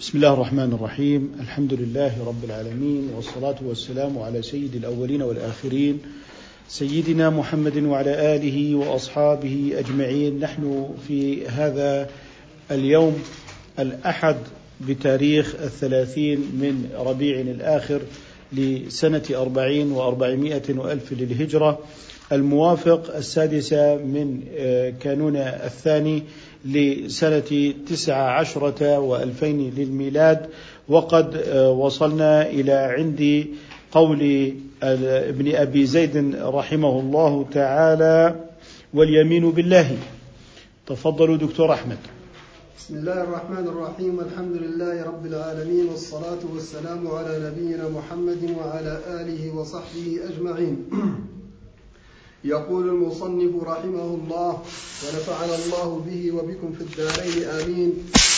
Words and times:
بسم 0.00 0.18
الله 0.18 0.32
الرحمن 0.32 0.72
الرحيم. 0.72 1.32
الحمد 1.40 1.74
لله 1.74 2.12
رب 2.26 2.44
العالمين 2.44 3.08
والصلاة 3.16 3.54
والسلام 3.64 4.18
على 4.18 4.42
سيد 4.42 4.74
الأولين 4.74 5.22
والآخرين 5.22 5.98
سيدنا 6.68 7.30
محمد 7.30 7.76
وعلى 7.76 8.36
آله 8.36 8.74
وأصحابه 8.74 9.72
أجمعين. 9.74 10.40
نحن 10.40 10.88
في 11.08 11.48
هذا 11.48 12.10
اليوم 12.70 13.22
الأحد 13.78 14.36
بتاريخ 14.80 15.54
الثلاثين 15.54 16.38
من 16.38 16.88
ربيع 16.98 17.40
الآخر 17.40 18.00
لسنة 18.52 19.24
أربعين 19.30 19.92
وأربعمائة 19.92 20.62
وألف 20.76 21.12
للهجرة. 21.12 21.78
الموافق 22.32 23.16
السادسة 23.16 23.96
من 23.96 24.40
كانون 25.00 25.36
الثاني 25.36 26.22
لسنة 26.66 27.74
تسعة 27.88 28.30
عشرة 28.30 28.98
وألفين 28.98 29.70
للميلاد 29.76 30.46
وقد 30.88 31.48
وصلنا 31.78 32.46
إلى 32.46 32.72
عند 32.72 33.46
قول 33.92 34.52
ابن 34.82 35.54
أبي 35.54 35.86
زيد 35.86 36.36
رحمه 36.36 37.00
الله 37.00 37.46
تعالى 37.52 38.34
واليمين 38.94 39.50
بالله. 39.50 39.96
تفضلوا 40.86 41.36
دكتور 41.36 41.72
أحمد. 41.72 41.98
بسم 42.78 42.94
الله 42.94 43.22
الرحمن 43.22 43.66
الرحيم 43.66 44.20
الحمد 44.20 44.56
لله 44.56 45.04
رب 45.04 45.26
العالمين 45.26 45.86
والصلاة 45.88 46.42
والسلام 46.54 47.08
على 47.08 47.50
نبينا 47.50 47.88
محمد 47.88 48.50
وعلى 48.58 49.00
آله 49.20 49.56
وصحبه 49.56 50.20
أجمعين. 50.28 50.76
يقول 52.46 52.88
المصنف 52.88 53.62
رحمه 53.62 54.08
الله 54.14 54.52
ونفعنا 55.02 55.54
الله 55.64 56.02
به 56.06 56.32
وبكم 56.32 56.72
في 56.72 56.80
الدارين 56.80 57.44
آمين. 57.60 57.92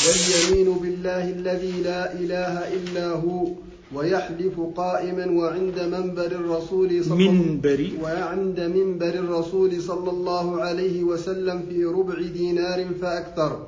واليمين 0.05 0.69
بالله 0.83 1.25
الذي 1.31 1.83
لا 1.83 2.13
إله 2.13 2.55
إلا 2.77 3.13
هو 3.13 3.47
ويحلف 3.95 4.61
قائما 4.77 5.27
وعند 5.41 5.79
منبر 5.81 6.27
الرسول 6.27 7.05
صلى 7.05 7.29
منبر 7.29 7.91
وعند 8.03 8.61
منبر 8.61 9.15
الرسول 9.25 9.83
صلى 9.83 10.11
الله 10.11 10.63
عليه 10.63 11.03
وسلم 11.03 11.63
في 11.69 11.85
ربع 11.85 12.19
دينار 12.21 12.87
فأكثر. 13.01 13.67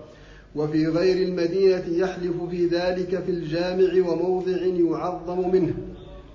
وفي 0.57 0.87
غير 0.87 1.29
المدينة 1.29 1.85
يحلف 1.89 2.37
في 2.51 2.67
ذلك 2.67 3.23
في 3.25 3.31
الجامع 3.31 4.09
وموضع 4.09 4.57
يعظم 4.57 5.51
منه 5.53 5.75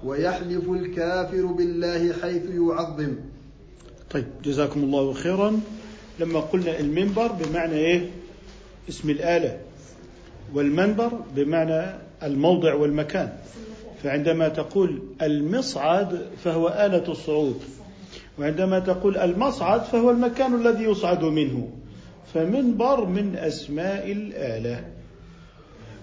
ويحلف 0.05 0.69
الكافر 0.69 1.45
بالله 1.45 2.13
حيث 2.21 2.43
يعظم. 2.49 3.13
طيب 4.15 4.25
جزاكم 4.43 4.83
الله 4.83 5.13
خيرا. 5.13 5.59
لما 6.19 6.39
قلنا 6.39 6.79
المنبر 6.79 7.27
بمعنى 7.27 7.75
إيه؟ 7.75 8.09
اسم 8.89 9.09
الآلة. 9.09 9.57
والمنبر 10.53 11.11
بمعنى 11.35 11.95
الموضع 12.23 12.73
والمكان. 12.73 13.33
فعندما 14.03 14.47
تقول 14.47 15.01
المصعد 15.21 16.21
فهو 16.43 16.67
آلة 16.67 17.11
الصعود. 17.11 17.59
وعندما 18.39 18.79
تقول 18.79 19.17
المصعد 19.17 19.83
فهو 19.83 20.11
المكان 20.11 20.67
الذي 20.67 20.83
يصعد 20.83 21.23
منه. 21.23 21.69
فمنبر 22.33 23.05
من 23.05 23.35
أسماء 23.35 24.11
الآلة. 24.11 24.83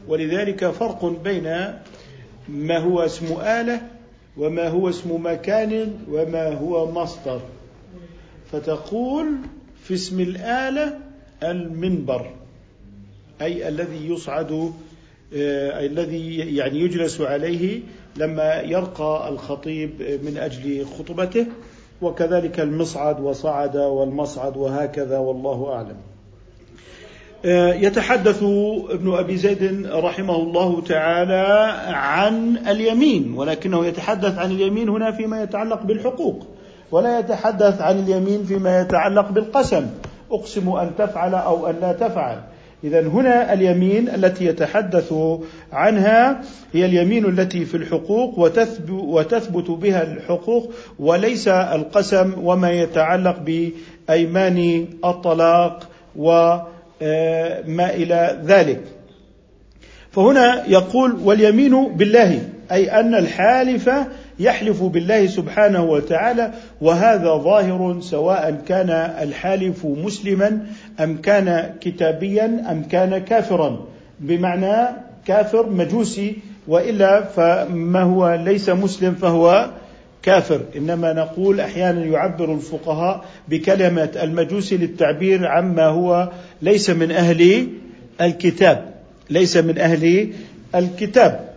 ولذلك 0.08 0.70
فرق 0.70 1.04
بين 1.04 1.74
ما 2.48 2.78
هو 2.78 3.00
اسم 3.00 3.26
آلة 3.40 3.82
وما 4.36 4.68
هو 4.68 4.88
اسم 4.88 5.26
مكان 5.26 5.94
وما 6.10 6.54
هو 6.54 6.92
مصدر. 6.92 7.40
فتقول 8.52 9.26
في 9.84 9.94
اسم 9.94 10.20
الآلة 10.20 10.98
المنبر 11.42 12.30
أي 13.42 13.68
الذي 13.68 14.08
يصعد 14.08 14.72
أي 15.32 15.86
الذي 15.86 16.36
يعني 16.36 16.80
يجلس 16.80 17.20
عليه 17.20 17.80
لما 18.16 18.60
يرقى 18.60 19.28
الخطيب 19.28 19.90
من 20.24 20.36
أجل 20.36 20.86
خطبته 20.98 21.46
وكذلك 22.02 22.60
المصعد 22.60 23.20
وصعد 23.20 23.76
والمصعد 23.76 24.56
وهكذا 24.56 25.18
والله 25.18 25.72
أعلم. 25.72 25.96
يتحدث 27.82 28.42
ابن 28.90 29.14
أبي 29.14 29.36
زيد 29.36 29.86
رحمه 29.86 30.36
الله 30.36 30.80
تعالى 30.80 31.72
عن 31.88 32.56
اليمين 32.56 33.34
ولكنه 33.34 33.86
يتحدث 33.86 34.38
عن 34.38 34.50
اليمين 34.50 34.88
هنا 34.88 35.12
فيما 35.12 35.42
يتعلق 35.42 35.82
بالحقوق. 35.82 36.46
ولا 36.92 37.18
يتحدث 37.18 37.80
عن 37.80 37.98
اليمين 37.98 38.44
فيما 38.44 38.80
يتعلق 38.80 39.30
بالقسم. 39.30 39.86
أقسم 40.30 40.68
أن 40.68 40.90
تفعل 40.98 41.34
أو 41.34 41.66
أن 41.66 41.74
لا 41.80 41.92
تفعل. 41.92 42.38
اذا 42.84 43.00
هنا 43.00 43.52
اليمين 43.52 44.08
التي 44.08 44.46
يتحدث 44.46 45.14
عنها 45.72 46.40
هي 46.72 46.84
اليمين 46.84 47.24
التي 47.24 47.64
في 47.64 47.76
الحقوق 47.76 48.38
وتثبت 48.88 49.70
بها 49.70 50.02
الحقوق 50.02 50.72
وليس 50.98 51.48
القسم 51.48 52.32
وما 52.42 52.70
يتعلق 52.70 53.36
بأيمان 53.38 54.86
الطلاق 55.04 55.88
و 56.16 56.28
ما 57.66 57.90
إلى 57.94 58.40
ذلك. 58.44 58.80
فهنا 60.10 60.66
يقول 60.68 61.16
واليمين 61.24 61.88
بالله 61.88 62.40
أي 62.72 63.00
أن 63.00 63.14
الحالف 63.14 63.90
يحلف 64.38 64.82
بالله 64.82 65.26
سبحانه 65.26 65.84
وتعالى 65.84 66.52
وهذا 66.80 67.36
ظاهر 67.36 68.00
سواء 68.00 68.62
كان 68.68 68.90
الحالف 69.22 69.86
مسلما 69.86 70.66
أم 71.00 71.16
كان 71.16 71.74
كتابيا 71.80 72.64
أم 72.70 72.82
كان 72.82 73.18
كافرا. 73.18 73.86
بمعنى 74.20 74.88
كافر 75.26 75.70
مجوسي 75.70 76.36
وإلا 76.68 77.24
فما 77.24 78.02
هو 78.02 78.34
ليس 78.44 78.68
مسلم 78.70 79.14
فهو 79.14 79.70
كافر. 80.22 80.60
إنما 80.76 81.12
نقول 81.12 81.60
أحيانا 81.60 82.04
يعبر 82.04 82.54
الفقهاء 82.54 83.24
بكلمة 83.48 84.10
المجوسي 84.22 84.76
للتعبير 84.76 85.46
عما 85.46 85.86
هو 85.86 86.28
ليس 86.62 86.90
من 86.90 87.10
أهل 87.10 87.68
الكتاب 88.20 88.92
ليس 89.30 89.56
من 89.56 89.78
أهل 89.78 90.32
الكتاب. 90.74 91.52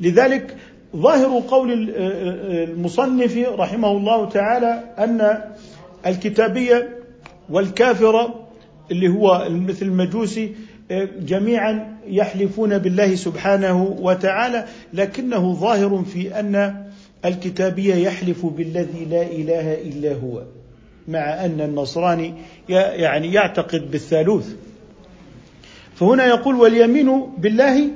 لذلك 0.00 0.56
ظاهر 0.96 1.42
قول 1.48 1.90
المصنف 1.98 3.38
رحمه 3.48 3.90
الله 3.90 4.28
تعالى 4.28 4.84
أن 4.98 5.38
الكتابية 6.06 6.88
والكافره 7.50 8.46
اللي 8.90 9.08
هو 9.08 9.46
مثل 9.50 9.86
المجوسي 9.86 10.54
جميعا 11.20 11.96
يحلفون 12.08 12.78
بالله 12.78 13.14
سبحانه 13.14 13.96
وتعالى 14.00 14.64
لكنه 14.92 15.52
ظاهر 15.52 16.04
في 16.12 16.40
أن 16.40 16.84
الكتابية 17.24 17.94
يحلف 17.94 18.46
بالذي 18.46 19.04
لا 19.04 19.22
إله 19.22 19.74
إلا 19.74 20.12
هو 20.14 20.42
مع 21.08 21.44
أن 21.44 21.60
النصراني 21.60 22.34
يعني 22.68 23.32
يعتقد 23.32 23.90
بالثالوث. 23.90 24.54
فهنا 25.94 26.26
يقول 26.26 26.54
واليمين 26.54 27.22
بالله 27.38 27.90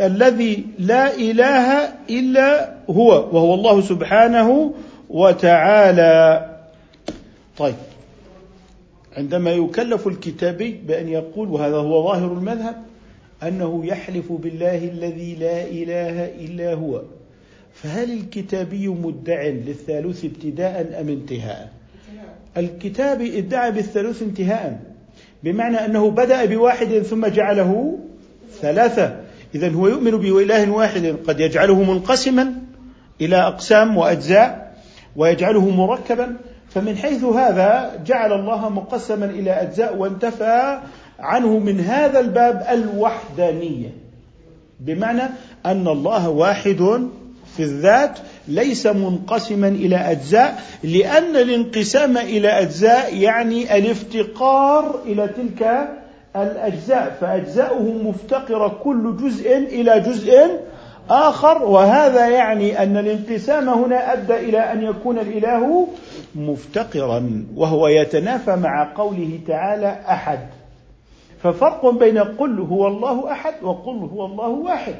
الذي 0.00 0.66
لا 0.78 1.14
إله 1.14 1.92
إلا 2.10 2.74
هو 2.90 3.08
وهو 3.32 3.54
الله 3.54 3.80
سبحانه 3.80 4.74
وتعالى 5.10 6.48
طيب 7.58 7.74
عندما 9.16 9.52
يكلف 9.52 10.06
الكتابي 10.08 10.80
بأن 10.86 11.08
يقول 11.08 11.48
وهذا 11.48 11.76
هو 11.76 12.04
ظاهر 12.04 12.32
المذهب 12.32 12.82
أنه 13.42 13.86
يحلف 13.86 14.32
بالله 14.32 14.78
الذي 14.78 15.34
لا 15.34 15.62
إله 15.62 16.24
إلا 16.24 16.74
هو 16.74 17.02
فهل 17.74 18.12
الكتابي 18.12 18.88
مدع 18.88 19.42
للثالوث 19.42 20.24
ابتداء 20.24 21.00
أم 21.00 21.08
انتهاء؟ 21.08 21.72
الكتابي 22.56 23.38
ادعى 23.38 23.70
بالثالوث 23.70 24.22
انتهاء 24.22 24.80
بمعنى 25.44 25.76
أنه 25.76 26.10
بدأ 26.10 26.44
بواحد 26.44 26.98
ثم 26.98 27.26
جعله 27.26 27.98
ثلاثة 28.60 29.21
اذا 29.54 29.72
هو 29.72 29.88
يؤمن 29.88 30.10
بإله 30.10 30.70
واحد 30.70 31.16
قد 31.28 31.40
يجعله 31.40 31.82
منقسما 31.82 32.54
إلى 33.20 33.36
أقسام 33.36 33.96
وأجزاء 33.96 34.76
ويجعله 35.16 35.70
مركبا 35.70 36.36
فمن 36.74 36.96
حيث 36.96 37.24
هذا 37.24 38.00
جعل 38.06 38.32
الله 38.32 38.68
مقسما 38.68 39.24
إلى 39.24 39.50
أجزاء 39.50 39.96
وانتفى 39.96 40.78
عنه 41.18 41.58
من 41.58 41.80
هذا 41.80 42.20
الباب 42.20 42.66
الوحدانية. 42.70 43.88
بمعنى 44.80 45.22
أن 45.66 45.88
الله 45.88 46.28
واحد 46.28 47.08
في 47.56 47.62
الذات 47.62 48.18
ليس 48.48 48.86
منقسما 48.86 49.68
إلى 49.68 49.96
أجزاء 49.96 50.62
لأن 50.82 51.36
الانقسام 51.36 52.18
إلى 52.18 52.48
أجزاء 52.48 53.16
يعني 53.16 53.78
الافتقار 53.78 55.02
إلى 55.06 55.28
تلك 55.28 55.88
الأجزاء 56.36 57.16
فاجزاؤه 57.20 57.82
مفتقرة 57.82 58.78
كل 58.84 59.16
جزء 59.16 59.56
إلى 59.56 60.00
جزء 60.00 60.60
آخر 61.10 61.62
وهذا 61.64 62.28
يعني 62.28 62.82
أن 62.82 62.96
الانقسام 62.96 63.68
هنا 63.68 64.12
أدى 64.12 64.34
إلى 64.34 64.58
أن 64.58 64.82
يكون 64.82 65.18
الإله 65.18 65.88
مفتقرا 66.34 67.44
وهو 67.56 67.88
يتنافى 67.88 68.56
مع 68.56 68.92
قوله 68.94 69.40
تعالى 69.46 70.00
أحد. 70.08 70.38
ففرق 71.42 71.90
بين 71.90 72.18
قل 72.18 72.60
هو 72.60 72.86
الله 72.86 73.32
أحد 73.32 73.54
وقل 73.62 73.96
هو 73.96 74.26
الله 74.26 74.48
واحد. 74.48 74.94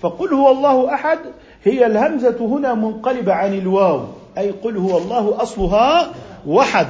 فقل 0.00 0.34
هو 0.34 0.50
الله 0.50 0.94
أحد 0.94 1.18
هي 1.64 1.86
الهمزة 1.86 2.36
هنا 2.40 2.74
منقلبة 2.74 3.32
عن 3.32 3.58
الواو 3.58 4.00
أي 4.38 4.50
قل 4.50 4.76
هو 4.76 4.98
الله 4.98 5.42
أصلها 5.42 6.12
وحد 6.46 6.86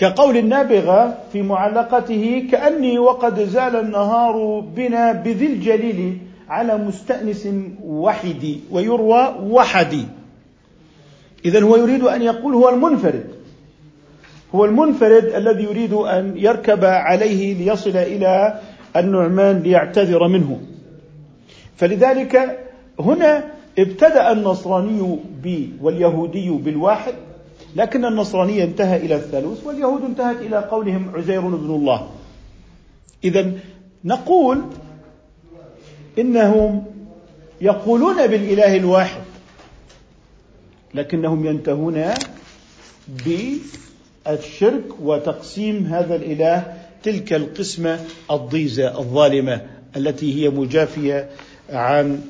كقول 0.00 0.36
النابغة 0.36 1.18
في 1.32 1.42
معلقته 1.42 2.48
كأني 2.50 2.98
وقد 2.98 3.40
زال 3.40 3.76
النهار 3.76 4.60
بنا 4.76 5.12
بذي 5.12 5.46
الجليل 5.46 6.18
على 6.48 6.78
مستأنس 6.78 7.48
وحدي 7.84 8.60
ويروى 8.70 9.34
وحدي. 9.42 10.04
اذا 11.44 11.62
هو 11.62 11.76
يريد 11.76 12.02
أن 12.02 12.22
يقول 12.22 12.54
هو 12.54 12.68
المنفرد. 12.68 13.24
هو 14.54 14.64
المنفرد 14.64 15.24
الذي 15.24 15.62
يريد 15.62 15.92
أن 15.92 16.32
يركب 16.36 16.84
عليه 16.84 17.54
ليصل 17.54 17.96
إلى 17.96 18.60
النعمان 18.96 19.58
ليعتذر 19.58 20.28
منه. 20.28 20.60
فلذلك 21.76 22.58
هنا 23.00 23.44
ابتدأ 23.78 24.32
النصراني 24.32 25.18
ب 25.44 25.68
واليهودي 25.82 26.50
بالواحد 26.50 27.14
لكن 27.76 28.04
النصرانية 28.04 28.64
انتهى 28.64 28.96
إلى 28.96 29.14
الثالوث 29.14 29.66
واليهود 29.66 30.04
انتهت 30.04 30.36
إلى 30.36 30.58
قولهم 30.58 31.10
عزير 31.14 31.40
بن 31.40 31.74
الله. 31.74 32.10
إذا 33.24 33.52
نقول 34.04 34.62
إنهم 36.18 36.84
يقولون 37.60 38.26
بالإله 38.26 38.76
الواحد 38.76 39.22
لكنهم 40.94 41.46
ينتهون 41.46 42.04
الشرك 44.28 44.84
وتقسيم 45.02 45.86
هذا 45.86 46.16
الإله 46.16 46.74
تلك 47.02 47.32
القسمة 47.32 48.00
الضيزة 48.30 48.98
الظالمة 48.98 49.60
التي 49.96 50.42
هي 50.42 50.48
مجافية 50.50 51.28
عن 51.70 52.20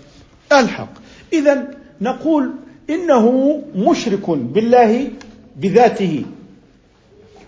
الحق. 0.52 0.92
اذا 1.32 1.68
نقول 2.00 2.50
إنه 2.90 3.56
مشرك 3.76 4.30
بالله 4.30 5.08
بذاته. 5.56 6.24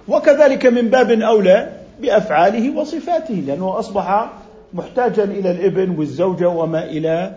وكذلك 0.08 0.66
من 0.66 0.88
باب 0.88 1.10
أولى 1.10 1.72
بأفعاله 2.00 2.76
وصفاته 2.76 3.34
لأنه 3.34 3.78
أصبح 3.78 4.30
محتاجا 4.74 5.24
إلى 5.24 5.50
الإبن 5.50 5.90
والزوجة 5.90 6.48
وما 6.48 6.84
إلى 6.84 7.34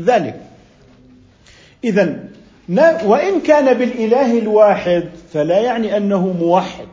ذلك. 0.00 0.40
اذا 1.84 2.18
وإن 3.04 3.40
كان 3.40 3.78
بالإله 3.78 4.38
الواحد 4.38 5.04
فلا 5.32 5.58
يعني 5.58 5.96
أنه 5.96 6.32
موحد. 6.40 6.88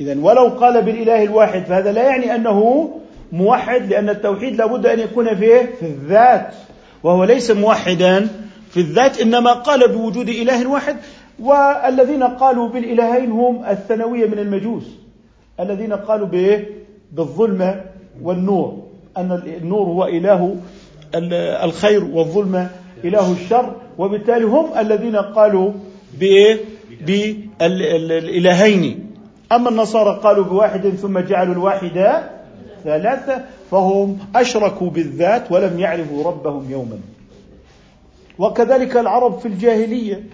إذا 0.00 0.16
ولو 0.20 0.48
قال 0.48 0.82
بالإله 0.82 1.22
الواحد 1.22 1.64
فهذا 1.64 1.92
لا 1.92 2.02
يعني 2.02 2.34
أنه 2.34 2.90
موحد 3.32 3.88
لأن 3.88 4.08
التوحيد 4.08 4.56
لابد 4.56 4.86
أن 4.86 5.00
يكون 5.00 5.36
فيه 5.36 5.70
في 5.80 5.86
الذات 5.86 6.54
وهو 7.02 7.24
ليس 7.24 7.50
موحدا 7.50 8.28
في 8.70 8.80
الذات 8.80 9.20
إنما 9.20 9.52
قال 9.52 9.88
بوجود 9.88 10.28
إله 10.28 10.66
واحد 10.66 10.96
والذين 11.40 12.22
قالوا 12.22 12.68
بالإلهين 12.68 13.30
هم 13.30 13.64
الثانوية 13.64 14.26
من 14.26 14.38
المجوس. 14.38 14.84
الذين 15.60 15.92
قالوا 15.92 16.26
به 16.26 16.64
بالظلمة 17.12 17.80
والنور 18.22 18.82
أن 19.16 19.32
النور 19.32 19.86
هو 19.86 20.04
إله 20.04 20.56
الخير 21.64 22.04
والظلمة 22.04 22.70
إله 23.04 23.32
الشر 23.32 23.76
وبالتالي 23.98 24.44
هم 24.44 24.78
الذين 24.78 25.16
قالوا 25.16 25.72
بإيه؟ 26.20 26.58
بالإلهين. 27.06 29.06
أما 29.52 29.70
النصارى 29.70 30.20
قالوا 30.22 30.44
بواحد 30.44 30.88
ثم 30.88 31.18
جعلوا 31.18 31.54
الواحد 31.54 32.22
ثلاثة 32.84 33.44
فهم 33.70 34.18
أشركوا 34.34 34.90
بالذات 34.90 35.52
ولم 35.52 35.80
يعرفوا 35.80 36.24
ربهم 36.24 36.70
يوما. 36.70 36.98
وكذلك 38.38 38.96
العرب 38.96 39.38
في 39.38 39.48
الجاهلية 39.48 40.24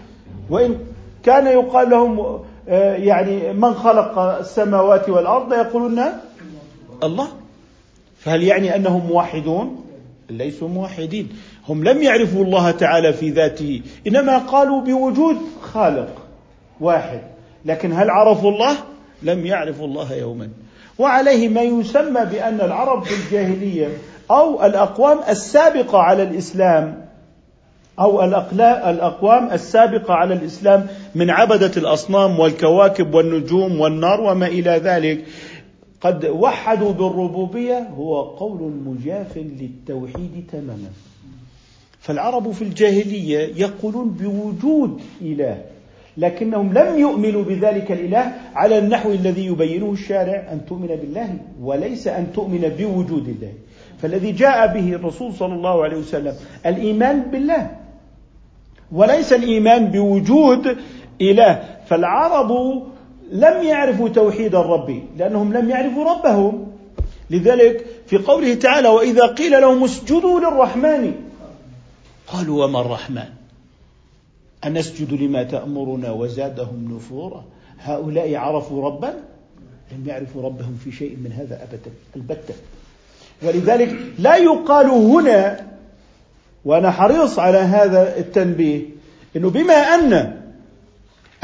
وإن 0.50 0.78
كان 1.22 1.46
يقال 1.46 1.90
لهم 1.90 2.40
آه، 2.68 2.94
يعني 2.94 3.52
من 3.52 3.74
خلق 3.74 4.18
السماوات 4.18 5.08
والأرض؟ 5.08 5.52
يقولون 5.52 6.02
الله. 7.02 7.28
فهل 8.18 8.42
يعني 8.42 8.76
أنهم 8.76 9.06
موحدون؟ 9.06 9.84
ليسوا 10.30 10.68
موحدين. 10.68 11.28
هم 11.68 11.84
لم 11.84 12.02
يعرفوا 12.02 12.44
الله 12.44 12.70
تعالى 12.70 13.12
في 13.12 13.30
ذاته 13.30 13.82
إنما 14.06 14.38
قالوا 14.38 14.80
بوجود 14.80 15.36
خالق 15.62 16.08
واحد. 16.80 17.20
لكن 17.64 17.92
هل 17.92 18.10
عرفوا 18.10 18.50
الله؟ 18.50 18.76
لم 19.22 19.46
يعرفوا 19.46 19.86
الله 19.86 20.14
يوما. 20.14 20.48
وعليه 20.98 21.48
ما 21.48 21.62
يسمى 21.62 22.24
بأن 22.24 22.60
العرب 22.60 23.04
في 23.04 23.14
الجاهلية 23.14 23.88
أو 24.30 24.66
الأقوام 24.66 25.18
السابقة 25.28 25.98
على 25.98 26.22
الإسلام 26.22 27.06
أو 28.00 28.24
الأقوام 28.24 29.50
السابقة 29.52 30.14
على 30.14 30.34
الإسلام 30.34 30.86
من 31.14 31.30
عبدة 31.30 31.72
الأصنام 31.76 32.40
والكواكب 32.40 33.14
والنجوم 33.14 33.80
والنار 33.80 34.20
وما 34.20 34.46
إلى 34.46 34.70
ذلك. 34.70 35.24
قد 36.00 36.26
وحدوا 36.26 36.92
بالربوبية 36.92 37.78
هو 37.78 38.22
قول 38.22 38.72
مجاف 38.86 39.36
للتوحيد 39.36 40.44
تماما. 40.52 40.90
فالعرب 42.00 42.50
في 42.50 42.62
الجاهلية 42.62 43.38
يقولون 43.56 44.10
بوجود 44.10 45.00
إله 45.22 45.62
لكنهم 46.16 46.72
لم 46.72 46.98
يؤمنوا 46.98 47.42
بذلك 47.42 47.92
الإله 47.92 48.32
على 48.54 48.78
النحو 48.78 49.10
الذي 49.10 49.46
يبينه 49.46 49.92
الشارع 49.92 50.52
أن 50.52 50.66
تؤمن 50.68 50.86
بالله 50.86 51.36
وليس 51.62 52.08
أن 52.08 52.26
تؤمن 52.34 52.72
بوجود 52.78 53.28
الله. 53.28 53.52
فالذي 54.02 54.32
جاء 54.32 54.74
به 54.74 54.92
الرسول 54.92 55.34
صلى 55.34 55.54
الله 55.54 55.84
عليه 55.84 55.96
وسلم 55.96 56.34
الإيمان 56.66 57.30
بالله 57.30 57.70
وليس 58.92 59.32
الإيمان 59.32 59.86
بوجود 59.86 60.76
إله. 61.30 61.62
فالعرب 61.86 62.82
لم 63.32 63.62
يعرفوا 63.62 64.08
توحيد 64.08 64.54
الرب 64.54 65.02
لأنهم 65.16 65.52
لم 65.52 65.70
يعرفوا 65.70 66.04
ربهم. 66.04 66.72
لذلك 67.30 67.86
في 68.06 68.18
قوله 68.18 68.54
تعالى 68.54 68.88
وإذا 68.88 69.26
قيل 69.26 69.60
لهم 69.60 69.84
اسجدوا 69.84 70.40
للرحمن 70.40 71.14
قالوا 72.26 72.64
وما 72.64 72.80
الرحمن؟ 72.80 73.28
أنسجد 74.64 75.12
لما 75.12 75.42
تأمرنا 75.42 76.10
وزادهم 76.10 76.96
نفورا. 76.96 77.44
هؤلاء 77.80 78.34
عرفوا 78.34 78.84
ربا؟ 78.84 79.14
لم 79.92 80.08
يعرفوا 80.08 80.42
ربهم 80.42 80.78
في 80.84 80.92
شيء 80.92 81.16
من 81.16 81.32
هذا 81.32 81.62
أبدا 81.62 81.90
البتة. 82.16 82.54
ولذلك 83.42 83.96
لا 84.18 84.36
يقال 84.36 84.86
هنا 84.86 85.66
وأنا 86.64 86.90
حريص 86.90 87.38
على 87.38 87.58
هذا 87.58 88.18
التنبيه 88.18 88.80
أنه 89.36 89.50
بما 89.50 89.74
أن 89.74 90.41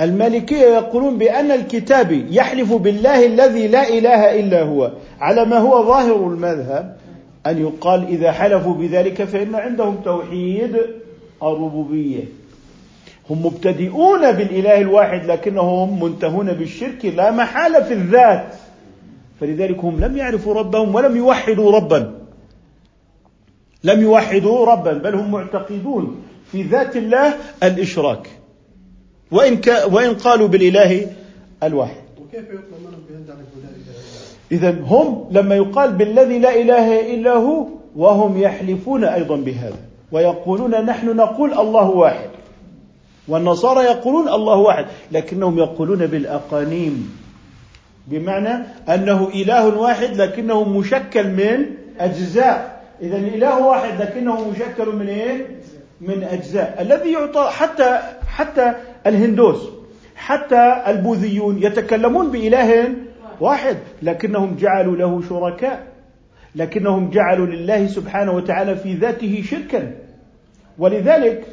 المالكية 0.00 0.66
يقولون 0.66 1.18
بأن 1.18 1.50
الكتاب 1.50 2.12
يحلف 2.30 2.72
بالله 2.72 3.26
الذي 3.26 3.68
لا 3.68 3.88
إله 3.88 4.40
إلا 4.40 4.62
هو. 4.62 4.92
على 5.20 5.44
ما 5.44 5.58
هو 5.58 5.86
ظاهر 5.86 6.16
المذهب 6.16 6.96
أن 7.46 7.58
يقال 7.58 8.06
إذا 8.08 8.32
حلفوا 8.32 8.74
بذلك 8.74 9.24
فإن 9.24 9.54
عندهم 9.54 9.96
توحيد 10.04 10.76
الربوبية. 11.42 12.24
هم 13.30 13.46
مبتدئون 13.46 14.32
بالإله 14.32 14.80
الواحد 14.80 15.26
لكنهم 15.26 16.04
منتهون 16.04 16.52
بالشرك 16.52 17.04
لا 17.04 17.30
محالة 17.30 17.80
في 17.80 17.94
الذات. 17.94 18.54
فلذلك 19.40 19.78
هم 19.78 20.00
لم 20.00 20.16
يعرفوا 20.16 20.54
ربهم 20.54 20.94
ولم 20.94 21.16
يوحدوا 21.16 21.72
ربا. 21.72 22.14
لم 23.84 24.02
يوحدوا 24.02 24.66
ربا 24.66 24.92
بل 24.92 25.14
هم 25.14 25.30
معتقدون 25.30 26.22
في 26.52 26.62
ذات 26.62 26.96
الله 26.96 27.34
الإشراك. 27.62 28.37
وإن, 29.30 29.56
ك... 29.56 29.68
وإن 29.92 30.14
قالوا 30.14 30.48
بالإله 30.48 31.06
الواحد. 31.62 32.02
وكيف 32.20 32.44
إذا 34.52 34.70
هم 34.70 35.28
لما 35.30 35.54
يقال 35.54 35.92
بالذي 35.92 36.38
لا 36.38 36.60
إله 36.60 37.14
إلا 37.14 37.32
هو 37.32 37.66
وهم 37.96 38.40
يحلفون 38.42 39.04
أيضا 39.04 39.36
بهذا 39.36 39.76
ويقولون 40.12 40.70
نحن 40.70 41.16
نقول 41.16 41.52
الله 41.52 41.90
واحد 41.90 42.28
والنصارى 43.28 43.84
يقولون 43.84 44.28
الله 44.28 44.56
واحد 44.56 44.86
لكنهم 45.12 45.58
يقولون 45.58 46.06
بالأقانيم 46.06 47.18
بمعنى 48.06 48.64
أنه 48.88 49.28
إله 49.34 49.78
واحد 49.78 50.16
لكنه 50.20 50.64
مشكل 50.64 51.26
من 51.28 51.66
أجزاء. 52.00 52.82
إذا 53.02 53.16
الإله 53.16 53.66
واحد 53.66 54.02
لكنه 54.02 54.48
مشكل 54.50 54.88
من 54.96 55.08
إيه؟ 55.08 55.46
من 56.00 56.24
أجزاء. 56.24 56.76
الذي 56.80 57.12
يعطى 57.12 57.50
حتى 57.50 57.98
حتى 58.28 58.74
الهندوس. 59.06 59.68
حتى 60.16 60.82
البوذيون 60.86 61.62
يتكلمون 61.62 62.30
بإله 62.30 62.94
واحد 63.40 63.76
لكنهم 64.02 64.56
جعلوا 64.56 64.96
له 64.96 65.22
شركاء. 65.28 65.86
لكنهم 66.54 67.10
جعلوا 67.10 67.46
لله 67.46 67.86
سبحانه 67.86 68.32
وتعالى 68.32 68.76
في 68.76 68.94
ذاته 68.94 69.42
شركا. 69.50 69.92
ولذلك 70.78 71.46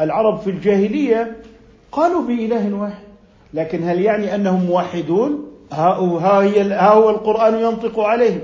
العرب 0.00 0.40
في 0.40 0.50
الجاهلية 0.50 1.36
قالوا 1.92 2.22
بإله 2.22 2.74
واحد. 2.74 3.02
لكن 3.54 3.88
هل 3.88 4.00
يعني 4.00 4.34
أنهم 4.34 4.64
موحدون؟ 4.64 5.46
ها 5.72 5.94
هو 6.92 7.10
القرآن 7.10 7.54
ينطق 7.54 8.00
عليهم. 8.00 8.40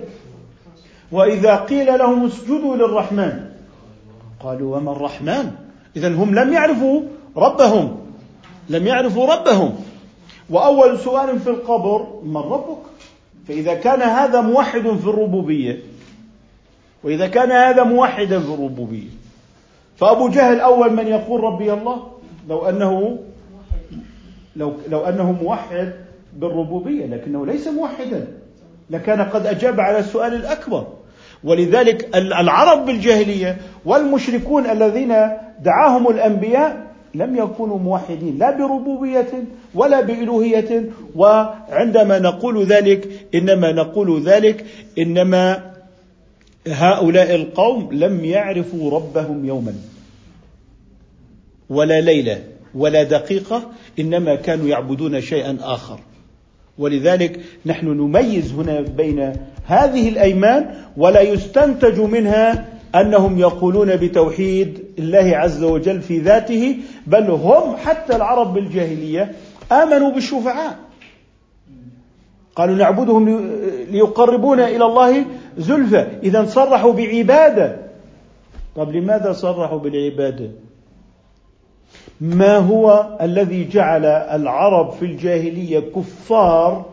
وإذا 1.12 1.56
قيل 1.56 1.98
لهم 1.98 2.26
اسجدوا 2.26 2.76
للرحمن 2.76 3.40
قالوا 4.40 4.76
وما 4.76 4.92
الرحمن؟ 4.92 5.50
إذا 5.96 6.08
هم 6.08 6.34
لم 6.34 6.52
يعرفوا 6.52 7.02
ربهم. 7.38 7.96
لم 8.68 8.86
يعرفوا 8.86 9.34
ربهم. 9.34 9.74
وأول 10.50 10.98
سؤال 10.98 11.40
في 11.40 11.50
القبر 11.50 12.06
من 12.24 12.36
ربك؟ 12.36 12.78
فإذا 13.48 13.74
كان 13.74 14.02
هذا 14.02 14.40
موحد 14.40 14.80
في 14.80 15.06
الربوبية. 15.06 15.78
وإذا 17.04 17.26
كان 17.26 17.52
هذا 17.52 17.82
موحدا 17.82 18.40
في 18.40 18.48
الربوبية. 18.48 19.10
فأبو 19.96 20.28
جهل 20.28 20.60
أول 20.60 20.92
من 20.92 21.06
يقول 21.06 21.40
ربي 21.44 21.72
الله 21.72 22.06
لو 22.48 22.68
أنه 22.68 23.18
لو 24.56 24.72
لو 24.88 25.00
أنه 25.00 25.32
موحد 25.32 25.92
بالربوبية 26.36 27.06
لكنه 27.06 27.46
ليس 27.46 27.68
موحدا. 27.68 28.26
لكان 28.90 29.22
قد 29.22 29.46
أجاب 29.46 29.80
على 29.80 29.98
السؤال 29.98 30.34
الأكبر. 30.34 30.86
ولذلك 31.44 32.16
العرب 32.16 32.86
بالجاهلية 32.86 33.56
والمشركون 33.84 34.66
الذين 34.66 35.08
دعاهم 35.60 36.08
الأنبياء 36.08 36.87
لم 37.14 37.36
يكونوا 37.36 37.78
موحدين 37.78 38.38
لا 38.38 38.50
بربوبية 38.50 39.44
ولا 39.74 40.00
بإلوهية 40.00 40.84
وعندما 41.16 42.18
نقول 42.18 42.66
ذلك 42.66 43.08
إنما 43.34 43.72
نقول 43.72 44.22
ذلك 44.22 44.64
إنما 44.98 45.72
هؤلاء 46.66 47.34
القوم 47.34 47.88
لم 47.92 48.24
يعرفوا 48.24 48.90
ربهم 48.90 49.44
يوما. 49.44 49.74
ولا 51.70 52.00
ليلة 52.00 52.42
ولا 52.74 53.02
دقيقة 53.02 53.62
إنما 53.98 54.34
كانوا 54.34 54.68
يعبدون 54.68 55.20
شيئا 55.20 55.58
آخر. 55.60 55.98
ولذلك 56.78 57.40
نحن 57.66 57.86
نميز 57.86 58.52
هنا 58.52 58.80
بين 58.80 59.32
هذه 59.66 60.08
الأيمان 60.08 60.74
ولا 60.96 61.20
يستنتج 61.20 62.00
منها 62.00 62.66
أنهم 62.94 63.38
يقولون 63.38 63.96
بتوحيد 63.96 64.87
الله 64.98 65.36
عز 65.36 65.62
وجل 65.62 66.00
في 66.00 66.18
ذاته 66.18 66.76
بل 67.06 67.30
هم 67.30 67.76
حتى 67.76 68.16
العرب 68.16 68.54
بالجاهلية 68.54 69.32
آمنوا 69.72 70.10
بالشفعاء. 70.10 70.78
قالوا 72.56 72.76
نعبدهم 72.76 73.50
ليقربونا 73.90 74.68
إلى 74.68 74.84
الله 74.84 75.24
زلفى. 75.58 76.06
اذا 76.22 76.44
صرحوا 76.44 76.92
بعبادة. 76.92 77.76
طب 78.76 78.92
لماذا 78.92 79.32
صرحوا 79.32 79.78
بالعبادة؟ 79.78 80.50
ما 82.20 82.56
هو 82.56 83.16
الذي 83.20 83.68
جعل 83.68 84.04
العرب 84.06 84.90
في 84.90 85.04
الجاهلية 85.04 85.80
كفار 85.80 86.84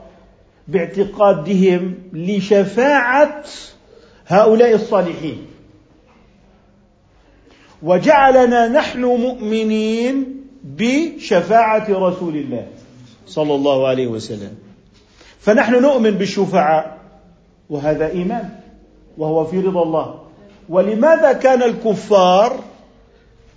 باعتقادهم 0.67 1.93
لشفاعة 2.13 3.43
هؤلاء 4.27 4.74
الصالحين؟ 4.74 5.45
وجعلنا 7.84 8.67
نحن 8.67 9.05
مؤمنين 9.05 10.25
بشفاعة 10.63 11.86
رسول 11.89 12.36
الله 12.36 12.67
صلى 13.27 13.55
الله 13.55 13.88
عليه 13.88 14.08
وسلم. 14.08 14.51
فنحن 15.39 15.82
نؤمن 15.82 16.12
بالشفعاء 16.12 16.98
وهذا 17.70 18.08
إيمان 18.08 18.50
وهو 19.17 19.46
في 19.46 19.60
رضا 19.60 19.84
الله. 19.84 20.20
ولماذا 20.70 21.34
كان 21.34 21.63
الكفار 21.63 22.60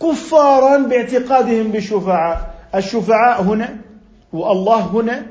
كفارا 0.03 0.77
باعتقادهم 0.79 1.69
بالشفعاء؟ 1.69 2.55
الشفعاء 2.75 3.43
هنا 3.43 3.77
والله 4.33 4.81
هنا 4.81 5.27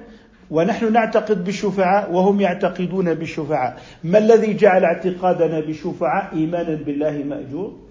ونحن 0.52 0.94
نعتقد 0.94 1.44
بالشفعاء 1.44 2.12
وهم 2.12 2.42
يعتقدون 2.42 3.14
بالشفعاء. 3.14 3.78
ما 4.04 4.18
الذي 4.18 4.54
جعل 4.54 4.84
اعتقادنا 4.84 5.60
بالشفعاء؟ 5.60 6.34
إيمانا 6.34 6.76
بالله 6.76 7.24
مأجور. 7.30 7.87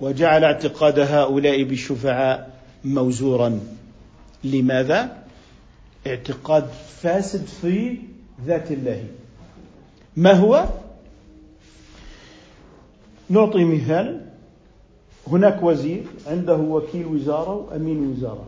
وجعل 0.00 0.44
اعتقاد 0.44 0.98
هؤلاء 0.98 1.62
بالشفعاء 1.62 2.50
موزورا. 2.84 3.60
لماذا؟ 4.44 5.22
اعتقاد 6.06 6.68
فاسد 7.02 7.46
في 7.46 7.98
ذات 8.46 8.72
الله. 8.72 9.04
ما 10.16 10.32
هو؟ 10.32 10.64
نعطي 13.30 13.64
مثال. 13.64 14.20
هناك 15.26 15.62
وزير 15.62 16.04
عنده 16.26 16.56
وكيل 16.56 17.06
وزارة 17.06 17.54
وأمين 17.54 17.98
وزارة. 17.98 18.46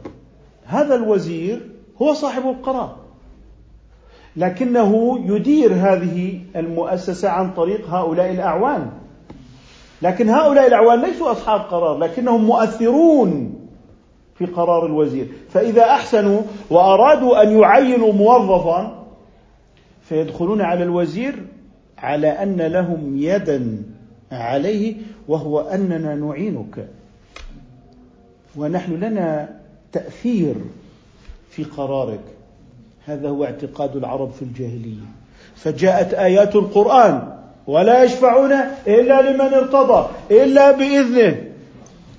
هذا 0.65 0.95
الوزير 0.95 1.61
هو 2.03 2.15
صاحب 2.15 2.43
القرار. 2.47 2.97
لكنه 4.37 5.21
يدير 5.27 5.75
هذه 5.75 6.41
المؤسسة 6.57 7.29
عن 7.29 7.55
طريق 7.55 7.89
هؤلاء 7.89 8.31
الأعوان. 8.31 8.91
لكن 10.03 10.29
هؤلاء 10.29 10.67
الأعوان 10.67 11.03
ليسوا 11.03 11.33
أصحاب 11.33 11.61
قرار 11.61 11.99
لكنهم 11.99 12.45
مؤثرون 12.45 13.57
في 14.35 14.47
قرار 14.47 14.87
الوزير. 14.87 15.29
فإذا 15.51 15.85
أحسنوا 15.85 16.43
وأرادوا 16.71 17.43
أن 17.43 17.61
يعينوا 17.61 18.13
موظفا 18.13 19.05
فيدخلون 20.03 20.61
على 20.61 20.83
الوزير 20.85 21.45
على 21.99 22.29
أن 22.29 22.57
لهم 22.57 23.17
يدا 23.19 23.83
عليه 24.33 24.95
وهو 25.29 25.61
أننا 25.61 26.15
نعينك. 26.15 26.89
ونحن 28.57 28.93
لنا 28.93 29.49
تأثير 29.93 30.55
في 31.51 31.65
قرارك. 31.65 32.21
هذا 33.07 33.29
هو 33.29 33.45
اعتقاد 33.45 33.97
العرب 33.97 34.31
في 34.31 34.43
الجاهلية. 34.43 35.07
فجاءت 35.55 36.15
آيات 36.15 36.57
القرآن. 36.57 37.40
ولا 37.71 38.05
يشفعون 38.05 38.53
إلا 38.87 39.23
لمن 39.23 39.55
ارتضى 39.55 40.09
إلا 40.31 40.71
بإذنه. 40.71 41.37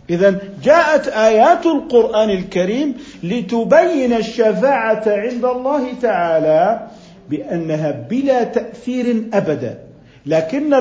اذا 0.09 0.35
جاءت 0.63 1.07
آيات 1.07 1.65
القرآن 1.65 2.29
الكريم 2.29 2.95
لتبين 3.23 4.13
الشفاعة 4.13 5.03
عند 5.07 5.45
الله 5.45 5.93
تعالى 6.01 6.87
بأنها 7.29 7.91
بلا 8.09 8.43
تأثير 8.43 9.23
أبدا. 9.33 9.77
لكن 10.25 10.73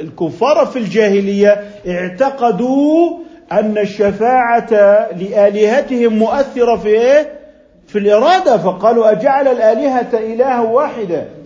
الكفار 0.00 0.66
في 0.66 0.78
الجاهلية 0.78 1.62
اعتقدوا 1.88 3.18
أن 3.52 3.78
الشفاعة 3.78 4.70
لآلهتهم 5.12 6.18
مؤثرة 6.18 6.76
في 6.76 6.88
إيه؟ 6.88 7.32
في 7.86 7.98
الإرادة. 7.98 8.58
فقالوا 8.58 9.10
أجعل 9.10 9.48
الآلهة 9.48 10.10
إلها 10.14 10.60
واحدا 10.60 11.37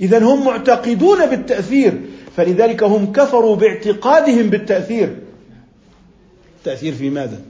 اذا 0.00 0.18
هم 0.18 0.44
معتقدون 0.44 1.26
بالتأثير 1.26 2.00
فلذلك 2.36 2.82
هم 2.82 3.12
كفروا 3.12 3.56
باعتقادهم 3.56 4.50
بالتأثير. 4.50 5.16
التاثير 6.58 6.92
في 6.92 7.10
ماذا؟ 7.10 7.40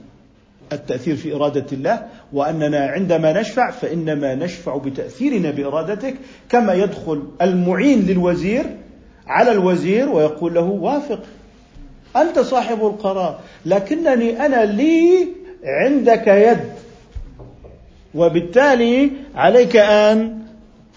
التأثير 0.73 1.15
في 1.15 1.35
إرادة 1.35 1.65
الله 1.71 2.05
وأننا 2.33 2.79
عندما 2.79 3.41
نشفع 3.41 3.71
فإنما 3.71 4.35
نشفع 4.35 4.77
بتأثيرنا 4.77 5.51
بإرادتك 5.51 6.15
كما 6.49 6.73
يدخل 6.73 7.23
المعين 7.41 7.99
للوزير 7.99 8.65
على 9.27 9.51
الوزير 9.51 10.09
ويقول 10.09 10.53
له 10.53 10.61
وافق 10.61 11.19
أنت 12.15 12.39
صاحب 12.39 12.85
القرار 12.85 13.39
لكنني 13.65 14.45
أنا 14.45 14.65
لي 14.65 15.27
عندك 15.63 16.27
يد 16.27 16.59
وبالتالي 18.15 19.11
عليك 19.35 19.75
أن 19.75 20.39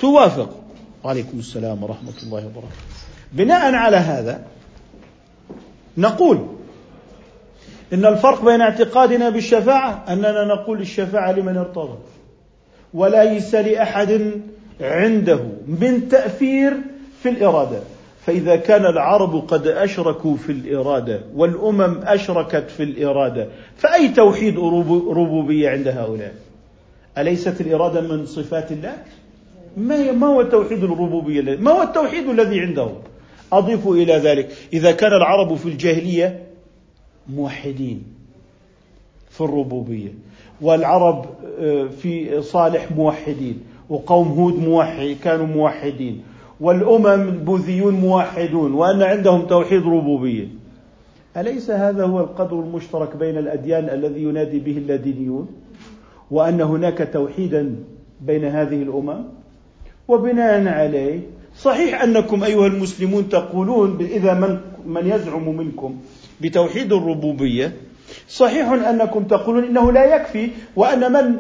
توافق. 0.01 0.64
وعليكم 1.05 1.39
السلام 1.39 1.83
ورحمة 1.83 2.13
الله 2.23 2.47
وبركاته. 2.47 2.83
بناء 3.33 3.75
على 3.75 3.97
هذا 3.97 4.45
نقول 5.99 6.47
إن 7.93 8.05
الفرق 8.05 8.45
بين 8.45 8.61
اعتقادنا 8.61 9.31
بالشفاعة 9.31 10.05
أننا 10.09 10.45
نقول 10.45 10.81
الشفاعة 10.81 11.33
لمن 11.33 11.57
ارتضى 11.57 11.99
وليس 12.95 13.55
لأحد 13.55 14.41
عنده 14.81 15.41
من 15.67 16.09
تأثير 16.09 16.73
في 17.23 17.29
الإرادة. 17.29 17.81
فإذا 18.27 18.57
كان 18.57 18.87
العرب 18.87 19.45
قد 19.49 19.67
أشركوا 19.67 20.37
في 20.37 20.53
الإرادة 20.53 21.21
والأمم 21.35 22.01
أشركت 22.05 22.71
في 22.71 22.83
الإرادة 22.83 23.49
فأي 23.77 24.09
توحيد 24.09 24.59
ربوبية 25.09 25.71
عند 25.71 25.89
هؤلاء؟ 25.89 26.35
أليست 27.19 27.61
الإرادة 27.61 28.01
من 28.01 28.27
صفات 28.27 28.73
الله؟ 28.73 28.97
ما 29.77 30.13
ما 30.13 30.27
هو 30.27 30.43
توحيد 30.43 30.85
الربوبية 30.85 31.57
ما 31.57 31.71
هو 31.71 31.83
التوحيد 31.83 32.29
الذي 32.29 32.61
عندهم 32.61 32.95
أضيف 33.53 33.89
إلى 33.89 34.13
ذلك 34.13 34.49
إذا 34.73 34.93
كان 34.93 35.13
العرب 35.13 35.55
في 35.55 35.69
الجاهلية 35.69 36.43
موحدين 37.29 38.03
في 39.31 39.41
الربوبية 39.41 40.11
والعرب 40.61 41.27
آه، 41.59 41.85
في 41.87 42.43
صالح 42.43 42.93
موحدين 42.93 43.61
وقوم 43.89 44.29
هود 44.29 44.59
موحد 44.59 45.17
كانوا 45.23 45.47
موحدين 45.47 46.23
والأمم 46.61 47.29
البوذيون 47.29 47.95
موحدون 47.95 48.73
وأن 48.73 49.03
عندهم 49.03 49.47
توحيد 49.47 49.83
ربوبية. 49.83 50.49
أليس 51.37 51.71
هذا 51.71 52.05
هو 52.05 52.21
القدر 52.21 52.61
المشترك 52.61 53.17
بين 53.17 53.39
الأديان 53.39 53.85
الذي 53.85 54.23
ينادي 54.23 54.59
به 54.59 54.77
اللادينيون 54.77 55.49
وأن 56.31 56.61
هناك 56.61 57.09
توحيدا 57.13 57.77
بين 58.21 58.45
هذه 58.45 58.83
الأمم؟ 58.83 59.25
وبناء 60.09 60.69
عليه. 60.69 61.21
صحيح 61.59 62.03
أنكم 62.03 62.45
أيها 62.45 62.67
المسلمون 62.67 63.29
تقولون 63.29 63.99
إذا 64.01 64.35
من 64.35 64.59
من 64.87 65.07
يزعم 65.11 65.57
منكم 65.57 65.97
بتوحيد 66.41 66.93
الربوبية 66.93 67.73
صحيح 68.29 68.69
أنكم 68.73 69.25
تقولون 69.25 69.65
إنه 69.65 69.93
لا 69.93 70.05
يكفي 70.17 70.49
وأن 70.77 71.13
من 71.13 71.37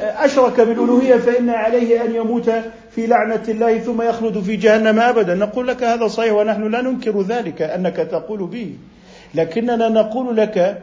أشرك 0.00 0.60
بالألوهية 0.60 1.16
فإن 1.16 1.50
عليه 1.50 2.04
أن 2.04 2.14
يموت 2.14 2.50
في 2.90 3.06
لعنة 3.06 3.42
الله 3.48 3.78
ثم 3.78 4.02
يخلد 4.02 4.40
في 4.40 4.56
جهنم 4.56 4.98
أبدا. 4.98 5.34
نقول 5.34 5.68
لك 5.68 5.82
هذا 5.82 6.08
صحيح 6.08 6.32
ونحن 6.32 6.70
لا 6.70 6.80
ننكر 6.82 7.22
ذلك 7.22 7.62
أنك 7.62 7.96
تقول 7.96 8.46
به. 8.46 8.74
لكننا 9.34 9.88
نقول 9.88 10.36
لك 10.36 10.82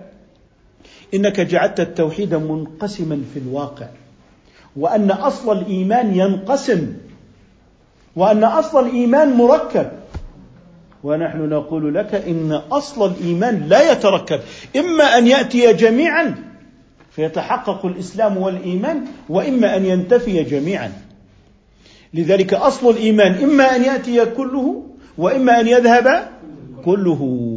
إنك 1.13 1.39
جعلت 1.41 1.79
التوحيد 1.79 2.35
منقسما 2.35 3.21
في 3.33 3.39
الواقع 3.39 3.87
وأن 4.75 5.11
أصل 5.11 5.57
الإيمان 5.57 6.15
ينقسم 6.15 6.93
وأن 8.15 8.43
أصل 8.43 8.87
الإيمان 8.87 9.33
مركب. 9.33 9.87
ونحن 11.03 11.49
نقول 11.49 11.95
لك 11.95 12.15
إن 12.15 12.51
أصل 12.71 13.11
الإيمان 13.11 13.65
لا 13.67 13.91
يتركب. 13.91 14.39
إما 14.75 15.03
أن 15.03 15.27
يأتي 15.27 15.73
جميعا 15.73 16.35
فيتحقق 17.11 17.85
الإسلام 17.85 18.37
والإيمان 18.37 19.05
وإما 19.29 19.77
أن 19.77 19.85
ينتفي 19.85 20.43
جميعا. 20.43 20.91
لذلك 22.13 22.53
أصل 22.53 22.89
الإيمان 22.89 23.43
إما 23.43 23.75
أن 23.75 23.83
يأتي 23.83 24.25
كله 24.25 24.83
وإما 25.17 25.59
أن 25.59 25.67
يذهب 25.67 26.27
كله. 26.85 27.51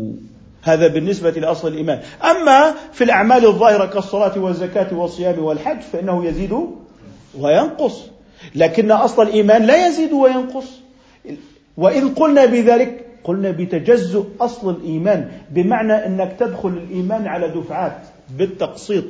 هذا 0.62 0.86
بالنسبة 0.86 1.30
لأصل 1.30 1.68
الإيمان. 1.68 2.00
أما 2.30 2.74
في 2.92 3.04
الأعمال 3.04 3.46
الظاهرة 3.46 3.86
كالصلاة 3.86 4.38
والزكاة 4.38 4.94
والصيام 4.94 5.44
والحج 5.44 5.80
فإنه 5.80 6.26
يزيد 6.26 6.58
وينقص. 7.38 8.17
لكن 8.54 8.90
أصل 8.90 9.22
الإيمان 9.22 9.62
لا 9.62 9.86
يزيد 9.86 10.12
وينقص. 10.12 10.66
وإن 11.76 12.08
قلنا 12.08 12.44
بذلك 12.44 13.04
قلنا 13.24 13.50
بتجزؤ 13.50 14.26
أصل 14.40 14.70
الإيمان 14.70 15.28
بمعنى 15.50 15.92
أنك 15.92 16.36
تدخل 16.40 16.68
الإيمان 16.68 17.26
على 17.26 17.48
دفعات 17.48 17.96
بالتقسيط. 18.38 19.04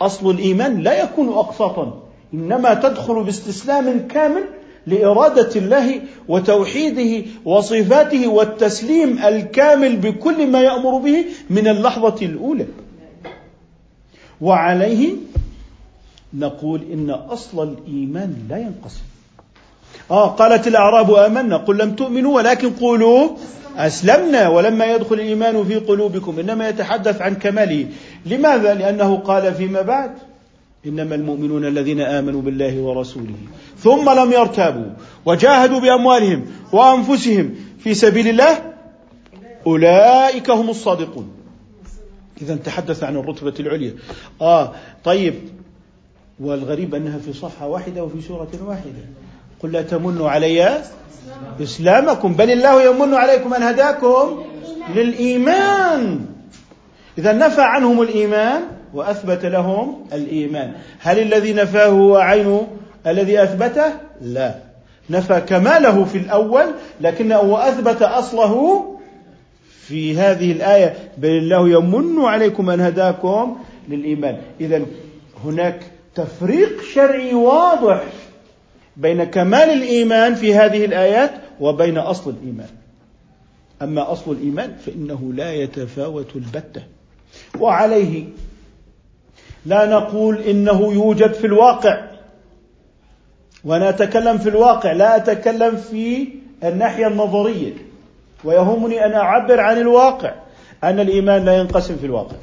أصل 0.00 0.30
الإيمان 0.30 0.80
لا 0.80 1.02
يكون 1.02 1.28
أقساطا 1.28 2.02
إنما 2.34 2.74
تدخل 2.74 3.24
باستسلام 3.24 4.08
كامل 4.08 4.44
لإرادة 4.86 5.50
الله 5.56 6.00
وتوحيده 6.28 7.26
وصفاته 7.44 8.28
والتسليم 8.28 9.18
الكامل 9.18 9.96
بكل 9.96 10.46
ما 10.46 10.60
يأمر 10.60 10.98
به 10.98 11.24
من 11.50 11.68
اللحظة 11.68 12.26
الأولى. 12.26 12.66
وعليه 14.40 15.16
نقول 16.34 16.82
إن 16.92 17.10
أصل 17.10 17.68
الإيمان 17.68 18.36
لا 18.50 18.58
ينقسم. 18.58 19.02
آه 20.10 20.26
قالت 20.26 20.66
الأعراب 20.66 21.10
آمنا 21.10 21.56
قل 21.56 21.78
لم 21.78 21.94
تؤمنوا 21.94 22.36
ولكن 22.36 22.70
قولوا 22.70 23.28
أسلمنا 23.76 24.48
ولما 24.48 24.84
يدخل 24.84 25.14
الإيمان 25.14 25.64
في 25.64 25.76
قلوبكم 25.76 26.38
إنما 26.38 26.68
يتحدث 26.68 27.22
عن 27.22 27.34
كماله. 27.34 27.86
لماذا؟ 28.26 28.74
لأنه 28.74 29.16
قال 29.16 29.54
فيما 29.54 29.82
بعد 29.82 30.10
إنما 30.86 31.14
المؤمنون 31.14 31.64
الذين 31.64 32.00
آمنوا 32.00 32.42
بالله 32.42 32.80
ورسوله 32.80 33.34
ثم 33.78 34.10
لم 34.10 34.32
يرتابوا 34.32 34.90
وجاهدوا 35.26 35.80
بأموالهم 35.80 36.46
وأنفسهم 36.72 37.54
في 37.78 37.94
سبيل 37.94 38.28
الله 38.28 38.72
أولئك 39.66 40.50
هم 40.50 40.70
الصادقون. 40.70 41.30
إذا 42.42 42.56
تحدث 42.56 43.04
عن 43.04 43.16
الرتبة 43.16 43.54
العليا. 43.60 43.92
آه 44.40 44.72
طيب 45.04 45.34
والغريب 46.40 46.94
أنها 46.94 47.18
في 47.18 47.32
صفحة 47.32 47.66
واحدة 47.66 48.04
وفي 48.04 48.20
سورة 48.20 48.48
واحدة. 48.66 49.04
قل 49.62 49.72
لا 49.72 49.82
تمنوا 49.82 50.30
علي 50.30 50.82
إسلامكم 51.62 52.32
بل 52.32 52.50
الله 52.50 52.82
يمن 52.82 53.14
عليكم 53.14 53.54
أن 53.54 53.62
هداكم 53.62 54.44
للإيمان. 54.94 56.26
إذا 57.18 57.32
نفى 57.32 57.60
عنهم 57.60 58.02
الإيمان 58.02 58.62
وأثبت 58.94 59.44
لهم 59.44 60.06
الإيمان. 60.12 60.72
هل 61.00 61.18
الذي 61.18 61.52
نفاه 61.52 61.86
هو 61.86 62.16
عين 62.16 62.66
الذي 63.06 63.42
أثبته؟ 63.42 63.92
لا. 64.22 64.54
نفى 65.10 65.40
كماله 65.40 66.04
في 66.04 66.18
الأول 66.18 66.64
لكنه 67.00 67.68
أثبت 67.68 68.02
أصله 68.02 68.84
في 69.86 70.18
هذه 70.18 70.52
الآية. 70.52 70.94
بل 71.18 71.28
الله 71.28 71.68
يمن 71.68 72.24
عليكم 72.24 72.70
أن 72.70 72.80
هداكم 72.80 73.56
للإيمان. 73.88 74.38
إذا 74.60 74.82
هناك 75.44 75.80
تفريق 76.18 76.82
شرعي 76.94 77.34
واضح 77.34 78.02
بين 78.96 79.24
كمال 79.24 79.70
الإيمان 79.70 80.34
في 80.34 80.54
هذه 80.54 80.84
الآيات 80.84 81.30
وبين 81.60 81.98
أصل 81.98 82.30
الإيمان. 82.30 82.70
أما 83.82 84.12
أصل 84.12 84.32
الإيمان 84.32 84.76
فإنه 84.86 85.32
لا 85.34 85.52
يتفاوت 85.52 86.36
البتة. 86.36 86.82
وعليه 87.60 88.24
لا 89.66 89.86
نقول 89.86 90.38
إنه 90.38 90.92
يوجد 90.92 91.32
في 91.32 91.46
الواقع. 91.46 92.04
وأنا 93.64 93.88
اتكلم 93.88 94.38
في 94.38 94.48
الواقع 94.48 94.92
لا 94.92 95.16
أتكلم 95.16 95.76
في 95.76 96.28
الناحية 96.64 97.06
النظرية. 97.06 97.72
ويهمني 98.44 99.06
أن 99.06 99.12
أعبر 99.12 99.60
عن 99.60 99.78
الواقع 99.78 100.34
أن 100.84 101.00
الإيمان 101.00 101.44
لا 101.44 101.58
ينقسم 101.58 101.96
في 101.96 102.06
الواقع. 102.06 102.36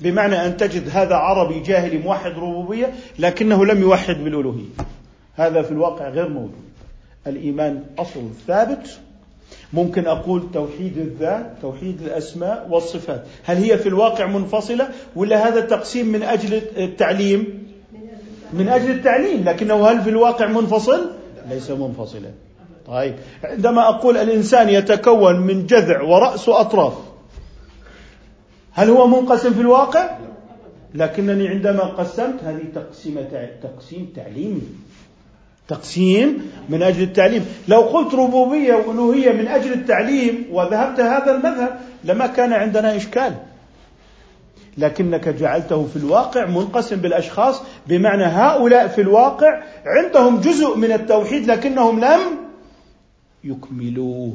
بمعنى 0.00 0.46
أن 0.46 0.56
تجد 0.56 0.88
هذا 0.88 1.14
عربي 1.14 1.60
جاهلي 1.60 1.98
موحد 1.98 2.30
ربوبية 2.30 2.92
لكنه 3.18 3.66
لم 3.66 3.80
يوحد 3.80 4.24
بالالوهيه 4.24 4.68
هذا 5.36 5.62
في 5.62 5.70
الواقع 5.70 6.08
غير 6.08 6.28
موجود. 6.28 6.66
الإيمان 7.26 7.84
أصل 7.98 8.20
ثابت. 8.46 8.98
ممكن 9.72 10.06
أقول 10.06 10.42
توحيد 10.54 10.98
الذات 10.98 11.52
توحيد 11.62 12.02
الأسماء 12.02 12.66
والصفات. 12.70 13.24
هل 13.44 13.56
هي 13.56 13.78
في 13.78 13.88
الواقع 13.88 14.26
منفصلة 14.26 14.88
ولا 15.16 15.48
هذا 15.48 15.60
تقسيم 15.60 16.06
من 16.06 16.22
أجل 16.22 16.62
التعليم؟ 16.76 17.66
من 18.52 18.68
أجل 18.68 18.90
التعليم 18.90 19.44
لكنه 19.44 19.88
هل 19.88 20.02
في 20.02 20.10
الواقع 20.10 20.46
منفصل؟ 20.46 21.10
ليس 21.50 21.70
منفصلا. 21.70 22.30
طيب 22.86 23.14
عندما 23.44 23.88
أقول 23.88 24.16
الإنسان 24.16 24.68
يتكون 24.68 25.40
من 25.40 25.66
جذع 25.66 26.02
ورأس 26.02 26.48
وأطراف 26.48 26.92
هل 28.76 28.90
هو 28.90 29.06
منقسم 29.06 29.54
في 29.54 29.60
الواقع؟ 29.60 30.10
لكنني 30.94 31.48
عندما 31.48 31.84
قسمت 31.84 32.44
هذه 32.44 32.64
تقسيمة 32.74 33.48
تقسيم 33.62 34.12
تعليمي 34.16 34.62
تقسيم 35.68 36.50
من 36.68 36.82
أجل 36.82 37.02
التعليم. 37.02 37.44
لو 37.68 37.80
قلت 37.80 38.14
ربوبية 38.14 38.74
وألوهية 38.74 39.32
من 39.32 39.48
أجل 39.48 39.72
التعليم 39.72 40.46
وذهبت 40.52 41.00
هذا 41.00 41.36
المذهب 41.36 41.80
لما 42.04 42.26
كان 42.26 42.52
عندنا 42.52 42.96
إشكال. 42.96 43.34
لكنك 44.78 45.28
جعلته 45.28 45.86
في 45.86 45.96
الواقع 45.96 46.46
منقسم 46.46 46.96
بالأشخاص 46.96 47.62
بمعنى 47.86 48.24
هؤلاء 48.24 48.86
في 48.88 49.00
الواقع 49.00 49.62
عندهم 49.86 50.40
جزء 50.40 50.76
من 50.76 50.92
التوحيد 50.92 51.50
لكنهم 51.50 52.00
لم 52.00 52.20
يكملوه. 53.44 54.32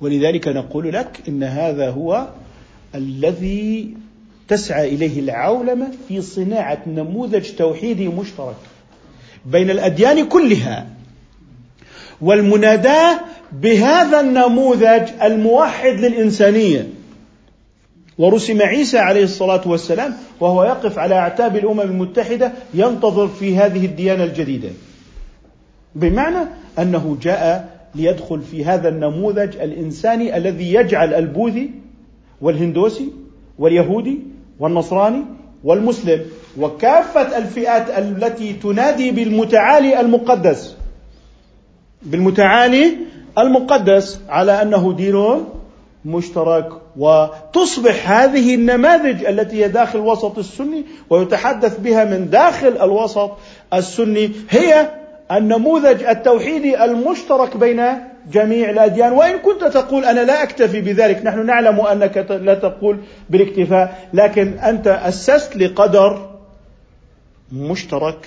ولذلك 0.00 0.48
نقول 0.48 0.92
لك 0.92 1.20
إن 1.28 1.42
هذا 1.42 1.90
هو 1.90 2.28
الذي 2.94 3.94
تسعى 4.48 4.94
إليه 4.94 5.20
العولمة 5.20 5.88
في 6.08 6.22
صناعة 6.22 6.82
نموذج 6.86 7.50
توحيدي 7.50 8.08
مشترك 8.08 8.56
بين 9.46 9.70
الأديان 9.70 10.28
كلها 10.28 10.86
والمناداة 12.20 13.20
بهذا 13.52 14.20
النموذج 14.20 15.08
الموحد 15.22 16.00
للإنسانية. 16.00 16.88
ورسم 18.18 18.62
عيسى 18.62 18.98
عليه 18.98 19.24
الصلاة 19.24 19.68
والسلام 19.68 20.14
وهو 20.40 20.64
يقف 20.64 20.98
على 20.98 21.14
أعتاب 21.14 21.56
الأمم 21.56 21.80
المتحدة 21.80 22.52
ينتظر 22.74 23.28
في 23.28 23.56
هذه 23.56 23.86
الديانة 23.86 24.24
الجديدة. 24.24 24.68
بمعنى 25.94 26.48
أنه 26.78 27.18
جاء 27.22 27.74
ليدخل 27.94 28.42
في 28.42 28.64
هذا 28.64 28.88
النموذج 28.88 29.56
الإنساني 29.56 30.36
الذي 30.36 30.74
يجعل 30.74 31.14
البوذي 31.14 31.70
والهندوسي 32.40 33.12
واليهودي 33.58 34.18
والنصراني 34.60 35.24
والمسلم 35.64 36.20
وكافة 36.58 37.38
الفئات 37.38 37.98
التي 37.98 38.52
تنادي 38.52 39.10
بالمتعالي 39.10 40.00
المقدس. 40.00 40.76
بالمتعالي 42.02 42.96
المقدس 43.38 44.20
على 44.28 44.62
أنه 44.62 44.92
دين 44.92 45.44
مشترك 46.04 46.68
وتصبح 46.96 48.10
هذه 48.10 48.54
النماذج 48.54 49.24
التي 49.24 49.64
هي 49.64 49.68
داخل 49.68 49.98
الوسط 49.98 50.38
السني 50.38 50.84
ويتحدث 51.10 51.78
بها 51.80 52.04
من 52.04 52.30
داخل 52.30 52.76
الوسط 52.82 53.30
السني 53.74 54.30
هي 54.50 54.90
النموذج 55.32 56.02
التوحيدي 56.02 56.84
المشترك 56.84 57.56
بين 57.56 57.82
جميع 58.32 58.70
الأديان. 58.70 59.12
وإن 59.12 59.38
كنت 59.38 59.64
تقول 59.64 60.04
أنا 60.04 60.20
لا 60.20 60.42
أكتفي 60.42 60.80
بذلك 60.80 61.24
نحن 61.24 61.46
نعلم 61.46 61.80
أنك 61.80 62.16
لا 62.30 62.54
تقول 62.54 62.98
بالاكتفاء 63.30 64.08
لكن 64.12 64.58
أنت 64.58 64.86
أسست 64.88 65.56
لقدر 65.56 66.30
مشترك 67.52 68.26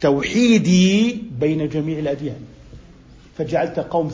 توحيدي 0.00 1.22
بين 1.40 1.68
جميع 1.68 1.98
الأديان. 1.98 2.40
فجعلت 3.38 3.78
قوم 3.78 4.08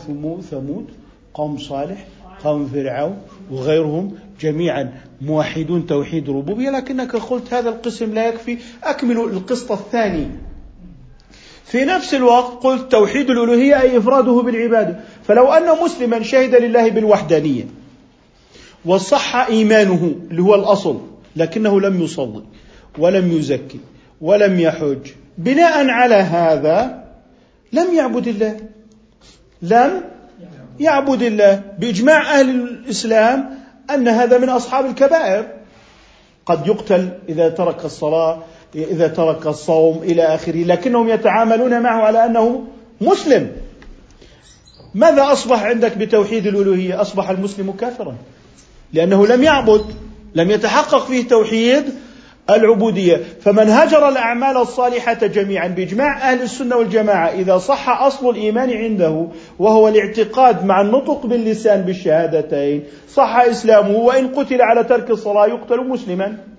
ثمود 0.51 0.87
قوم 1.35 1.59
صالح 1.59 2.07
قوم 2.45 2.67
فرعون 2.67 3.17
وغيرهم 3.51 4.15
جميعا 4.41 4.93
موحدون 5.21 5.87
توحيد 5.87 6.31
ربوبية 6.31 6.71
لكنك 6.71 7.17
قلت 7.17 7.55
هذا 7.55 7.69
القسم 7.69 8.15
لا 8.15 8.29
يكفي. 8.29 8.59
أكمل 8.85 9.17
القسط 9.17 9.73
الثاني. 9.73 10.27
في 11.71 11.85
نفس 11.85 12.15
الوقت 12.15 12.63
قلت 12.63 12.93
توحيد 12.93 13.31
الألوهية 13.31 13.81
أي 13.81 13.99
إفراده 13.99 14.33
بالعبادة. 14.33 15.01
فلو 15.25 15.53
أن 15.53 15.83
مسلما 15.85 16.23
شهد 16.23 16.55
لله 16.55 16.91
بالوحدانية 16.91 17.65
وصح 18.85 19.37
إيمانه 19.37 20.15
اللي 20.31 20.43
هو 20.43 20.55
الأصل 20.55 21.01
لكنه 21.37 21.81
لم 21.81 22.03
يصلي 22.03 22.43
ولم 22.99 23.33
يزكي 23.33 23.81
ولم 24.21 24.61
يحج 24.61 24.99
بناء 25.39 25.89
على 25.89 26.15
هذا 26.15 27.05
لم 27.73 27.95
يعبد 27.95 28.29
الله. 28.29 28.57
لم 29.63 30.03
يعبد 30.81 31.23
الله. 31.23 31.63
بإجماع 31.79 32.41
أهل 32.41 32.51
الإسلام 32.51 33.51
أن 33.91 34.09
هذا 34.09 34.39
من 34.39 34.49
أصحاب 34.49 34.87
الكبائر. 34.87 35.47
قد 36.47 36.67
يقتل 36.67 37.09
إذا 37.29 37.49
ترك 37.49 37.85
الصلاة 37.85 38.43
إذا 38.75 39.09
ترك 39.09 39.47
الصوم 39.47 40.03
إلى 40.03 40.23
آخره 40.23 40.65
لكنهم 40.65 41.09
يتعاملون 41.09 41.83
معه 41.83 42.03
على 42.03 42.25
أنه 42.25 42.65
مسلم. 43.01 43.51
ماذا 44.95 45.33
أصبح 45.33 45.63
عندك 45.65 45.99
بتوحيد 45.99 46.47
الألوهية؟ 46.47 47.01
أصبح 47.01 47.31
المسلم 47.31 47.71
كافرا 47.73 48.15
لأنه 48.93 49.27
لم 49.27 49.43
يعبد 49.43 49.85
لم 50.35 50.51
يتحقق 50.51 51.07
فيه 51.07 51.29
توحيد 51.29 51.85
العبودية. 52.51 53.21
فمن 53.41 53.69
هجر 53.69 54.09
الأعمال 54.09 54.57
الصالحة 54.57 55.27
جميعا 55.27 55.69
بإجماع 55.69 56.33
أهل 56.33 56.43
السنة 56.43 56.77
والجماعة 56.77 57.29
إذا 57.29 57.59
صح 57.59 57.89
أصل 57.89 58.31
الإيمان 58.31 58.71
عنده 58.71 59.27
وهو 59.59 59.89
الاعتقاد 59.89 60.65
مع 60.65 60.81
النطق 60.81 61.27
باللسان 61.27 61.83
بالشهادتين 61.83 62.85
صح 63.15 63.37
إسلامه 63.37 63.97
وإن 63.97 64.29
قتل 64.29 64.63
على 64.63 64.85
ترك 64.85 65.11
الصلاة 65.11 65.47
يقتل 65.47 65.89
مسلما. 65.89 66.50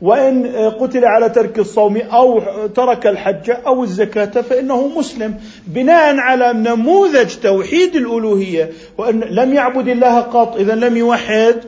وإن 0.00 0.46
قتل 0.80 1.04
على 1.04 1.28
ترك 1.28 1.58
الصوم 1.58 1.96
أو 1.96 2.42
ترك 2.66 3.06
الحج 3.06 3.50
أو 3.50 3.84
الزكاة 3.84 4.40
فإنه 4.40 4.88
مسلم 4.88 5.34
بناء 5.66 6.16
على 6.16 6.52
نموذج 6.52 7.34
توحيد 7.42 7.96
الألوهية. 7.96 8.70
وأن 8.98 9.20
لم 9.20 9.54
يعبد 9.54 9.88
الله 9.88 10.20
قط 10.20 10.56
إذا 10.56 10.74
لم 10.74 10.96
يوحد 10.96 11.60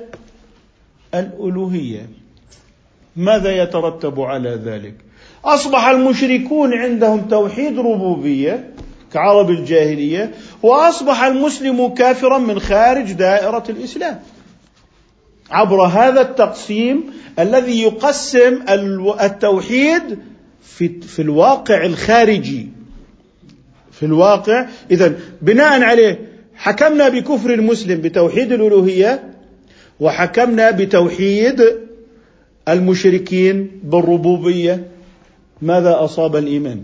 الألوهية. 1.15 2.07
ماذا 3.17 3.63
يترتب 3.63 4.21
على 4.21 4.61
ذلك؟ 4.65 4.95
أصبح 5.45 5.87
المشركون 5.87 6.75
عندهم 6.75 7.21
توحيد 7.21 7.79
ربوبية 7.79 8.71
كعرب 9.13 9.51
الجاهلية 9.51 10.31
وأصبح 10.63 11.23
المسلم 11.23 11.89
كافرا 11.89 12.39
من 12.39 12.61
خارج 12.61 13.13
دائرة 13.13 13.65
الإسلام. 13.69 14.21
عبر 15.51 15.83
هذا 15.83 16.21
التقسيم 16.21 17.05
الذي 17.39 17.83
يقسم 17.83 18.59
التوحيد 19.21 20.19
في 20.63 21.01
في 21.01 21.23
الواقع 21.23 21.85
الخارجي. 21.85 22.69
في 23.93 24.07
الواقع. 24.07 24.67
اذا 24.91 25.19
بناء 25.43 25.83
عليه 25.83 26.29
حكمنا 26.55 27.09
بكفر 27.09 27.55
المسلم 27.55 28.01
بتوحيد 28.01 28.53
الألوهية 28.53 29.35
وحكمنا 30.01 30.71
بتوحيد 30.71 31.65
المشركين 32.69 33.81
بالربوبية. 33.85 34.89
ماذا 35.63 36.05
أصاب 36.05 36.37
الإيمان؟ 36.37 36.83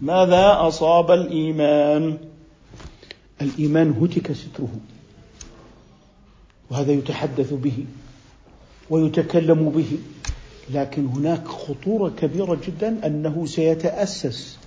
ماذا 0.00 0.56
أصاب 0.68 1.10
الإيمان؟ 1.10 2.18
الإيمان 3.42 3.90
هتك 3.90 4.32
ستره 4.32 4.76
وهذا 6.70 6.92
يتحدث 6.92 7.52
به. 7.52 7.84
ويتكلم 8.90 9.72
به. 9.76 9.98
لكن 10.74 11.06
هناك 11.06 11.48
خطورة 11.48 12.12
كبيرة 12.20 12.58
جدا 12.66 12.96
أنه 13.06 13.46
سيتأسس. 13.46 14.58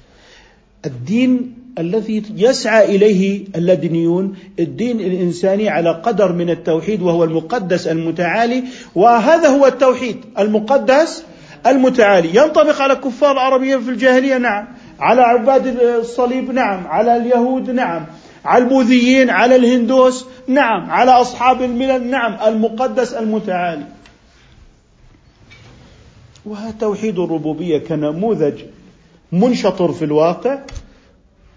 الدين 0.85 1.55
الذي 1.79 2.23
يسعى 2.35 2.95
إليه 2.95 3.45
اللدنيون 3.55 4.35
الدين 4.59 4.99
الإنساني 4.99 5.69
على 5.69 5.89
قدر 5.91 6.31
من 6.31 6.49
التوحيد 6.49 7.01
وهو 7.01 7.23
المقدس 7.23 7.87
المتعالي 7.87 8.63
وهذا 8.95 9.49
هو 9.49 9.65
التوحيد. 9.65 10.17
المقدس 10.39 11.23
المتعالي. 11.67 12.29
ينطبق 12.29 12.81
على 12.81 12.95
كفار 12.95 13.31
العربيه 13.31 13.77
في 13.77 13.89
الجاهلية 13.89 14.37
نعم. 14.37 14.67
على 14.99 15.21
عباد 15.21 15.67
الصليب 15.81 16.51
نعم. 16.51 16.87
على 16.87 17.17
اليهود 17.17 17.69
نعم. 17.69 18.05
على 18.45 18.63
البوذيين 18.63 19.29
على 19.29 19.55
الهندوس 19.55 20.25
نعم. 20.47 20.89
على 20.89 21.11
أصحاب 21.11 21.61
الملل 21.61 22.07
نعم. 22.07 22.37
المقدس 22.47 23.13
المتعالي. 23.13 23.98
وهذا 26.45 26.73
توحيد 26.79 27.19
الربوبية 27.19 27.77
كنموذج 27.77 28.53
منشطر 29.31 29.91
في 29.91 30.05
الواقع 30.05 30.59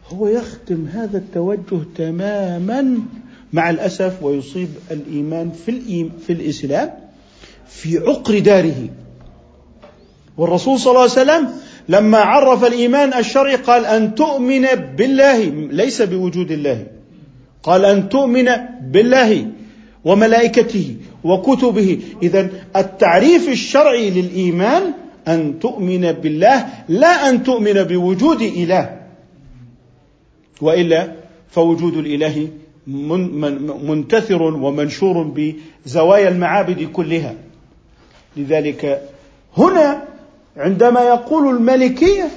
هو 0.09 0.29
يختم 0.29 0.87
هذا 0.93 1.19
التوجه 1.19 1.83
تماما 1.97 2.99
مع 3.53 3.71
الأسف 3.71 4.23
ويصيب 4.23 4.69
الإيمان 4.91 5.51
في 5.67 6.11
في 6.27 6.33
الإسلام 6.33 6.91
في 7.69 7.99
عقر 7.99 8.39
داره. 8.39 8.89
والرسول 10.39 10.81
صلى 10.81 10.91
الله 10.91 11.01
عليه 11.01 11.13
وسلم 11.13 11.49
لما 11.89 12.19
عرف 12.19 12.65
الإيمان 12.65 13.15
الشرعي 13.15 13.57
قال 13.57 13.87
أن 13.87 14.15
تؤمن 14.15 14.67
بالله 14.97 15.45
ليس 15.71 16.03
بوجود 16.03 16.51
الله. 16.51 16.87
قال 17.63 17.85
أن 17.85 18.09
تؤمن 18.09 18.49
بالله 18.81 19.47
وملائكته 20.05 20.97
وكتبه. 21.25 21.99
اذا 22.23 22.51
التعريف 22.77 23.49
الشرعي 23.49 24.11
للإيمان 24.11 24.83
أن 25.29 25.59
تؤمن 25.59 26.13
بالله 26.13 26.67
لا 26.89 27.29
أن 27.29 27.43
تؤمن 27.43 27.83
بوجود 27.83 28.43
إله. 28.43 29.01
وإلا 30.61 31.13
فوجود 31.51 31.97
الإله 31.97 32.49
منتثر 33.83 34.43
ومنشور 34.43 35.23
بزوايا 35.23 36.29
المعابد 36.29 36.83
كلها. 36.93 37.35
لذلك 38.37 39.09
هنا 39.57 40.03
عندما 40.57 41.01
يقول 41.01 41.57
الملكية 41.57 42.29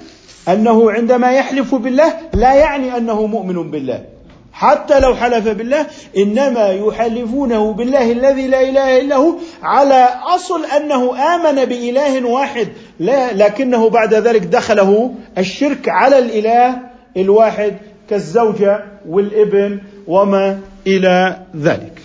أنه 0.47 0.91
عندما 0.91 1.31
يحلف 1.31 1.75
بالله 1.75 2.13
لا 2.33 2.53
يعني 2.53 2.97
أنه 2.97 3.25
مؤمن 3.25 3.71
بالله. 3.71 4.14
حتى 4.55 4.99
لو 4.99 5.15
حلف 5.15 5.47
بالله 5.47 5.85
إنما 6.17 6.69
يحلفونه 6.69 7.73
بالله 7.73 8.11
الذي 8.11 8.47
لا 8.47 8.61
إله 8.61 8.99
إلا 9.01 9.15
هو 9.15 9.35
على 9.63 10.09
أصل 10.35 10.65
أنه 10.65 11.35
آمن 11.35 11.65
بإله 11.65 12.27
واحد. 12.27 12.67
لا 12.99 13.33
لكنه 13.33 13.89
بعد 13.89 14.13
ذلك 14.13 14.41
دخله 14.41 15.13
الشرك 15.37 15.89
على 15.89 16.19
الإله 16.19 16.77
الواحد 17.17 17.77
كالزوجة 18.09 18.83
والابن 19.09 19.79
وما 20.07 20.59
إلى 20.87 21.39
ذلك. 21.55 22.01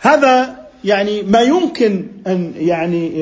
هذا 0.00 0.56
يعني 0.84 1.22
ما 1.22 1.40
يمكن 1.40 2.06
أن 2.26 2.52
يعني 2.56 3.12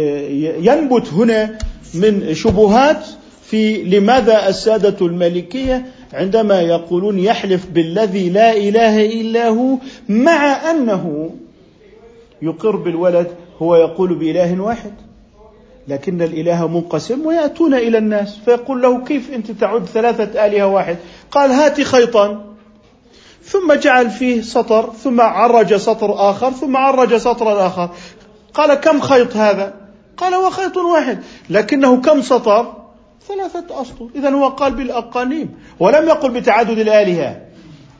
ينبت 0.67 1.09
هنا 1.09 1.59
من 1.95 2.35
شبهات 2.35 3.07
في 3.55 3.83
لماذا 3.83 4.49
السادة 4.49 5.07
الملكية 5.07 5.87
عندما 6.13 6.61
يقولون 6.61 7.19
يحلف 7.19 7.67
بالذي 7.67 8.31
لا 8.31 8.57
إله 8.57 9.07
إلا 9.07 9.49
هو 9.49 9.77
مع 10.09 10.71
أنه 10.71 11.31
يقر 12.43 12.77
بالولد 12.77 13.27
هو 13.63 13.77
يقول 13.77 14.15
بإله 14.15 14.61
واحد. 14.61 14.93
لكن 15.89 16.23
الإله 16.23 16.69
منقسم 16.69 17.27
ويأتون 17.27 17.75
إلى 17.75 17.99
الناس 17.99 18.39
فيقول 18.45 18.83
له 18.83 19.05
كيف 19.05 19.31
أنت 19.35 19.51
تعد 19.51 19.85
ثلاثة 19.85 20.47
آلهة 20.47 20.67
واحد؟ 20.67 20.97
قال 21.31 21.51
هات 21.51 21.81
خيطا 21.81 22.45
ثم 23.43 23.73
جعل 23.73 24.11
فيه 24.11 24.41
سطر 24.41 24.93
ثم 24.93 25.21
عرج 25.21 25.77
سطر 25.77 26.31
آخر 26.31 26.51
ثم 26.51 26.77
عرج 26.77 27.17
سطرا 27.17 27.67
آخر. 27.67 27.91
قال 28.55 28.75
كم 28.75 29.01
خيط 29.01 29.37
هذا؟ 29.37 29.75
قال 30.17 30.35
هو 30.35 30.51
خيط 30.51 30.77
واحد. 30.77 31.19
لكنه 31.51 32.01
كم 32.01 32.23
سطر؟ 32.23 32.84
ثلاثة 33.29 33.83
أسطر 33.83 34.09
إذا 34.15 34.31
هو 34.31 34.49
قال 34.49 34.75
بالأقانيم 34.75 35.55
ولم 35.81 36.09
يقل 36.09 36.31
بتعدد 36.31 36.79
الآلهة. 36.79 37.41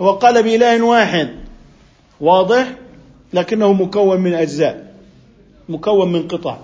هو 0.01 0.11
قال 0.11 0.43
بإله 0.43 0.83
واحد. 0.83 1.29
واضح؟ 2.21 2.67
لكنه 3.33 3.73
مكون 3.73 4.21
من 4.21 4.35
أجزاء 4.35 4.95
مكون 5.69 6.13
من 6.13 6.29
قطع 6.29 6.57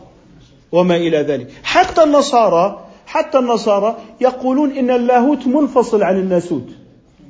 وما 0.73 0.97
إلى 0.97 1.19
ذلك. 1.19 1.51
حتى 1.63 2.03
النصارى 2.03 2.87
حتى 3.07 3.39
النصارى 3.39 3.97
يقولون 4.21 4.73
إن 4.73 4.91
اللاهوت 4.91 5.47
منفصل 5.47 6.03
عن 6.03 6.17
الناسوت. 6.17 6.69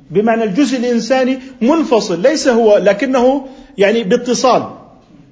بمعنى 0.09 0.43
الجزء 0.43 0.77
الإنساني 0.77 1.39
منفصل 1.61 2.21
ليس 2.21 2.47
هو 2.47 2.77
لكنه 2.77 3.47
يعني 3.77 4.03
باتصال 4.03 4.63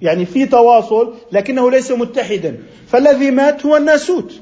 يعني 0.01 0.25
في 0.25 0.45
تواصل 0.45 1.13
لكنه 1.31 1.71
ليس 1.71 1.91
متحدا. 1.91 2.57
فالذي 2.87 3.31
مات 3.31 3.65
هو 3.65 3.77
الناسوت. 3.77 4.33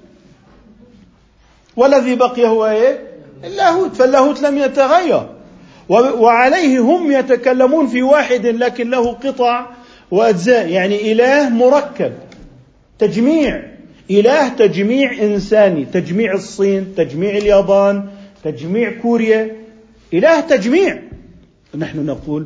والذي 1.78 2.16
بقي 2.16 2.48
هو 2.48 2.66
إيه؟ 2.68 3.00
اللاهوت. 3.44 3.96
فاللاهوت 3.96 4.42
لم 4.42 4.58
يتغير. 4.58 5.30
وعليه 5.90 6.80
هم 6.80 7.12
يتكلمون 7.12 7.88
في 7.88 8.02
واحد 8.02 8.46
لكن 8.46 8.90
له 8.90 9.12
قطع 9.12 9.66
وأجزاء. 10.12 10.70
يعني 10.70 11.12
إله 11.12 11.50
مركب. 11.50 12.14
تجميع. 13.00 13.64
إله 14.12 14.50
تجميع 14.50 15.12
إنساني. 15.22 15.86
تجميع 15.86 16.34
الصين 16.34 16.96
تجميع 16.98 17.38
اليابان 17.38 18.10
تجميع 18.44 18.92
كوريا. 19.02 19.56
إله 20.14 20.40
تجميع. 20.40 21.00
نحن 21.78 22.06
نقول 22.06 22.46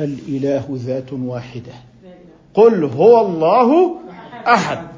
الإله 0.00 0.64
ذات 0.72 1.12
واحدة. 1.12 1.72
قل 2.54 2.84
هو 2.84 3.26
الله 3.26 3.96
أحد. 4.46 4.91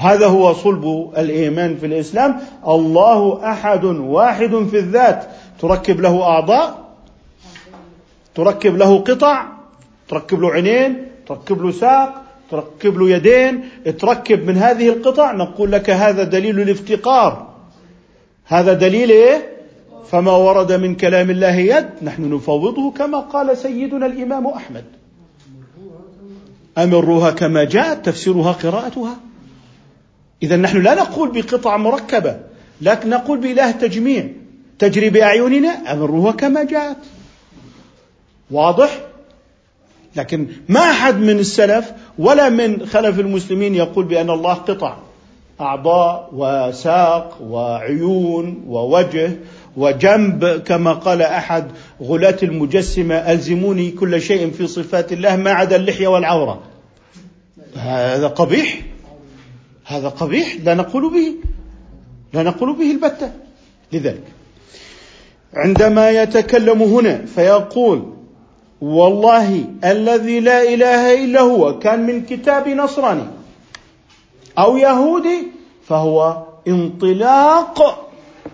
هذا 0.00 0.26
هو 0.26 0.52
صلب 0.52 1.12
الإيمان 1.18 1.76
في 1.76 1.86
الإسلام. 1.86 2.40
الله 2.68 3.50
أحد 3.52 3.84
واحد 3.84 4.66
في 4.70 4.78
الذات. 4.78 5.24
تركب 5.60 6.00
له 6.00 6.22
أعضاء 6.22 6.90
تركب 8.34 8.76
له 8.76 8.98
قطع 8.98 9.44
تركب 10.08 10.40
له 10.40 10.50
عينين 10.50 11.06
تركب 11.28 11.62
له 11.62 11.70
ساق 11.72 12.22
تركب 12.50 12.98
له 12.98 13.10
يدين. 13.10 13.68
تركب 13.98 14.46
من 14.46 14.56
هذه 14.56 14.88
القطع. 14.88 15.32
نقول 15.32 15.72
لك 15.72 15.90
هذا 15.90 16.22
دليل 16.22 16.60
الافتقار. 16.60 17.46
هذا 18.46 18.72
دليل 18.72 19.10
إيه؟ 19.10 19.46
فما 20.10 20.32
ورد 20.32 20.72
من 20.72 20.94
كلام 20.94 21.30
الله 21.30 21.54
يد. 21.54 21.88
نحن 22.02 22.34
نفوضه 22.34 22.90
كما 22.90 23.18
قال 23.18 23.56
سيدنا 23.56 24.06
الإمام 24.06 24.46
أحمد. 24.46 24.84
أمروها 26.78 27.30
كما 27.30 27.64
جاءت 27.64 28.06
تفسيرها 28.06 28.52
قراءتها. 28.52 29.29
إذا 30.42 30.56
نحن 30.56 30.82
لا 30.82 30.94
نقول 30.94 31.30
بقطع 31.30 31.76
مركبة 31.76 32.36
لكن 32.80 33.10
نقول 33.10 33.38
بإله 33.38 33.70
تجميع. 33.70 34.28
تجري 34.78 35.10
بأعيننا 35.10 35.92
امروها 35.92 36.32
كما 36.32 36.64
جاءت. 36.64 36.96
واضح؟ 38.50 39.00
لكن 40.16 40.48
ما 40.68 40.80
أحد 40.80 41.16
من 41.16 41.38
السلف 41.38 41.92
ولا 42.18 42.48
من 42.48 42.86
خلف 42.86 43.20
المسلمين 43.20 43.74
يقول 43.74 44.04
بأن 44.04 44.30
الله 44.30 44.54
قطع. 44.54 44.96
أعضاء 45.60 46.30
وساق 46.32 47.38
وعيون 47.42 48.64
ووجه 48.66 49.32
وجنب 49.76 50.62
كما 50.66 50.92
قال 50.92 51.22
أحد 51.22 51.64
غلاة 52.02 52.36
المجسمة 52.42 53.14
ألزموني 53.14 53.90
كل 53.90 54.22
شيء 54.22 54.50
في 54.50 54.66
صفات 54.66 55.12
الله 55.12 55.36
ما 55.36 55.50
عدا 55.50 55.76
اللحية 55.76 56.08
والعورة. 56.08 56.62
هذا 57.76 58.26
قبيح؟ 58.26 58.80
هذا 59.90 60.08
قبيح 60.08 60.56
لا 60.64 60.74
نقول 60.74 61.10
به 61.10 61.34
لا 62.32 62.42
نقول 62.42 62.76
به 62.76 62.90
البتة. 62.90 63.32
لذلك 63.92 64.22
عندما 65.54 66.10
يتكلم 66.10 66.82
هنا 66.82 67.26
فيقول 67.26 68.12
والله 68.80 69.64
الذي 69.84 70.40
لا 70.40 70.62
إله 70.74 71.24
إلا 71.24 71.40
هو 71.40 71.78
كان 71.78 72.06
من 72.06 72.22
كتاب 72.22 72.68
نصراني 72.68 73.26
أو 74.58 74.76
يهودي 74.76 75.46
فهو 75.86 76.46
انطلاق 76.68 78.08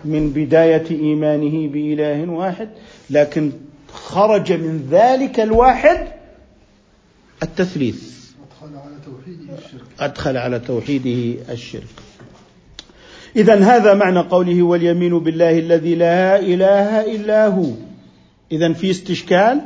من 0.05 0.29
بداية 0.29 0.91
إيمانه 0.91 1.67
بإله 1.67 2.29
واحد 2.31 2.69
لكن 3.09 3.51
خرج 3.93 4.53
من 4.53 4.87
ذلك 4.91 5.39
الواحد 5.39 6.07
التثليث 7.43 8.17
أدخل 8.47 8.75
على 8.77 8.95
توحيده 9.05 9.57
الشرك 9.57 9.86
أدخل 9.99 10.37
على 10.37 10.59
توحيده 10.59 11.41
الشرك. 11.51 11.95
إذا 13.35 13.55
هذا 13.55 13.93
معنى 13.93 14.19
قوله 14.19 14.63
واليمين 14.63 15.19
بالله 15.19 15.59
الذي 15.59 15.95
لا 15.95 16.39
إله 16.39 17.15
إلا 17.15 17.47
هو. 17.47 17.65
إذا 18.51 18.73
في 18.73 18.91
استشكال 18.91 19.61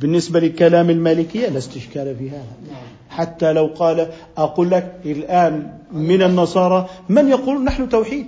بالنسبة 0.00 0.40
لكلام 0.40 0.90
المالكية 0.90 1.48
لا 1.48 1.58
استشكال 1.58 2.16
في 2.16 2.30
هذا. 2.30 2.46
حتى 3.10 3.52
لو 3.52 3.66
قال 3.66 4.08
أقول 4.36 4.70
لك 4.70 4.94
الآن 5.04 5.72
من 5.92 6.22
النصارى 6.22 6.88
من 7.08 7.28
يقول 7.28 7.64
نحن 7.64 7.88
توحيد؟ 7.88 8.26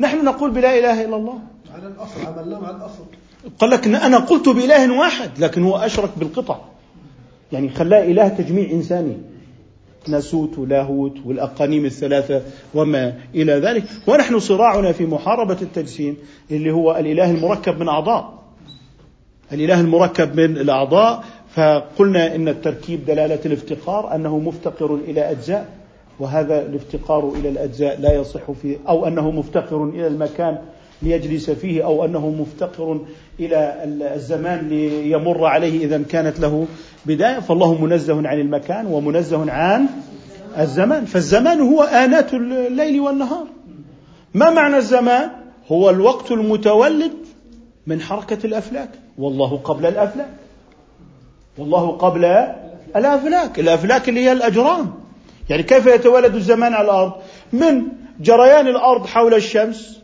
نحن 0.00 0.24
نقول 0.24 0.50
بلا 0.50 0.78
إله 0.78 1.04
إلا 1.04 1.16
الله. 1.16 1.38
على 1.74 1.86
الأصل 1.86 2.26
عملناه 2.26 2.60
مع 2.60 2.70
الأصل. 2.70 3.04
قال 3.58 3.70
لك 3.70 3.86
أنا 3.86 4.18
قلت 4.18 4.48
بإله 4.48 4.98
واحد 4.98 5.30
لكن 5.38 5.62
هو 5.62 5.76
أشرك 5.76 6.10
بالقطع. 6.16 6.58
يعني 7.52 7.70
خلاه 7.70 8.04
إله 8.04 8.28
تجميع 8.28 8.70
إنساني. 8.70 9.16
ناسوت 10.08 10.58
ولاهوت 10.58 11.14
والأقانيم 11.24 11.84
الثلاثة 11.84 12.42
وما 12.74 13.14
إلى 13.34 13.52
ذلك. 13.52 13.84
ونحن 14.06 14.38
صراعنا 14.38 14.92
في 14.92 15.06
محاربة 15.06 15.56
التجسيم 15.62 16.16
اللي 16.50 16.70
هو 16.70 16.96
الإله 16.96 17.30
المركب 17.30 17.80
من 17.80 17.88
أعضاء. 17.88 18.34
الإله 19.52 19.80
المركب 19.80 20.40
من 20.40 20.56
الأعضاء. 20.56 21.24
فقلنا 21.54 22.34
إن 22.34 22.48
التركيب 22.48 23.06
دلالة 23.06 23.38
الافتقار 23.46 24.14
أنه 24.14 24.38
مفتقر 24.38 24.94
إلى 24.94 25.30
أجزاء 25.30 25.68
وهذا 26.20 26.66
الافتقار 26.66 27.32
إلى 27.40 27.48
الأجزاء 27.48 28.00
لا 28.00 28.14
يصح 28.14 28.50
فيه 28.50 28.76
أو 28.88 29.06
أنه 29.06 29.30
مفتقر 29.30 29.84
إلى 29.84 30.06
المكان 30.06 30.58
ليجلس 31.02 31.50
فيه 31.50 31.84
أو 31.84 32.04
أنه 32.04 32.30
مفتقر 32.30 33.00
إلى 33.40 33.84
الزمان 34.14 34.68
ليمر 34.68 35.44
عليه 35.44 35.84
إذا 35.84 36.02
كانت 36.02 36.40
له 36.40 36.66
بداية. 37.06 37.38
فالله 37.38 37.84
منزه 37.84 38.28
عن 38.28 38.40
المكان 38.40 38.86
ومنزه 38.86 39.50
عن 39.50 39.86
الزمان. 40.58 41.04
فالزمان 41.04 41.60
هو 41.60 41.82
آنات 41.82 42.34
الليل 42.34 43.00
والنهار. 43.00 43.46
ما 44.34 44.50
معنى 44.50 44.76
الزمان؟ 44.76 45.30
هو 45.72 45.90
الوقت 45.90 46.32
المتولد 46.32 47.12
من 47.86 48.00
حركة 48.00 48.46
الأفلاك. 48.46 48.90
والله 49.18 49.56
قبل 49.56 49.86
الأفلاك. 49.86 50.30
والله 51.58 51.90
قبل 51.90 52.24
الأفلاك. 52.96 53.60
الأفلاك 53.60 54.08
اللي 54.08 54.20
هي 54.20 54.32
الأجرام. 54.32 54.94
يعني 55.50 55.62
كيف 55.62 55.86
يتولد 55.86 56.34
الزمان 56.34 56.74
على 56.74 56.84
الأرض؟ 56.84 57.12
من 57.52 57.82
جريان 58.20 58.66
الأرض 58.66 59.06
حول 59.06 59.34
الشمس 59.34 60.00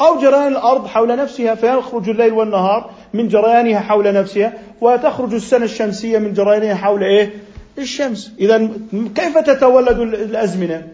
أو 0.00 0.20
جريان 0.20 0.46
الأرض 0.46 0.86
حول 0.86 1.16
نفسها 1.16 1.54
فيخرج 1.54 2.08
الليل 2.08 2.32
والنهار 2.32 2.90
من 3.14 3.28
جريانها 3.28 3.80
حول 3.80 4.12
نفسها 4.12 4.52
وتخرج 4.80 5.34
السنة 5.34 5.64
الشمسية 5.64 6.18
من 6.18 6.32
جريانها 6.32 6.74
حول 6.74 7.02
إيه؟ 7.02 7.34
الشمس. 7.78 8.32
إذا 8.38 8.70
كيف 9.14 9.38
تتولد 9.38 9.98
الأزمنة؟ 9.98 10.88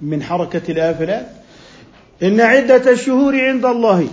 من 0.00 0.22
حركة 0.22 0.72
الآفلات. 0.72 1.26
إن 2.22 2.40
عدة 2.40 2.90
الشهور 2.90 3.40
عند 3.40 3.64
الله 3.64 4.08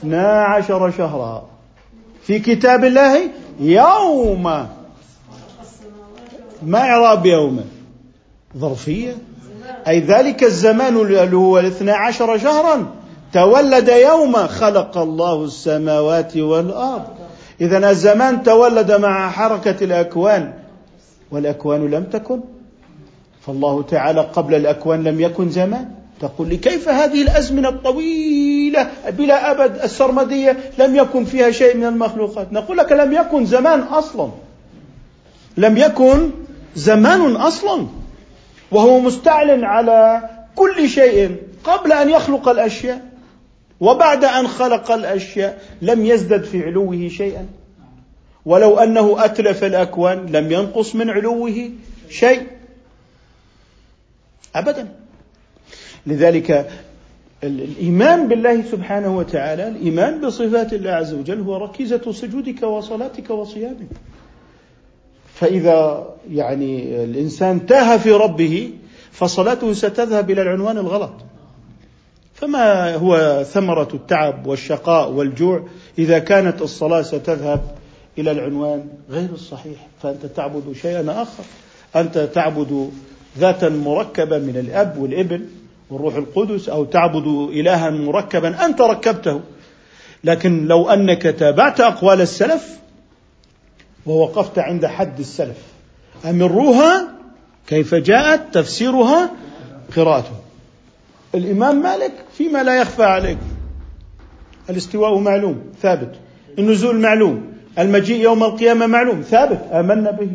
اثنا 0.00 0.44
عشر 0.44 0.90
شهرا. 0.90 1.48
في 2.22 2.38
كتاب 2.38 2.84
الله 2.84 3.30
يوم 3.60 4.42
ما 6.62 6.78
إعراب 6.78 7.26
يوم؟ 7.26 7.64
ظرفية. 8.56 9.14
أي 9.88 10.00
ذلك 10.00 10.44
الزمان 10.44 10.96
اللي 10.96 11.36
هو 11.36 11.58
الاثنى 11.58 11.90
عشر 11.90 12.38
شهرا. 12.38 12.86
تولد 13.32 13.88
يوم 13.88 14.36
خلق 14.36 14.98
الله 14.98 15.44
السماوات 15.44 16.36
والأرض. 16.36 17.04
إذا 17.60 17.90
الزمان 17.90 18.42
تولد 18.42 18.92
مع 18.92 19.30
حركة 19.30 19.84
الأكوان 19.84 20.52
والأكوان 21.30 21.90
لم 21.90 22.04
تكن. 22.04 22.40
فالله 23.46 23.82
تعالى 23.82 24.20
قبل 24.20 24.54
الأكوان 24.54 25.04
لم 25.04 25.20
يكن 25.20 25.50
زمان. 25.50 25.88
تقول 26.20 26.48
لي 26.48 26.56
كيف 26.56 26.88
هذه 26.88 27.22
الأزمنة 27.22 27.68
الطويلة 27.68 28.90
بلا 29.10 29.50
أبد 29.50 29.82
السرمدية؟ 29.82 30.56
لم 30.78 30.96
يكن 30.96 31.24
فيها 31.24 31.50
شيء 31.50 31.76
من 31.76 31.84
المخلوقات. 31.84 32.52
نقول 32.52 32.76
لك 32.76 32.92
لم 32.92 33.12
يكن 33.12 33.46
زمان 33.46 33.80
أصلا. 33.80 34.28
لم 35.56 35.76
يكن 35.76 36.30
زمان 36.76 37.36
أصلا. 37.36 37.86
وهو 38.70 39.00
مستعلن 39.00 39.64
على 39.64 40.22
كل 40.56 40.88
شيء 40.88 41.36
قبل 41.64 41.92
أن 41.92 42.10
يخلق 42.10 42.48
الأشياء 42.48 43.10
وبعد 43.80 44.24
أن 44.24 44.48
خلق 44.48 44.90
الأشياء 44.90 45.62
لم 45.82 46.06
يزدد 46.06 46.44
في 46.44 46.62
علوه 46.62 47.08
شيئا. 47.08 47.46
ولو 48.46 48.78
أنه 48.78 49.24
أتلف 49.24 49.64
الأكوان 49.64 50.26
لم 50.26 50.52
ينقص 50.52 50.94
من 50.94 51.10
علوه 51.10 51.70
شيء. 52.10 52.46
ابدا. 54.54 54.88
لذلك 56.06 56.70
الإيمان 57.44 58.28
بالله 58.28 58.62
سبحانه 58.62 59.16
وتعالى 59.16 59.68
الإيمان 59.68 60.20
بصفات 60.20 60.72
الله 60.72 60.90
عز 60.90 61.14
وجل 61.14 61.40
هو 61.40 61.56
ركيزة 61.56 62.12
سجودك 62.12 62.62
وصلاتك 62.62 63.30
وصيامك. 63.30 63.88
فإذا 65.40 66.06
يعني 66.30 67.04
الإنسان 67.04 67.66
تاه 67.66 67.96
في 67.96 68.12
ربه 68.12 68.70
فصلاته 69.12 69.72
ستذهب 69.72 70.30
إلى 70.30 70.42
العنوان 70.42 70.78
الغلط. 70.78 71.12
فما 72.34 72.94
هو 72.94 73.44
ثمرة 73.52 73.88
التعب 73.94 74.46
والشقاء 74.46 75.10
والجوع؟ 75.10 75.66
إذا 75.98 76.18
كانت 76.18 76.62
الصلاة 76.62 77.02
ستذهب 77.02 77.60
إلى 78.18 78.30
العنوان 78.30 78.84
غير 79.10 79.28
الصحيح. 79.32 79.86
فأنت 80.02 80.26
تعبد 80.26 80.72
شيئا 80.82 81.22
آخر. 81.22 81.44
أنت 81.96 82.18
تعبد 82.18 82.90
ذاتا 83.38 83.68
مركبة 83.68 84.38
من 84.38 84.56
الأب 84.56 84.98
والابن 84.98 85.40
والروح 85.90 86.14
القدس 86.14 86.68
أو 86.68 86.84
تعبد 86.84 87.26
إلها 87.52 87.90
مركبا. 87.90 88.64
أنت 88.64 88.80
ركبته. 88.80 89.40
لكن 90.24 90.66
لو 90.66 90.88
أنك 90.88 91.22
تابعت 91.22 91.80
أقوال 91.80 92.20
السلف 92.20 92.79
ووقفت 94.06 94.58
عند 94.58 94.86
حد 94.86 95.18
السلف. 95.18 95.56
أمروها 96.24 97.08
كيف 97.66 97.94
جاءت 97.94 98.40
تفسيرها 98.52 99.30
قراءته. 99.96 100.36
الإمام 101.34 101.82
مالك 101.82 102.12
فيما 102.32 102.62
لا 102.62 102.80
يخفى 102.80 103.02
عليك. 103.02 103.38
الاستواء 104.70 105.18
معلوم 105.18 105.62
ثابت. 105.82 106.14
النزول 106.58 107.00
معلوم. 107.00 107.52
المجيء 107.78 108.20
يوم 108.20 108.44
القيامة 108.44 108.86
معلوم 108.86 109.20
ثابت. 109.20 109.60
آمنا 109.72 110.10
به. 110.10 110.30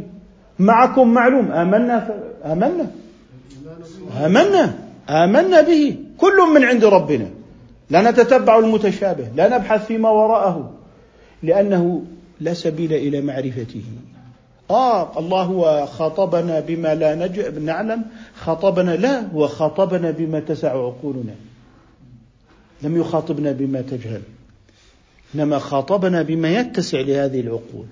معكم 0.59 1.13
معلوم. 1.13 1.51
آمنا 1.51 2.09
آمنا. 2.45 2.87
آمنا. 4.25 4.73
آمنا 5.09 5.61
به. 5.61 5.95
كل 6.17 6.37
من 6.53 6.63
عند 6.65 6.85
ربنا. 6.85 7.27
لا 7.89 8.11
نتتبع 8.11 8.59
المتشابه. 8.59 9.27
لا 9.35 9.57
نبحث 9.57 9.85
فيما 9.85 10.09
وراءه. 10.09 10.71
لأنه 11.43 12.03
لا 12.41 12.53
سبيل 12.53 12.93
إلى 12.93 13.21
معرفته. 13.21 13.81
آه 14.71 15.19
الله 15.19 15.41
هو 15.43 15.85
خاطبنا 15.85 16.59
بما 16.59 16.95
لا 16.95 17.15
نج... 17.15 17.39
نعلم 17.39 18.05
خاطبنا 18.35 18.91
لا 18.91 19.27
هو 19.27 19.47
خاطبنا 19.47 20.11
بما 20.11 20.39
تسع 20.39 20.71
عقولنا. 20.71 21.35
لم 22.83 22.97
يخاطبنا 22.97 23.51
بما 23.51 23.81
تجهل. 23.81 24.21
إنما 25.35 25.59
خاطبنا 25.59 26.21
بما 26.21 26.59
يتسع 26.59 26.99
لهذه 26.99 27.39
العقول. 27.39 27.85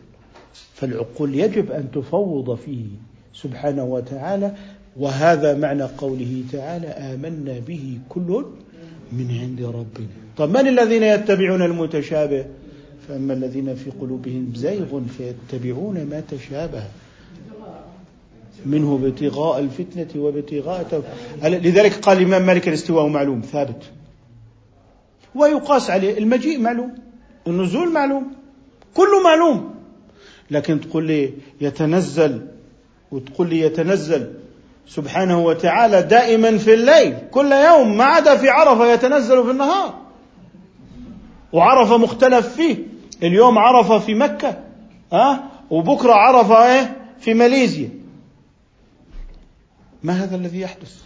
فالعقول 0.73 1.35
يجب 1.35 1.71
أن 1.71 1.91
تفوض 1.91 2.55
فيه 2.55 2.85
سبحانه 3.33 3.83
وتعالى. 3.83 4.55
وهذا 4.97 5.57
معنى 5.57 5.83
قوله 5.83 6.43
تعالى 6.51 6.87
آمنا 6.87 7.59
به 7.67 7.97
كل 8.09 8.45
من 9.11 9.37
عند 9.41 9.61
ربنا. 9.61 10.07
طب 10.37 10.49
من 10.49 10.67
الذين 10.67 11.03
يتبعون 11.03 11.61
المتشابه؟ 11.61 12.45
فأما 13.07 13.33
الذين 13.33 13.75
في 13.75 13.89
قلوبهم 14.01 14.53
زيغ 14.55 15.01
فيتبعون 15.17 15.93
ما 15.93 16.23
تشابه 16.31 16.83
منه 18.65 18.99
ابتغاء 19.03 19.59
الفتنة 19.59 20.21
وابتغاء 20.23 21.03
لذلك 21.43 21.93
قال 21.93 22.17
الإمام 22.17 22.45
مالك 22.45 22.67
الاستواء 22.67 23.07
معلوم 23.07 23.41
ثابت. 23.41 23.83
ويقاس 25.35 25.89
عليه 25.89 26.17
المجيء 26.17 26.59
معلوم 26.59 26.95
النزول 27.47 27.93
معلوم 27.93 28.33
كله 28.93 29.23
معلوم. 29.23 29.75
لكن 30.51 30.81
تقول 30.81 31.07
لي 31.07 31.33
يتنزل 31.61 32.47
وتقول 33.11 33.49
لي 33.49 33.59
يتنزل 33.59 34.33
سبحانه 34.87 35.45
وتعالى 35.45 36.01
دائما 36.01 36.57
في 36.57 36.73
الليل 36.73 37.17
كل 37.31 37.51
يوم 37.51 37.97
ما 37.97 38.03
عدا 38.03 38.37
في 38.37 38.49
عرفة 38.49 38.93
يتنزل 38.93 39.43
في 39.43 39.51
النهار. 39.51 40.02
وعرفه 41.53 41.97
مختلف 41.97 42.55
فيه. 42.55 42.77
اليوم 43.23 43.57
عرفه 43.57 43.99
في 43.99 44.15
ها؟ 44.15 44.57
أه؟ 45.13 45.39
وبكرة 45.69 46.13
عرفه 46.13 46.65
إيه؟ 46.65 46.97
في 47.19 47.33
ماليزيا. 47.33 47.89
ما 50.03 50.13
هذا 50.23 50.35
الذي 50.35 50.59
يحدث؟ 50.59 51.01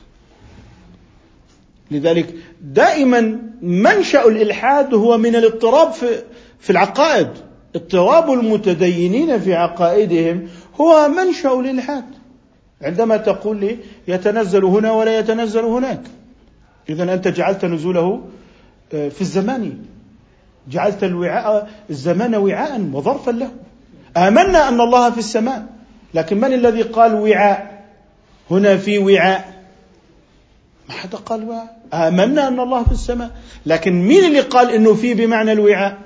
لذلك 1.92 2.36
دائما 2.62 3.40
منشأ 3.62 4.28
الإلحاد 4.28 4.94
هو 4.94 5.18
من 5.18 5.36
الاضطراب 5.36 5.92
في 5.92 6.24
في 6.60 6.70
العقائد. 6.70 7.30
اضطراب 7.76 8.32
المتدينين 8.32 9.40
في 9.40 9.54
عقائدهم 9.54 10.48
هو 10.82 11.08
منشأ 11.08 11.60
الإلحاد. 11.60 12.06
عندما 12.82 13.18
تقول 13.18 13.58
لي 13.58 13.78
يتنزل 14.08 14.66
هنا 14.66 14.92
ولا 14.92 15.20
يتنزل 15.20 15.64
هناك. 15.64 16.02
إذا 16.90 17.14
أنت 17.14 17.28
جعلت 17.28 17.66
نزوله 17.66 18.22
آه، 18.94 19.10
في 19.10 19.22
الزمان. 19.22 19.78
جعلت 20.70 21.04
الوعاء 21.04 21.70
الزمان 21.90 22.36
وعاء 22.36 22.82
وظرفا 22.94 23.32
له. 23.32 23.52
آمنا 24.18 24.70
أن 24.70 24.82
الله 24.82 25.10
في 25.12 25.18
السماء. 25.18 25.66
لكن 26.14 26.38
من 26.38 26.54
الذي 26.54 26.82
قال 26.82 27.14
وعاء؟ 27.14 27.86
هنا 28.52 28.78
في 28.78 28.98
وعاء. 28.98 29.64
ما 30.90 30.96
حدا 30.96 31.18
قال 31.18 31.50
وعاء؟ 31.50 31.78
آمنا 31.94 32.48
أن 32.48 32.60
الله 32.60 32.84
في 32.84 32.92
السماء. 32.92 33.32
لكن 33.66 34.02
مين 34.02 34.24
اللي 34.24 34.40
قال 34.40 34.72
إنه 34.72 34.94
في 34.94 35.14
بمعنى 35.14 35.52
الوعاء؟ 35.52 35.98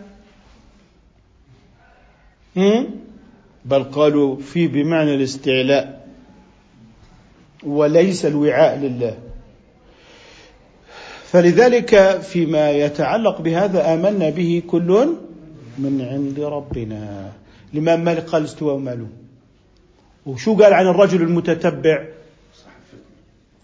بل 3.65 3.84
قالوا 3.84 4.36
في 4.36 4.67
بمعنى 4.67 5.15
الاستعلاء. 5.15 6.08
وليس 7.63 8.26
الوعاء 8.26 8.78
لله. 8.78 9.17
فلذلك 11.32 12.22
فيما 12.22 12.72
يتعلق 12.72 13.41
بهذا 13.41 13.94
آمنا 13.94 14.30
به 14.30 14.63
كل 14.67 15.15
من 15.78 16.02
عند 16.02 16.39
ربنا. 16.39 17.32
الإمام 17.74 18.04
مالك 18.04 18.30
قال 18.30 18.44
استوى 18.44 18.78
معلوم 18.78 19.12
وشو 20.26 20.56
قال 20.56 20.74
عن 20.74 20.88
الرجل 20.88 21.22
المتتبع؟ 21.22 22.06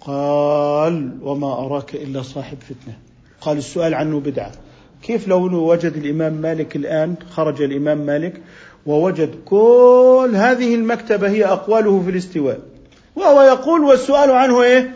قال 0.02 1.12
وما 1.22 1.54
أراك 1.54 1.96
إلا 1.96 2.22
صاحب 2.22 2.58
فتنة. 2.62 2.98
قال 3.42 3.58
السؤال 3.58 3.94
عنه 3.94 4.20
بدعة. 4.20 4.52
كيف 5.04 5.28
لو 5.28 5.72
وجد 5.72 5.94
الإمام 5.94 6.34
مالك 6.34 6.76
الآن؟ 6.76 7.16
خرج 7.30 7.62
الإمام 7.62 7.98
مالك 7.98 8.42
ووجد 8.86 9.30
كل 9.46 10.32
هذه 10.36 10.76
المكتبة 10.76 11.30
هي 11.30 11.46
أقواله 11.46 12.02
في 12.04 12.10
الاستواء. 12.10 12.60
وهو 13.16 13.42
يقول 13.42 13.82
والسؤال 13.82 14.32
عنه 14.32 14.64
إيه؟ 14.64 14.94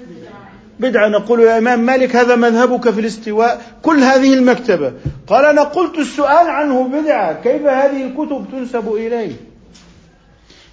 بدعة 0.81 1.07
نقول 1.07 1.39
يا 1.39 1.57
إمام 1.57 1.79
مالك 1.79 2.15
هذا 2.15 2.35
مذهبك 2.35 2.89
في 2.89 2.99
الاستواء. 2.99 3.61
كل 3.81 3.99
هذه 3.99 4.33
المكتبة. 4.33 4.93
قال 5.27 5.45
أنا 5.45 5.63
قلت 5.63 5.97
السؤال 5.97 6.47
عنه 6.47 6.87
بدعة. 6.87 7.41
كيف 7.41 7.61
هذه 7.61 8.03
الكتب 8.05 8.45
تنسب 8.51 8.93
إليه؟ 8.93 9.31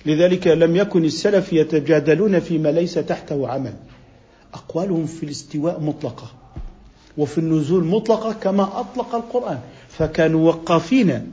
لذلك 0.06 0.46
لم 0.46 0.76
يكن 0.76 1.04
السلف 1.04 1.52
يتجادلون 1.52 2.40
فيما 2.40 2.68
ليس 2.68 2.94
تحته 2.94 3.48
عمل. 3.48 3.72
أقوالهم 4.54 5.06
في 5.06 5.22
الاستواء 5.22 5.80
مطلقة. 5.80 6.26
وفي 7.18 7.38
النزول 7.38 7.84
مطلقة 7.84 8.32
كما 8.32 8.62
أطلق 8.62 9.14
القرآن. 9.14 9.58
فكانوا 9.88 10.48
وقافين 10.48 11.32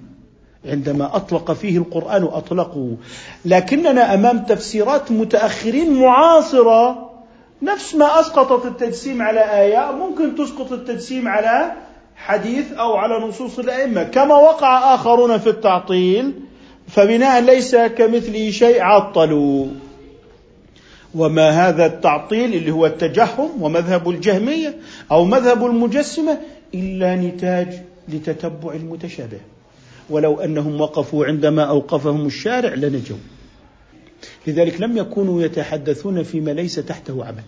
عندما 0.66 1.16
أطلق 1.16 1.52
فيه 1.52 1.78
القرآن 1.78 2.24
اطلقه 2.24 2.98
لكننا 3.46 4.14
أمام 4.14 4.40
تفسيرات 4.40 5.12
متأخرين 5.12 5.94
معاصرة 5.94 7.05
نفس 7.62 7.96
ما 7.96 8.20
اسقطت 8.20 8.66
التجسيم 8.66 9.22
على 9.22 9.40
آية 9.40 9.92
ممكن 9.92 10.36
تسقط 10.36 10.72
التجسيم 10.72 11.28
على 11.28 11.72
حديث 12.16 12.74
أو 12.74 12.96
على 12.96 13.28
نصوص 13.28 13.60
الأئمة. 13.60 14.04
كما 14.04 14.36
وقع 14.36 14.96
آخرون 14.96 15.38
في 15.38 15.50
التعطيل 15.50 16.34
فبناء 16.88 17.42
ليس 17.42 17.76
كمثله 17.76 18.52
شيء 18.52 18.82
عطلوا. 18.82 19.68
وما 21.16 21.50
هذا 21.50 21.86
التعطيل 21.86 22.54
اللي 22.54 22.72
هو 22.72 22.86
التجهم 22.86 23.50
ومذهب 23.64 24.10
الجهمية 24.10 24.76
أو 25.12 25.26
مذهب 25.26 25.66
المجسمة 25.66 26.38
إلا 26.74 27.16
نتاج 27.16 27.68
لتتبع 28.10 28.74
المتشابه. 28.74 29.40
ولو 30.10 30.40
أنهم 30.40 30.82
وقفوا 30.82 31.26
عندما 31.26 31.64
أوقفهم 31.64 32.26
الشارع 32.26 32.74
لنجوا. 32.74 33.18
لذلك 34.48 34.82
لم 34.82 34.98
يكونوا 34.98 35.42
يتحدثون 35.42 36.24
فيما 36.24 36.52
ليس 36.52 36.76
تحته 36.76 37.26
عمل. 37.26 37.44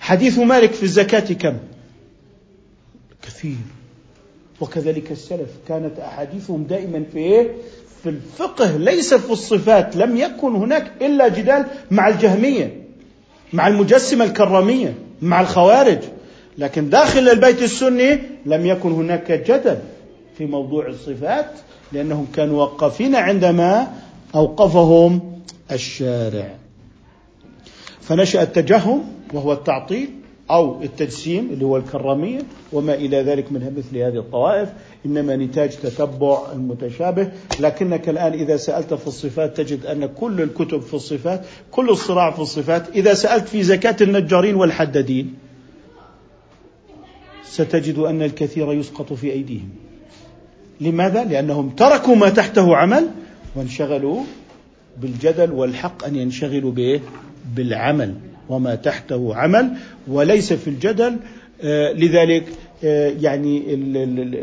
حديث 0.00 0.38
مالك 0.38 0.72
في 0.72 0.82
الزكاة 0.82 1.32
كم؟ 1.32 1.56
كثير. 3.22 3.56
وكذلك 4.60 5.12
السلف 5.12 5.48
كانت 5.68 5.98
أحاديثهم 5.98 6.64
دائما 6.64 7.04
في 7.12 7.18
إيه؟ 7.18 7.50
في 8.02 8.08
الفقه 8.08 8.76
ليس 8.76 9.14
في 9.14 9.30
الصفات. 9.30 9.96
لم 9.96 10.16
يكن 10.16 10.54
هناك 10.54 10.92
إلا 11.02 11.28
جدال 11.28 11.66
مع 11.90 12.08
الجهمية 12.08 12.82
مع 13.52 13.68
المجسمة 13.68 14.24
الكرامية 14.24 14.94
مع 15.22 15.40
الخوارج. 15.40 15.98
لكن 16.58 16.90
داخل 16.90 17.28
البيت 17.28 17.62
السني 17.62 18.18
لم 18.46 18.66
يكن 18.66 18.92
هناك 18.92 19.32
جدل 19.32 19.78
في 20.38 20.46
موضوع 20.46 20.86
الصفات 20.86 21.50
لأنهم 21.92 22.26
كانوا 22.34 22.62
وقفين 22.62 23.14
عندما 23.14 23.92
أوقفهم 24.34 25.33
الشارع. 25.72 26.56
فنشأ 28.00 28.42
التجهم 28.42 29.02
وهو 29.32 29.52
التعطيل 29.52 30.10
أو 30.50 30.82
التجسيم 30.82 31.50
اللي 31.52 31.64
هو 31.64 31.76
الكرامية 31.76 32.38
وما 32.72 32.94
إلى 32.94 33.22
ذلك 33.22 33.52
من 33.52 33.74
مثل 33.76 33.96
هذه 33.96 34.18
الطوائف 34.18 34.68
إنما 35.06 35.36
نتاج 35.36 35.70
تتبع 35.70 36.52
المتشابه. 36.52 37.32
لكنك 37.60 38.08
الآن 38.08 38.32
إذا 38.32 38.56
سألت 38.56 38.94
في 38.94 39.06
الصفات 39.06 39.56
تجد 39.56 39.86
أن 39.86 40.06
كل 40.06 40.42
الكتب 40.42 40.80
في 40.80 40.94
الصفات 40.94 41.44
كل 41.70 41.90
الصراع 41.90 42.30
في 42.30 42.38
الصفات. 42.38 42.88
إذا 42.88 43.14
سألت 43.14 43.48
في 43.48 43.62
زكاة 43.62 43.96
النجارين 44.00 44.54
والحدادين 44.54 45.34
ستجد 47.44 47.98
أن 47.98 48.22
الكثير 48.22 48.72
يسقط 48.72 49.12
في 49.12 49.32
أيديهم. 49.32 49.68
لماذا؟ 50.80 51.24
لأنهم 51.24 51.70
تركوا 51.70 52.16
ما 52.16 52.28
تحته 52.28 52.76
عمل 52.76 53.08
وانشغلوا 53.56 54.22
بالجدل 55.02 55.52
والحق 55.52 56.04
أن 56.04 56.16
ينشغلوا 56.16 56.70
به 56.70 57.00
بالعمل 57.56 58.14
وما 58.48 58.74
تحته 58.74 59.34
عمل 59.34 59.70
وليس 60.08 60.52
في 60.52 60.68
الجدل 60.68 61.16
آه، 61.62 61.92
لذلك 61.92 62.44
آه، 62.84 63.12
يعني 63.20 63.74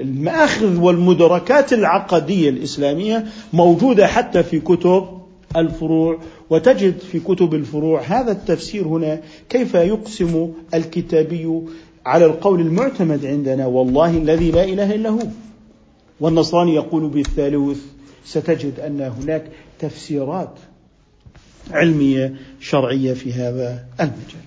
المآخذ 0.01 0.79
والمدركات 0.79 1.73
العقدية 1.73 2.49
الإسلامية 2.49 3.25
موجودة 3.53 4.07
حتى 4.07 4.43
في 4.43 4.59
كتب 4.59 5.21
الفروع 5.57 6.19
وتجد 6.49 6.99
في 6.99 7.19
كتب 7.19 7.53
الفروع 7.53 8.01
هذا 8.01 8.31
التفسير 8.31 8.87
هنا 8.87 9.21
كيف 9.49 9.73
يقسم 9.73 10.51
الكتابي 10.73 11.61
على 12.05 12.25
القول 12.25 12.61
المعتمد 12.61 13.25
عندنا 13.25 13.65
والله 13.65 14.17
الذي 14.17 14.51
لا 14.51 14.63
إله 14.63 14.95
إلا 14.95 15.09
هو. 15.09 15.19
والنصراني 16.19 16.75
يقول 16.75 17.07
بالثالوث 17.07 17.77
ستجد 18.25 18.79
أن 18.79 19.01
هناك 19.01 19.43
تفسيرات 19.81 20.53
علمية 21.71 22.33
شرعية 22.59 23.13
في 23.13 23.33
هذا 23.33 23.85
المجال. 23.99 24.45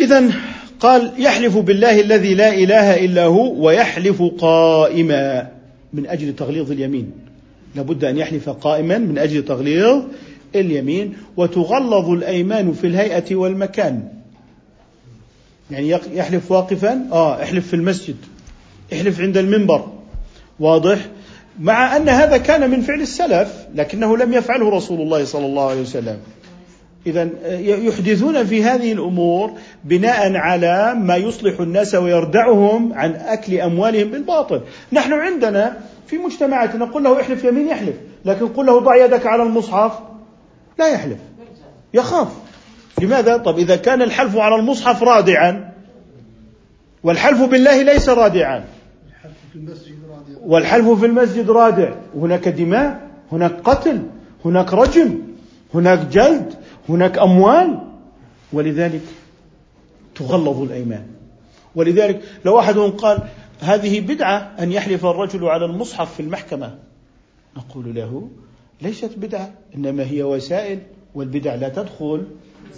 اذا 0.00 0.34
قال 0.80 1.12
يحلف 1.18 1.58
بالله 1.58 2.00
الذي 2.00 2.34
لا 2.34 2.54
إله 2.54 3.04
إلا 3.04 3.24
هو 3.24 3.66
ويحلف 3.66 4.22
قائما 4.22 5.48
من 5.92 6.06
أجل 6.06 6.36
تغليظ 6.36 6.70
اليمين. 6.70 7.12
لابد 7.76 8.04
أن 8.04 8.18
يحلف 8.18 8.48
قائما 8.48 8.98
من 8.98 9.18
أجل 9.18 9.44
تغليظ 9.44 10.02
اليمين. 10.54 11.14
وتغلظ 11.36 12.10
الأيمان 12.10 12.72
في 12.72 12.86
الهيئة 12.86 13.34
والمكان. 13.34 14.08
يعني 15.70 15.88
يحلف 15.90 16.52
واقفا؟ 16.52 17.08
آه 17.12 17.42
احلف 17.42 17.66
في 17.66 17.74
المسجد. 17.74 18.16
احلف 18.92 19.20
عند 19.20 19.36
المنبر. 19.36 19.86
واضح؟ 20.60 21.08
مع 21.60 21.96
أن 21.96 22.08
هذا 22.08 22.36
كان 22.36 22.70
من 22.70 22.80
فعل 22.80 23.00
السلف 23.00 23.66
لكنه 23.74 24.16
لم 24.16 24.32
يفعله 24.32 24.70
رسول 24.70 25.00
الله 25.00 25.24
صلى 25.24 25.46
الله 25.46 25.70
عليه 25.70 25.80
وسلم. 25.80 26.18
آه، 27.06 27.58
يحدثون 27.58 28.44
في 28.44 28.64
هذه 28.64 28.92
الأمور 28.92 29.52
بناء 29.84 30.36
على 30.36 30.94
ما 30.94 31.16
يصلح 31.16 31.60
الناس 31.60 31.94
ويردعهم 31.94 32.92
عن 32.92 33.14
أكل 33.14 33.60
أموالهم 33.60 34.10
بالباطل. 34.10 34.60
نحن 34.92 35.12
عندنا 35.12 35.78
في 36.06 36.18
مجتمعاتنا 36.18 36.84
نقول 36.84 37.04
له 37.04 37.20
احلف 37.20 37.44
يمين 37.44 37.68
يحلف 37.68 37.96
لكن 38.24 38.48
قل 38.48 38.66
له 38.66 38.80
ضع 38.80 38.96
يدك 39.04 39.26
على 39.26 39.42
المصحف 39.42 39.92
لا 40.78 40.88
يحلف. 40.88 41.18
يخاف. 41.94 42.28
لماذا؟ 43.00 43.36
طب 43.36 43.58
إذا 43.58 43.76
كان 43.76 44.02
الحلف 44.02 44.36
على 44.36 44.54
المصحف 44.54 45.02
رادعا 45.02 45.72
والحلف 47.02 47.42
بالله 47.42 47.82
ليس 47.82 48.08
رادعا. 48.08 48.64
والحلف 50.46 50.88
في 50.88 51.06
المسجد 51.06 51.50
رادع. 51.50 51.94
وهناك 52.14 52.48
دماء 52.48 53.10
هناك 53.32 53.60
قتل 53.64 54.02
هناك 54.44 54.74
رجم 54.74 55.18
هناك 55.74 56.06
جلد 56.06 56.54
هناك 56.88 57.18
أموال. 57.18 57.78
ولذلك 58.52 59.02
تغلظ 60.14 60.62
الأيمان. 60.62 61.06
ولذلك 61.74 62.22
لو 62.44 62.58
أحد 62.58 62.78
قال 62.78 63.18
هذه 63.60 64.00
بدعة 64.00 64.52
أن 64.60 64.72
يحلف 64.72 65.06
الرجل 65.06 65.44
على 65.44 65.64
المصحف 65.64 66.14
في 66.14 66.20
المحكمة 66.20 66.78
نقول 67.56 67.94
له 67.94 68.28
ليست 68.82 69.10
بدعة 69.16 69.50
إنما 69.74 70.10
هي 70.10 70.22
وسائل 70.22 70.78
والبدع 71.14 71.54
لا 71.54 71.68
تدخل. 71.68 72.26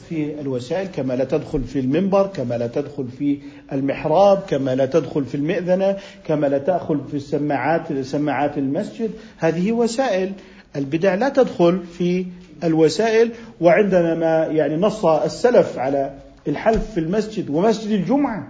في 0.08 0.40
الوسائل 0.40 0.86
كما 0.86 1.12
لا 1.14 1.24
تدخل 1.24 1.64
في 1.64 1.78
المنبر 1.80 2.26
كما 2.26 2.54
لا 2.58 2.66
تدخل 2.66 3.08
في 3.18 3.38
المحراب 3.72 4.42
كما 4.48 4.74
لا 4.74 4.86
تدخل 4.86 5.24
في 5.24 5.34
المئذنة 5.34 5.96
كما 6.26 6.46
لا 6.46 6.58
تدخل 6.58 7.00
في 7.10 7.16
السماعات 7.16 7.92
سماعات 7.92 8.58
المسجد. 8.58 9.10
هذه 9.38 9.72
وسائل. 9.72 10.32
البدع 10.76 11.14
لا 11.14 11.28
تدخل 11.28 11.80
في 11.98 12.26
الوسائل 12.64 13.30
وعندنا 13.60 14.14
ما 14.14 14.46
يعني 14.46 14.76
نص 14.76 15.04
السلف 15.04 15.78
على 15.78 16.14
الحلف 16.48 16.90
في 16.90 17.00
المسجد 17.00 17.50
ومسجد 17.50 17.90
الجمعة. 17.90 18.48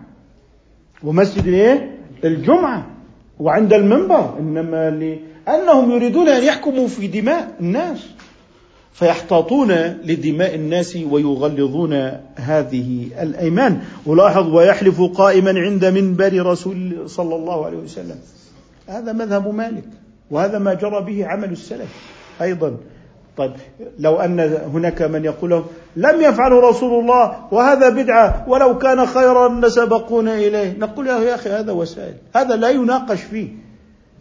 ومسجد 1.03 1.47
إيه؟ 1.47 1.91
الجمعة. 2.25 2.87
وعند 3.41 3.73
المنبر 3.73 4.39
إنما 4.39 4.91
لأنهم 4.91 5.91
يريدون 5.91 6.29
أن 6.29 6.45
يحكموا 6.45 6.89
في 6.89 7.07
دماء 7.07 7.55
الناس. 7.61 8.14
فيحتاطون 8.95 9.73
لدماء 10.05 10.55
الناس 10.55 10.99
ويغلظون 11.11 11.93
هذه 12.37 13.09
الأيمان. 13.23 13.81
ولاحظ 14.07 14.55
ويحلف 14.55 15.03
قائما 15.03 15.61
عند 15.61 15.85
منبر 15.85 16.47
رسول 16.47 17.11
صلى 17.11 17.35
الله 17.35 17.67
عليه 17.67 17.79
وسلم. 17.79 18.17
هذا 18.89 19.13
مذهب 19.13 19.55
مالك 19.55 19.85
وهذا 20.31 20.59
ما 20.59 20.75
جرى 20.75 21.01
به 21.01 21.27
عمل 21.27 21.53
السلف 21.53 21.89
أيضا. 22.43 22.77
طيب 23.37 23.51
لو 23.99 24.17
أن 24.17 24.41
هناك 24.75 25.03
من 25.03 25.25
يقول 25.25 25.65
لم 25.97 26.21
يفعله 26.21 26.69
رسول 26.71 27.01
الله 27.01 27.37
وهذا 27.51 27.89
بدعة 27.89 28.45
ولو 28.49 28.79
كان 28.79 29.07
خيرا 29.07 29.61
لسبقونا 29.61 30.35
إليه. 30.35 30.77
نقول 30.79 31.07
يا 31.07 31.35
أخي 31.35 31.51
هذا 31.51 31.73
وسائل. 31.73 32.15
هذا 32.37 32.57
لا 32.57 32.71
يناقش 32.71 33.21
فيه. 33.21 33.49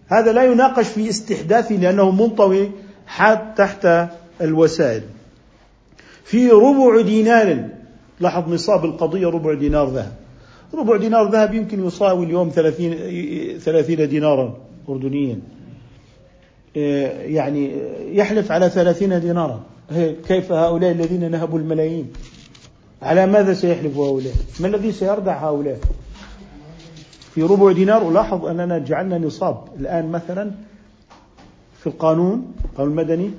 هذا 0.08 0.32
لا 0.32 0.44
يناقش 0.44 0.88
في 0.88 1.10
استحداثه 1.10 1.76
لأنه 1.76 2.12
منطوي 2.12 2.72
حاد 3.08 3.56
تحت 3.56 3.88
الوسائل. 4.42 5.02
في 6.24 6.50
ربع 6.50 7.02
دينار 7.02 7.70
لاحظ 8.20 8.54
نصاب 8.54 8.86
القضية 8.86 9.28
ربع 9.28 9.54
دينار 9.54 9.90
ذهب. 9.90 10.14
ربع 10.74 10.98
دينار 10.98 11.30
ذهب 11.30 11.54
يمكن 11.54 11.88
يساوي 11.88 12.26
اليوم 12.26 12.50
ثلاثين, 12.50 12.94
ثلاثين 13.60 14.10
دينارا 14.10 14.58
أردنيا. 14.90 15.40
يعني 17.26 17.72
يحلف 18.12 18.52
على 18.52 18.70
ثلاثين 18.70 19.22
دينارا. 19.22 19.64
كيف 20.28 20.52
هؤلاء 20.52 20.92
الذين 20.92 21.32
نهبوا 21.32 21.60
الملايين؟ 21.60 22.14
على 23.02 23.26
ماذا 23.26 23.54
سيحلف 23.54 23.98
هؤلاء؟ 23.98 24.34
ما 24.60 24.68
الذي 24.68 24.92
سيردع 24.92 25.50
هؤلاء؟ 25.50 25.80
في 27.36 27.44
ربع 27.44 27.72
دينار 27.72 28.10
ألاحظ 28.10 28.46
أننا 28.46 28.78
جعلنا 28.78 29.18
نصاب. 29.18 29.64
الآن 29.80 30.12
مثلا 30.12 30.52
في 31.80 31.88
القانون 31.88 32.54
القانون 32.76 32.88
المدني 32.88 33.32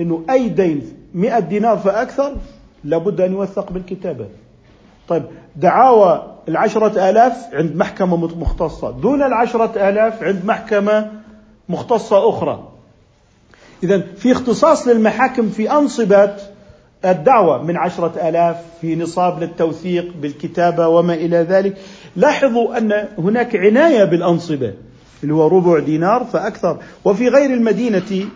إنه 0.00 0.24
أي 0.30 0.48
دين 0.48 0.82
100 1.14 1.38
دينار 1.38 1.78
فاكثر 1.78 2.36
لابد 2.84 3.20
أن 3.20 3.32
يوثق 3.32 3.72
بالكتابة. 3.72 4.26
طيب 5.08 5.22
دعاوى 5.56 6.36
العشرة 6.48 7.10
آلاف 7.10 7.54
عند 7.54 7.76
محكمة 7.76 8.16
مختصة. 8.16 8.90
دون 8.90 9.22
العشرة 9.22 9.88
آلاف 9.88 10.22
عند 10.22 10.44
محكمة 10.44 11.10
مختصة 11.68 12.28
أخرى. 12.28 12.68
إذا 13.82 14.00
في 14.16 14.32
اختصاص 14.32 14.88
للمحاكم 14.88 15.48
في 15.48 15.72
أنصبة 15.72 16.30
الدعوة 17.04 17.62
من 17.62 17.76
عشرة 17.76 18.28
آلاف 18.28 18.56
في 18.80 18.96
نصاب 18.96 19.40
للتوثيق 19.42 20.12
بالكتابة 20.20 20.88
وما 20.88 21.14
إلى 21.14 21.36
ذلك. 21.36 21.76
لاحظوا 22.16 22.78
أن 22.78 23.08
هناك 23.18 23.56
عناية 23.56 24.04
بالأنصبة 24.04 24.74
اللي 25.22 25.34
هو 25.34 25.46
ربع 25.46 25.78
دينار 25.78 26.24
فأكثر. 26.24 26.78
وفي 27.04 27.28
غير 27.28 27.54
المدينة 27.54 28.26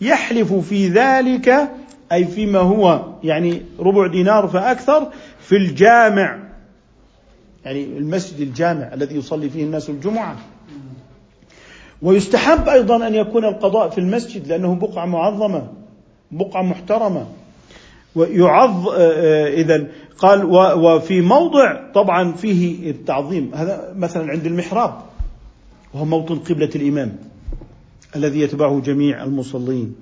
يحلف 0.00 0.52
في 0.52 0.88
ذلك 0.88 1.70
أي 2.12 2.24
فيما 2.24 2.58
هو 2.58 3.04
يعني 3.24 3.62
ربع 3.78 4.06
دينار 4.06 4.48
فأكثر 4.48 5.08
في 5.40 5.56
الجامع. 5.56 6.38
يعني 7.64 7.84
المسجد 7.84 8.40
الجامع 8.40 8.94
الذي 8.94 9.16
يصلي 9.16 9.50
فيه 9.50 9.64
الناس 9.64 9.90
الجمعة. 9.90 10.36
ويستحب 12.02 12.68
أيضا 12.68 13.06
أن 13.06 13.14
يكون 13.14 13.44
القضاء 13.44 13.88
في 13.88 13.98
المسجد 13.98 14.48
لأنه 14.48 14.74
بقعة 14.74 15.06
معظمة 15.06 15.68
بقعة 16.30 16.62
محترمة. 16.62 17.26
ويعظ 18.14 18.88
آه، 18.88 18.96
آه، 18.98 19.48
إذا 19.48 19.86
قال 20.18 20.44
وفي 20.84 21.20
موضع 21.20 21.90
طبعا 21.94 22.32
فيه 22.32 22.90
التعظيم. 22.90 23.50
هذا 23.54 23.92
مثلا 23.96 24.30
عند 24.30 24.46
المحراب 24.46 24.94
وهو 25.94 26.04
موطن 26.04 26.38
قبلة 26.38 26.70
الإمام. 26.76 27.16
الذي 28.16 28.40
يتبعه 28.40 28.80
جميع 28.80 29.24
المصلين. 29.24 29.94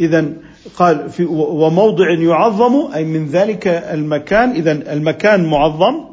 إذا 0.00 0.32
قال 0.76 1.10
في 1.10 1.24
وموضع 1.24 2.10
يعظم 2.10 2.92
أي 2.94 3.04
من 3.04 3.26
ذلك 3.26 3.66
المكان 3.66 4.50
إذا 4.50 4.72
المكان 4.92 5.44
معظم 5.44 6.12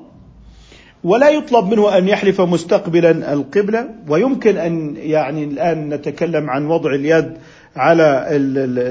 ولا 1.03 1.29
يطلب 1.29 1.71
منه 1.73 1.97
أن 1.97 2.07
يحلف 2.07 2.41
مستقبلا 2.41 3.33
القبلة 3.33 3.89
ويمكن 4.07 4.57
أن 4.57 4.95
يعني 4.97 5.43
الآن 5.43 5.89
نتكلم 5.89 6.49
عن 6.49 6.65
وضع 6.65 6.93
اليد 6.93 7.33
على 7.75 8.25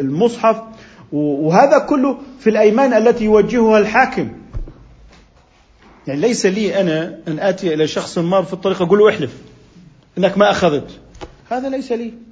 المصحف. 0.00 0.56
وهذا 1.12 1.78
كله 1.78 2.18
في 2.40 2.50
الأيمان 2.50 2.92
التي 2.92 3.24
يوجهها 3.24 3.78
الحاكم. 3.78 4.28
يعني 6.06 6.20
ليس 6.20 6.46
لي 6.46 6.80
أنا 6.80 7.18
أن 7.28 7.38
آتي 7.38 7.74
إلى 7.74 7.86
شخص 7.86 8.18
مار 8.18 8.42
في 8.42 8.52
الطريق 8.52 8.82
أقول 8.82 8.98
له 8.98 9.08
احلف 9.08 9.36
أنك 10.18 10.38
ما 10.38 10.50
أخذت. 10.50 10.90
هذا 11.50 11.68
ليس 11.68 11.92
لي. 11.92 12.27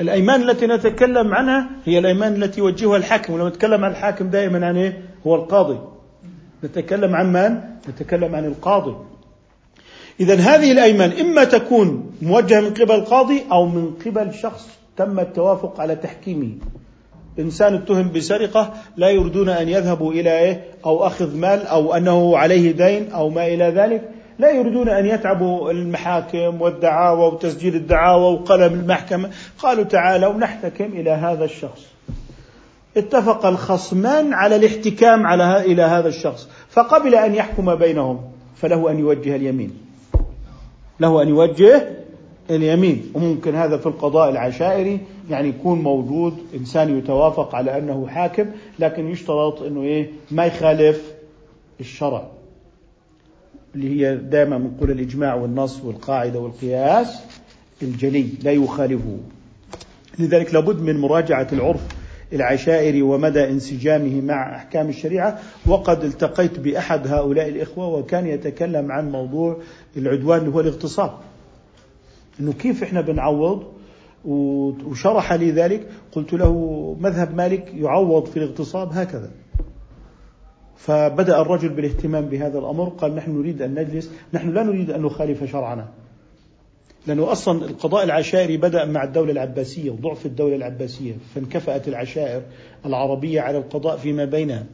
الأيمان 0.00 0.50
التي 0.50 0.66
نتكلم 0.66 1.34
عنها 1.34 1.70
هي 1.84 1.98
الأيمان 1.98 2.42
التي 2.42 2.60
يوجهها 2.60 2.96
الحاكم. 2.96 3.32
ولما 3.32 3.48
نتكلم 3.48 3.84
عن 3.84 3.90
الحاكم 3.90 4.30
دائما 4.30 4.66
عن 4.66 4.76
إيه؟ 4.76 5.02
هو 5.26 5.34
القاضي. 5.34 5.78
نتكلم 6.64 7.14
عن 7.14 7.32
من؟ 7.32 7.60
نتكلم 7.88 8.34
عن 8.34 8.44
القاضي. 8.44 8.96
إذا 10.20 10.34
هذه 10.34 10.72
الأيمان 10.72 11.12
إما 11.12 11.44
تكون 11.44 12.12
موجهة 12.22 12.60
من 12.60 12.74
قبل 12.74 12.94
القاضي 12.94 13.42
أو 13.52 13.66
من 13.66 13.90
قبل 14.06 14.34
شخص 14.34 14.68
تم 14.96 15.20
التوافق 15.20 15.80
على 15.80 15.96
تحكيمه. 15.96 16.50
إنسان 17.38 17.74
اتهم 17.74 18.12
بسرقة 18.12 18.74
لا 18.96 19.08
يريدون 19.10 19.48
أن 19.48 19.68
يذهبوا 19.68 20.12
إلى 20.12 20.38
إيه؟ 20.38 20.64
أو 20.84 21.06
أخذ 21.06 21.36
مال 21.36 21.66
أو 21.66 21.94
أنه 21.94 22.38
عليه 22.38 22.72
دين 22.72 23.10
أو 23.12 23.30
ما 23.30 23.46
إلى 23.46 23.64
ذلك. 23.64 24.10
لا 24.38 24.50
يريدون 24.50 24.88
أن 24.88 25.06
يتعبوا 25.06 25.70
المحاكم 25.70 26.62
والدعاوى 26.62 27.32
وتسجيل 27.32 27.74
الدعاوى 27.74 28.34
وقلم 28.34 28.72
المحكمة. 28.72 29.30
قالوا 29.58 29.84
تعالوا 29.84 30.32
نحتكم 30.32 30.84
إلى 30.84 31.10
هذا 31.10 31.44
الشخص. 31.44 31.86
اتفق 32.96 33.46
الخصمان 33.46 34.32
على 34.32 34.56
الاحتكام 34.56 35.26
على 35.26 35.60
إلى 35.60 35.82
هذا 35.82 36.08
الشخص. 36.08 36.48
فقبل 36.68 37.14
أن 37.14 37.34
يحكم 37.34 37.74
بينهم 37.74 38.20
فله 38.56 38.90
أن 38.90 38.98
يوجه 38.98 39.36
اليمين. 39.36 39.72
له 41.00 41.22
أن 41.22 41.28
يوجه 41.28 41.88
اليمين. 42.50 43.12
وممكن 43.14 43.54
هذا 43.54 43.76
في 43.76 43.86
القضاء 43.86 44.30
العشائري 44.30 45.00
يعني 45.30 45.48
يكون 45.48 45.82
موجود 45.82 46.38
إنسان 46.54 46.98
يتوافق 46.98 47.54
على 47.54 47.78
أنه 47.78 48.06
حاكم 48.06 48.46
لكن 48.78 49.10
يشترط 49.10 49.62
أنه 49.62 49.82
إيه؟ 49.82 50.10
ما 50.30 50.46
يخالف 50.46 51.12
الشرع. 51.80 52.35
اللي 53.74 54.00
هي 54.06 54.16
دائما 54.16 54.58
بنقول 54.58 54.90
الإجماع 54.90 55.34
والنص 55.34 55.84
والقاعدة 55.84 56.38
والقياس 56.40 57.20
الجلي 57.82 58.28
لا 58.42 58.52
يخالفه. 58.52 59.18
لذلك 60.18 60.54
لابد 60.54 60.80
من 60.80 60.98
مراجعة 60.98 61.48
العرف 61.52 61.80
العشائري 62.32 63.02
ومدى 63.02 63.44
انسجامه 63.44 64.20
مع 64.20 64.56
أحكام 64.56 64.88
الشريعة. 64.88 65.38
وقد 65.66 66.04
التقيت 66.04 66.58
بأحد 66.58 67.06
هؤلاء 67.06 67.48
الإخوة 67.48 67.88
وكان 67.88 68.26
يتكلم 68.26 68.92
عن 68.92 69.10
موضوع 69.12 69.56
العدوان 69.96 70.40
اللي 70.40 70.54
هو 70.54 70.60
الاغتصاب. 70.60 71.10
إنه 72.40 72.52
كيف 72.52 72.82
إحنا 72.82 73.00
بنعوض؟ 73.00 73.62
وشرح 74.24 75.32
لي 75.32 75.50
ذلك. 75.50 75.86
قلت 76.12 76.32
له 76.32 76.52
مذهب 77.00 77.34
مالك 77.34 77.74
يعوض 77.74 78.26
في 78.26 78.36
الاغتصاب 78.36 78.92
هكذا. 78.92 79.30
فبدأ 80.76 81.40
الرجل 81.40 81.68
بالاهتمام 81.68 82.24
بهذا 82.26 82.58
الأمر 82.58 82.88
قال 82.88 83.14
نحن 83.14 83.38
نريد 83.38 83.62
أن 83.62 83.74
نجلس 83.74 84.10
نحن 84.34 84.50
لا 84.50 84.62
نريد 84.62 84.90
أن 84.90 85.02
نخالف 85.02 85.44
شرعنا. 85.44 85.88
لأنه 87.06 87.32
أصلا 87.32 87.64
القضاء 87.64 88.04
العشائري 88.04 88.56
بدأ 88.56 88.84
مع 88.84 89.04
الدولة 89.04 89.32
العباسية 89.32 89.90
وضعف 89.90 90.26
الدولة 90.26 90.56
العباسية 90.56 91.12
فانكفأت 91.34 91.88
العشائر 91.88 92.42
العربية 92.86 93.40
على 93.40 93.58
القضاء 93.58 93.96
فيما 93.96 94.24
بينها. 94.24 94.64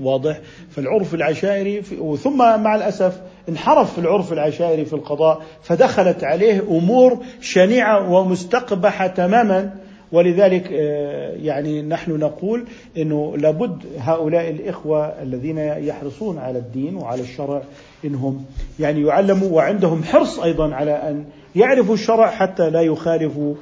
واضح؟ 0.00 0.40
فالعرف 0.70 1.14
العشائري 1.14 1.82
ثم 2.22 2.38
مع 2.38 2.74
الأسف 2.74 3.20
انحرف 3.48 3.98
العرف 3.98 4.32
العشائري 4.32 4.84
في 4.84 4.92
القضاء 4.92 5.42
فدخلت 5.62 6.24
عليه 6.24 6.60
أمور 6.60 7.24
شنيعة 7.40 8.12
ومستقبحة 8.12 9.06
تماما. 9.06 9.77
ولذلك 10.12 10.68
آه، 10.72 11.36
يعني 11.36 11.82
نحن 11.82 12.12
نقول 12.12 12.64
إنه 12.96 13.36
لابد 13.36 13.82
هؤلاء 13.98 14.50
الإخوة 14.50 15.06
الذين 15.06 15.58
يحرصون 15.58 16.38
على 16.38 16.58
الدين 16.58 16.96
وعلى 16.96 17.22
الشرع 17.22 17.62
إنهم 18.04 18.44
يعني 18.80 19.02
يعلموا 19.02 19.48
وعندهم 19.48 20.04
حرص 20.04 20.38
أيضا 20.38 20.74
على 20.74 20.92
أن 20.92 21.24
يعرفوا 21.56 21.94
الشرع 21.94 22.30
حتى 22.30 22.70
لا 22.70 22.80
يخالفوا 22.80 23.54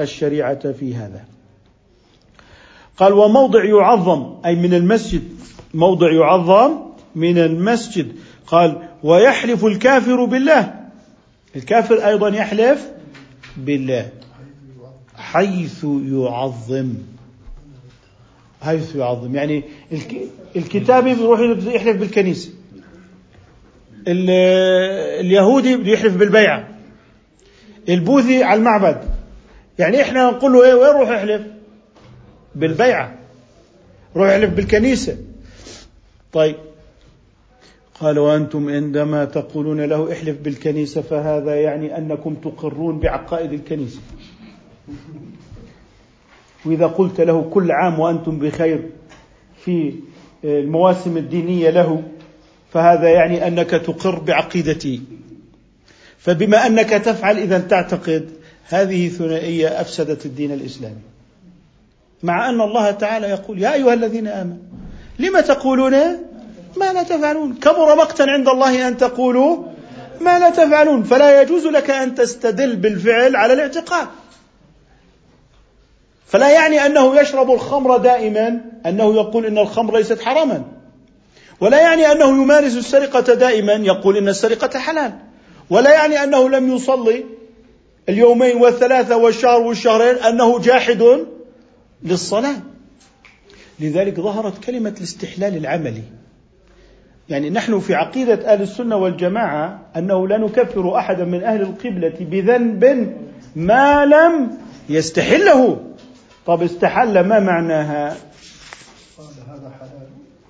الشريعة 0.00 0.72
في 0.72 0.94
هذا. 0.94 1.24
قال 2.96 3.12
وموضع 3.12 3.64
يعظم 3.64 4.34
أي 4.46 4.54
من 4.54 4.74
المسجد. 4.74 5.22
موضع 5.74 6.12
يعظم 6.12 6.72
من 7.14 7.38
المسجد. 7.38 8.12
قال 8.46 8.82
ويحلف 9.02 9.64
الكافر 9.64 10.24
بالله. 10.24 10.74
الكافر 11.56 12.08
أيضا 12.08 12.28
يحلف 12.28 12.90
بالله. 13.56 14.08
حيث 15.32 15.84
يعظم. 16.12 16.94
حيث 18.62 18.96
يعظم. 18.96 19.34
يعني 19.34 19.62
الكتابي 20.56 21.14
بيروح 21.14 21.40
يحلف 21.66 21.96
بالكنيسة. 21.96 22.50
اليهودي 25.20 25.76
بده 25.76 25.92
يحلف 25.92 26.16
بالبيعة 26.16 26.68
البوذي 27.88 28.42
على 28.44 28.58
المعبد. 28.58 29.00
يعني 29.78 30.02
إحنا 30.02 30.30
نقول 30.30 30.52
له 30.52 30.64
إيه 30.64 30.74
وين 30.74 31.00
روح 31.00 31.08
احلف 31.08 31.42
بالبيعة 32.54 33.18
روح 34.16 34.28
احلف 34.28 34.50
بالكنيسة. 34.50 35.16
طيب. 36.32 36.56
قال 38.00 38.18
وأنتم 38.18 38.68
عندما 38.70 39.24
تقولون 39.24 39.80
له 39.80 40.12
احلف 40.12 40.40
بالكنيسة 40.40 41.00
فهذا 41.00 41.60
يعني 41.60 41.98
أنكم 41.98 42.34
تقرون 42.34 42.98
بعقائد 42.98 43.52
الكنيسة. 43.52 44.00
وإذا 46.66 46.86
قلت 46.86 47.20
له 47.20 47.50
كل 47.52 47.72
عام 47.72 48.00
وأنتم 48.00 48.38
بخير 48.38 48.90
في 49.64 49.94
المواسم 50.44 51.16
الدينية 51.16 51.70
له 51.70 52.02
فهذا 52.72 53.08
يعني 53.08 53.46
أنك 53.46 53.70
تقر 53.70 54.18
بعقيدتي. 54.18 55.00
فبما 56.18 56.66
أنك 56.66 56.90
تفعل 56.90 57.38
إذا 57.38 57.58
تعتقد 57.58 58.30
هذه 58.68 59.08
ثنائية 59.08 59.80
أفسدت 59.80 60.26
الدين 60.26 60.52
الإسلامي. 60.52 61.02
مع 62.22 62.48
أن 62.48 62.60
الله 62.60 62.90
تعالى 62.90 63.26
يقول 63.26 63.62
يا 63.62 63.74
أيها 63.74 63.94
الذين 63.94 64.28
آمنوا 64.28 64.56
لم 65.18 65.40
تقولون 65.40 65.92
ما 66.76 66.92
لا 66.92 67.02
تفعلون؟ 67.02 67.54
كبر 67.54 67.96
مقتا 67.96 68.22
عند 68.22 68.48
الله 68.48 68.88
أن 68.88 68.96
تقولوا 68.96 69.56
ما 70.20 70.38
لا 70.38 70.50
تفعلون. 70.50 71.02
فلا 71.02 71.42
يجوز 71.42 71.66
لك 71.66 71.90
أن 71.90 72.14
تستدل 72.14 72.76
بالفعل 72.76 73.36
على 73.36 73.52
الاعتقاد. 73.52 74.06
فلا 76.26 76.50
يعني 76.50 76.86
أنه 76.86 77.20
يشرب 77.20 77.50
الخمر 77.50 77.96
دائما 77.96 78.60
أنه 78.86 79.14
يقول 79.14 79.46
إن 79.46 79.58
الخمر 79.58 79.96
ليست 79.96 80.20
حراما. 80.20 80.64
ولا 81.60 81.80
يعني 81.80 82.12
أنه 82.12 82.42
يمارس 82.42 82.76
السرقة 82.76 83.34
دائما 83.34 83.72
يقول 83.72 84.16
إن 84.16 84.28
السرقة 84.28 84.78
حلال. 84.78 85.12
ولا 85.70 85.92
يعني 85.92 86.22
أنه 86.22 86.50
لم 86.50 86.76
يصلي 86.76 87.24
اليومين 88.08 88.56
والثلاثة 88.56 89.16
والشهر 89.16 89.60
والشهرين 89.60 90.16
أنه 90.16 90.58
جاحد 90.58 91.04
للصلاة. 92.02 92.56
لذلك 93.80 94.20
ظهرت 94.20 94.64
كلمة 94.64 94.94
الاستحلال 94.98 95.56
العملي. 95.56 96.02
يعني 97.28 97.50
نحن 97.50 97.80
في 97.80 97.94
عقيدة 97.94 98.52
أهل 98.52 98.62
السنة 98.62 98.96
والجماعة 98.96 99.80
أنه 99.96 100.28
لا 100.28 100.38
نكفر 100.38 100.98
أحدا 100.98 101.24
من 101.24 101.42
أهل 101.42 101.62
القبلة 101.62 102.14
بذنب 102.20 103.12
ما 103.56 104.04
لم 104.04 104.58
يستحله. 104.88 105.80
طب 106.46 106.62
استحل 106.62 107.20
ما 107.20 107.40
معناها؟ 107.40 108.16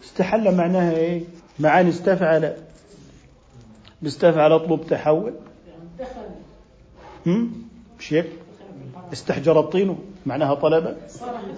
استحل 0.05 0.55
معناها 0.55 0.97
إيه؟ 0.97 1.23
معاني 1.59 1.89
استفعل. 1.89 2.57
باستفعل 4.03 4.53
اطلب 4.53 4.87
تحول. 4.87 5.35
هم؟ 7.27 7.53
مش 7.99 8.13
هيك؟ 8.13 8.27
استحجر 9.13 9.61
الطين 9.61 9.99
معناها 10.27 10.55
طلب 10.55 10.97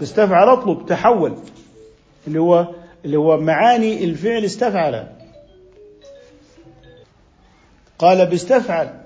استفعل 0.02 0.48
اطلب 0.48 0.86
تحول. 0.86 1.36
اللي 2.26 2.38
هو 2.40 2.66
اللي 3.04 3.16
هو 3.16 3.40
معاني 3.40 4.04
الفعل 4.04 4.44
استفعل. 4.44 5.06
قال 7.98 8.26
باستفعل. 8.26 9.00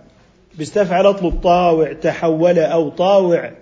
باستفعل 0.58 1.06
اطلب 1.06 1.40
طاوع 1.42 1.92
تحول 1.92 2.58
أو 2.58 2.88
طاوع. 2.88 3.52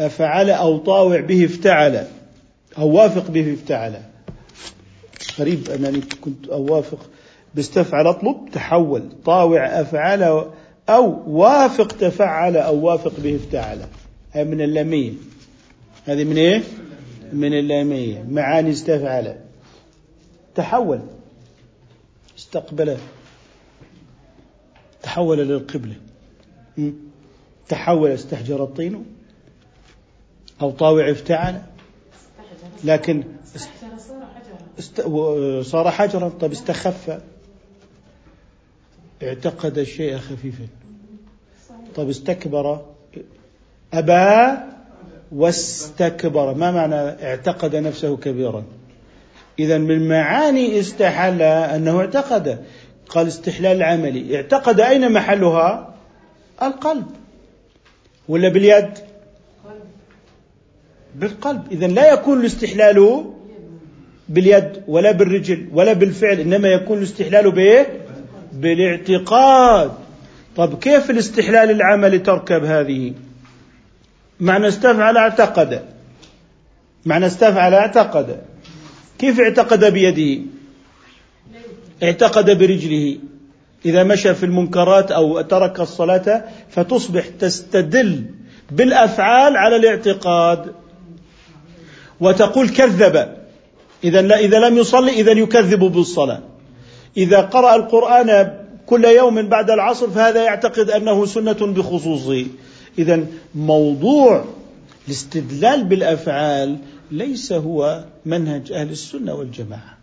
أفعل 0.00 0.50
أو 0.50 0.78
طاوع 0.78 1.20
به 1.20 1.44
افتعل. 1.44 2.06
أو 2.78 2.88
وافق 2.88 3.30
به 3.30 3.52
افتعل. 3.52 4.02
غريب 5.38 5.70
أنني 5.70 6.00
كنت 6.20 6.48
أوافق 6.48 7.10
باستفعل 7.54 8.06
أطلب 8.06 8.36
تحول. 8.52 9.08
طاوع 9.24 9.80
أفعل 9.80 10.22
أو 10.88 11.22
وافق 11.26 11.86
تفعل 11.86 12.56
أو 12.56 12.86
وافق 12.86 13.20
به 13.20 13.36
افتعل. 13.36 13.78
هذه 14.30 14.44
من 14.44 14.60
اللامية 14.60 15.12
هذه 16.04 16.24
من 16.24 16.36
إيه؟ 16.36 16.62
من 17.32 17.58
اللامية 17.58 18.24
معاني 18.28 18.70
استفعل. 18.70 19.36
تحول. 20.54 21.00
استقبل. 22.38 22.96
تحول 25.02 25.38
للقبلة. 25.38 25.96
تحول 27.68 28.10
استحجر 28.10 28.64
الطين. 28.64 29.04
أو 30.62 30.70
طاوع 30.70 31.10
افتعل. 31.10 31.62
لكن 32.84 33.24
است... 34.78 35.00
صار 35.62 35.90
حجرا. 35.90 36.28
طيب 36.28 36.52
استخف. 36.52 37.20
اعتقد 39.22 39.78
الشيء 39.78 40.18
خفيفا. 40.18 40.66
طيب 41.94 42.08
استكبر. 42.08 42.80
أبى 43.92 44.58
واستكبر. 45.32 46.54
ما 46.54 46.70
معنى 46.70 46.94
اعتقد 46.94 47.76
نفسه 47.76 48.16
كبيرا؟ 48.16 48.64
إذا 49.58 49.78
من 49.78 50.08
معاني 50.08 50.80
استحل 50.80 51.42
أنه 51.42 52.00
اعتقد. 52.00 52.64
قال 53.08 53.26
استحلال 53.26 53.76
العملي. 53.76 54.36
اعتقد 54.36 54.80
أين 54.80 55.12
محلها؟ 55.12 55.94
القلب. 56.62 57.06
ولا 58.28 58.48
باليد؟ 58.48 58.90
بالقلب. 61.14 61.62
إذا 61.72 61.86
لا 61.86 62.12
يكون 62.12 62.40
الاستحلال 62.40 63.24
باليد 64.28 64.82
ولا 64.88 65.10
بالرجل 65.10 65.68
ولا 65.72 65.92
بالفعل 65.92 66.40
إنما 66.40 66.68
يكون 66.68 66.98
الاستحلال 66.98 67.50
بإيه 67.50 67.86
بالاعتقاد. 68.52 69.92
طب 70.56 70.78
كيف 70.78 71.10
الاستحلال 71.10 71.70
العملي 71.70 72.18
تركب 72.18 72.64
هذه؟ 72.64 73.12
معنى 74.40 74.68
استفعل 74.68 75.16
اعتقد. 75.16 75.82
معنى 77.06 77.26
استفعل 77.26 77.74
اعتقد. 77.74 78.40
كيف 79.18 79.40
اعتقد 79.40 79.84
بيده؟ 79.84 80.42
اعتقد 82.02 82.58
برجله. 82.58 83.18
إذا 83.86 84.02
مشى 84.02 84.34
في 84.34 84.46
المنكرات 84.46 85.12
أو 85.12 85.40
ترك 85.40 85.80
الصلاة 85.80 86.44
فتصبح 86.70 87.26
تستدل 87.26 88.24
بالأفعال 88.70 89.56
على 89.56 89.76
الاعتقاد. 89.76 90.72
وتقول 92.22 92.68
كذب. 92.68 93.28
إذا 94.04 94.22
لا 94.22 94.38
إذا 94.38 94.58
لم 94.58 94.78
يصلي 94.78 95.10
إذا 95.10 95.32
يكذب 95.32 95.84
بالصلاة. 95.84 96.42
إذا 97.16 97.40
قرأ 97.40 97.76
القرآن 97.76 98.58
كل 98.86 99.04
يوم 99.04 99.48
بعد 99.48 99.70
العصر 99.70 100.10
فهذا 100.10 100.44
يعتقد 100.44 100.90
أنه 100.90 101.26
سنة 101.26 101.52
بخصوصه 101.52 102.46
إذا 102.98 103.26
موضوع 103.54 104.44
الاستدلال 105.08 105.84
بالأفعال 105.84 106.76
ليس 107.10 107.52
هو 107.52 108.04
منهج 108.26 108.72
أهل 108.72 108.90
السنة 108.90 109.34
والجماعة. 109.34 109.98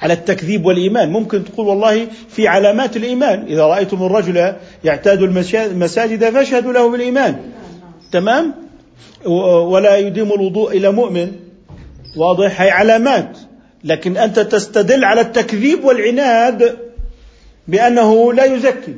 على 0.00 0.12
التكذيب 0.12 0.66
والإيمان. 0.66 1.12
ممكن 1.12 1.44
تقول 1.44 1.66
والله 1.66 2.06
في 2.28 2.48
علامات 2.48 2.96
الإيمان. 2.96 3.44
إذا 3.46 3.66
رأيتم 3.66 4.02
الرجل 4.02 4.54
يعتاد 4.84 5.22
المساجد 5.22 6.30
فاشهدوا 6.30 6.72
له 6.72 6.90
بالإيمان. 6.90 7.52
تمام؟ 8.12 8.63
ولا 9.26 9.96
يديم 9.96 10.32
الوضوء 10.32 10.76
إلى 10.76 10.92
مؤمن. 10.92 11.32
واضح؟ 12.16 12.60
هي 12.60 12.70
علامات. 12.70 13.38
لكن 13.84 14.16
أنت 14.16 14.38
تستدل 14.40 15.04
على 15.04 15.20
التكذيب 15.20 15.84
والعناد 15.84 16.78
بأنه 17.68 18.32
لا 18.32 18.44
يزكي 18.44 18.96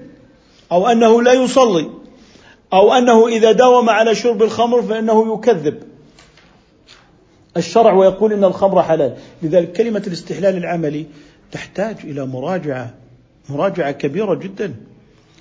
أو 0.73 0.87
أنه 0.87 1.23
لا 1.23 1.33
يصلي 1.33 1.91
أو 2.73 2.93
أنه 2.93 3.29
إذا 3.29 3.53
داوم 3.53 3.91
على 3.91 4.15
شرب 4.15 4.43
الخمر 4.43 4.83
فإنه 4.83 5.35
يكذب. 5.35 5.83
الشرع 7.57 7.93
ويقول 7.93 8.33
إن 8.33 8.45
الخمر 8.45 8.83
حلال، 8.83 9.17
لذلك 9.43 9.73
كلمة 9.73 10.03
الاستحلال 10.07 10.57
العملي 10.57 11.07
تحتاج 11.53 11.97
إلى 12.05 12.27
مراجعة 12.27 12.95
مراجعة 13.49 13.91
كبيرة 13.91 14.35
جدا. 14.35 14.75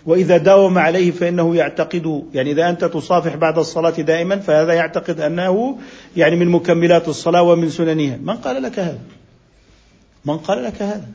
وإذا 0.06 0.38
داوم 0.38 0.78
عليه 0.78 1.12
فإنه 1.12 1.56
يعتقد 1.56 2.24
يعني 2.34 2.52
إذا 2.52 2.70
أنت 2.70 2.86
تصافح 2.86 3.36
بعد 3.36 3.58
الصلاة 3.58 3.90
دائما 3.90 4.40
فهذا 4.40 4.74
يعتقد 4.74 5.20
أنه 5.20 5.78
يعني 6.18 6.36
من 6.36 6.48
مكملات 6.48 7.08
الصلاة 7.08 7.42
ومن 7.42 7.70
سننها، 7.70 8.18
من 8.18 8.36
قال 8.36 8.64
لك 8.64 8.80
هذا؟ 8.80 9.00
من 10.26 10.38
قال 10.38 10.64
لك 10.64 10.82
هذا؟ 10.82 11.08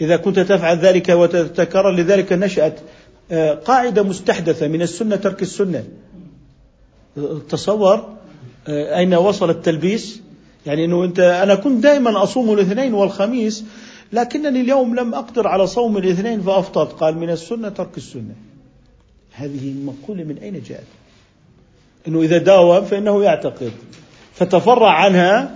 إذا 0.00 0.16
كنت 0.16 0.40
تفعل 0.40 0.78
ذلك 0.78 1.08
وتتكرر 1.08 1.90
لذلك 1.90 2.32
نشأت 2.32 2.80
آه، 3.32 3.54
قاعدة 3.54 4.02
مستحدثة 4.02 4.68
من 4.68 4.82
السنة 4.82 5.16
ترك 5.16 5.42
السنة. 5.42 5.84
تصور 7.48 8.08
آه، 8.68 8.98
أين 8.98 9.14
وصل 9.14 9.50
التلبيس 9.50 10.20
يعني 10.66 10.84
أنه 10.84 11.04
أنت 11.04 11.18
أنا 11.18 11.54
كنت 11.54 11.82
دائما 11.82 12.22
أصوم 12.22 12.52
الاثنين 12.52 12.94
والخميس 12.94 13.64
لكنني 14.12 14.60
اليوم 14.60 14.94
لم 14.94 15.14
أقدر 15.14 15.48
على 15.48 15.66
صوم 15.66 15.96
الاثنين 15.96 16.40
فأفطرت 16.42 16.92
قال 16.92 17.18
من 17.18 17.30
السنة 17.30 17.68
ترك 17.68 17.96
السنة. 17.96 18.34
هذه 19.32 19.70
المقولة 19.70 20.24
من 20.24 20.38
أين 20.38 20.62
جاءت؟ 20.68 20.86
أنه 22.08 22.22
إذا 22.22 22.38
داوم 22.38 22.84
فإنه 22.84 23.24
يعتقد. 23.24 23.72
فتفرع 24.34 24.90
عنها 24.90 25.54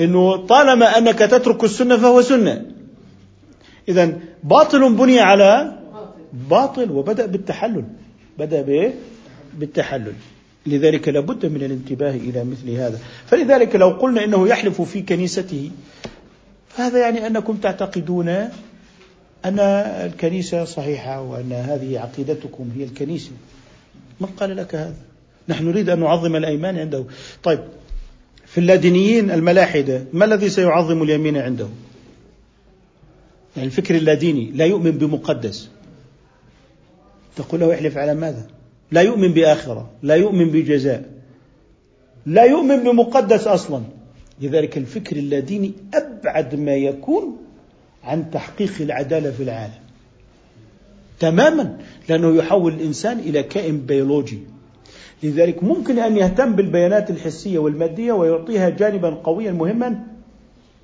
أنه 0.00 0.36
طالما 0.36 0.98
أنك 0.98 1.18
تترك 1.18 1.64
السنة 1.64 1.96
فهو 1.96 2.22
سنة. 2.22 2.64
إذا 3.88 4.18
باطل 4.42 4.94
بني 4.94 5.20
على 5.20 5.78
باطل 6.50 6.90
وبدأ 6.90 7.26
بالتحلل. 7.26 7.84
بدأ 8.38 8.62
بإيه؟ 8.62 8.94
بالتحلل. 9.58 10.14
لذلك 10.66 11.08
لابد 11.08 11.46
من 11.46 11.62
الانتباه 11.62 12.10
إلى 12.10 12.44
مثل 12.44 12.70
هذا. 12.70 12.98
فلذلك 13.26 13.76
لو 13.76 13.88
قلنا 13.88 14.24
إنه 14.24 14.48
يحلف 14.48 14.82
في 14.82 15.02
كنيسته 15.02 15.70
فهذا 16.76 16.98
يعني 16.98 17.26
أنكم 17.26 17.56
تعتقدون 17.56 18.28
أن 19.44 19.58
الكنيسة 19.58 20.64
صحيحة 20.64 21.20
وأن 21.20 21.52
هذه 21.52 21.98
عقيدتكم 21.98 22.70
هي 22.76 22.84
الكنيسة. 22.84 23.30
من 24.20 24.26
قال 24.26 24.56
لك 24.56 24.74
هذا؟ 24.74 24.94
نحن 25.48 25.64
نريد 25.66 25.90
أن 25.90 26.00
نعظم 26.00 26.36
الأيمان 26.36 26.78
عنده. 26.78 27.04
طيب 27.42 27.60
في 28.46 28.58
اللادينيين 28.58 29.30
الملاحدة 29.30 30.04
ما 30.12 30.24
الذي 30.24 30.48
سيعظم 30.48 31.02
اليمين 31.02 31.36
عنده؟ 31.36 31.66
يعني 33.56 33.68
الفكر 33.68 33.94
اللاديني 33.94 34.50
لا 34.50 34.64
يؤمن 34.64 34.90
بمقدس. 34.90 35.70
تقول 37.36 37.60
له 37.60 37.74
احلف 37.74 37.98
على 37.98 38.14
ماذا؟ 38.14 38.46
لا 38.92 39.00
يؤمن 39.00 39.32
بآخرة 39.32 39.90
لا 40.02 40.14
يؤمن 40.14 40.50
بجزاء. 40.50 41.04
لا 42.26 42.44
يؤمن 42.44 42.84
بمقدس 42.84 43.46
أصلا. 43.46 43.82
لذلك 44.40 44.78
الفكر 44.78 45.16
اللاديني 45.16 45.72
أبعد 45.94 46.54
ما 46.54 46.74
يكون 46.74 47.36
عن 48.04 48.30
تحقيق 48.30 48.72
العدالة 48.80 49.30
في 49.30 49.42
العالم. 49.42 49.84
تماما 51.20 51.78
لأنه 52.08 52.36
يحول 52.36 52.74
الإنسان 52.74 53.18
إلى 53.18 53.42
كائن 53.42 53.80
بيولوجي. 53.80 54.38
لذلك 55.22 55.62
ممكن 55.62 55.98
أن 55.98 56.16
يهتم 56.16 56.52
بالبيانات 56.52 57.10
الحسية 57.10 57.58
والمادية 57.58 58.12
ويعطيها 58.12 58.68
جانبا 58.68 59.10
قويا 59.10 59.52
مهما 59.52 60.06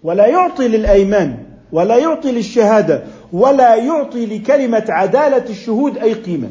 ولا 0.02 0.26
يعطي 0.26 0.68
للأيمان 0.68 1.38
ولا 1.72 1.98
يعطي 1.98 2.32
للشهادة 2.32 3.04
ولا 3.32 3.74
يعطي 3.74 4.26
لكلمة 4.26 4.84
عدالة 4.88 5.50
الشهود 5.50 5.98
أي 5.98 6.12
قيمة. 6.12 6.50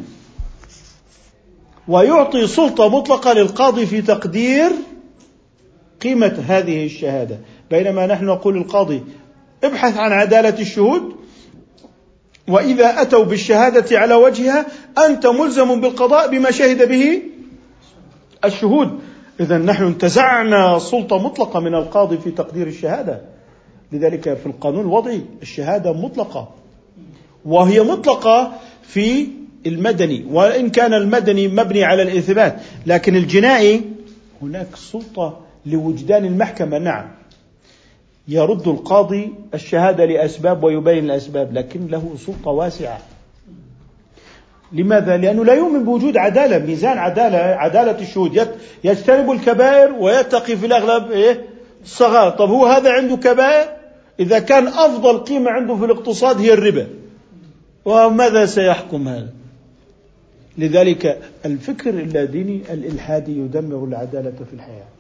ويعطي 1.88 2.47
سلطة 2.47 2.89
مطلقة 2.89 3.34
للقاضي 3.34 3.86
في 3.86 4.02
تقدير 4.02 4.72
قيمة 6.02 6.43
هذه 6.47 6.86
الشهادة. 6.86 7.38
بينما 7.72 8.08
نحن 8.08 8.26
نقول 8.26 8.56
للقاضي 8.56 9.04
ابحث 9.64 9.97
عن 9.97 10.12
عدالة 10.12 10.62
الشهود 10.62 11.16
وإذا 12.47 13.02
أتوا 13.02 13.24
بالشهادة 13.24 14.00
على 14.00 14.14
وجهها 14.14 14.66
أنت 15.06 15.28
ملزم 15.28 15.82
بالقضاء 15.82 16.30
بما 16.30 16.52
شهد 16.52 16.89
به 16.89 17.22
الشهود. 18.45 19.00
إذا 19.39 19.58
نحن 19.58 19.84
انتزعنا 19.84 20.80
سلطة 20.80 21.18
مطلقة 21.18 21.60
من 21.60 21.76
القاضي 21.76 22.18
في 22.18 22.32
تقدير 22.32 22.68
الشهادة. 22.68 23.22
لذلك 23.91 24.34
في 24.34 24.45
القانون 24.45 24.82
الوضعي 24.82 25.22
الشهادة 25.41 25.93
مطلقة. 25.93 26.50
وهي 27.45 27.82
مطلقة 27.82 28.52
في 28.84 29.28
المدني 29.66 30.26
وإن 30.32 30.70
كان 30.70 30.93
المدني 30.93 31.47
مبني 31.47 31.84
على 31.84 32.02
الإثبات. 32.02 32.60
لكن 32.86 33.16
الجنائي 33.16 33.82
هناك 34.41 34.68
سلطة 34.76 35.49
لوجدان 35.66 36.26
المحكمة 36.26 36.78
نعم. 36.78 37.05
يرد 38.28 38.68
القاضي 38.68 39.34
الشهادة 39.53 40.05
لأسباب 40.05 40.64
ويبين 40.64 41.05
الأسباب 41.05 41.53
لكن 41.53 41.88
له 41.88 42.16
سلطة 42.18 42.51
واسعة. 42.51 42.99
لماذا؟ 44.72 45.18
لأنه 45.18 45.45
لا 45.45 45.53
يؤمن 45.53 45.84
بوجود 45.84 46.18
عدالة 46.18 46.66
ميزان 46.66 46.97
عدالة 46.97 47.38
عدالة 47.38 48.01
الشهود. 48.01 48.47
يجتنب 48.84 49.32
الكبائر 49.32 49.93
ويتقي 49.93 50.57
في 50.57 50.66
الأغلب 50.66 51.12
إيه؟ 51.12 51.45
الصغائر 51.84 52.30
طب 52.30 52.49
هو 52.49 52.66
هذا 52.66 52.91
عنده 52.91 53.18
كبائر؟ 53.18 53.70
إذا 54.20 54.39
كان 54.39 54.68
أفضل 54.68 55.18
قيمة 55.18 55.51
عنده 55.51 55.76
في 55.76 55.86
الاقتصاد 55.86 56.41
هي 56.41 56.53
الربا. 56.53 56.88
وماذا 57.86 58.45
سيحكم 58.45 59.07
هذا؟ 59.07 59.30
لذلك 60.57 61.22
الفكر 61.45 61.89
اللاديني 61.89 62.62
الإلحادي 62.74 63.32
يدمر 63.32 63.84
العدالة 63.84 64.34
في 64.49 64.53
الحياة. 64.53 64.99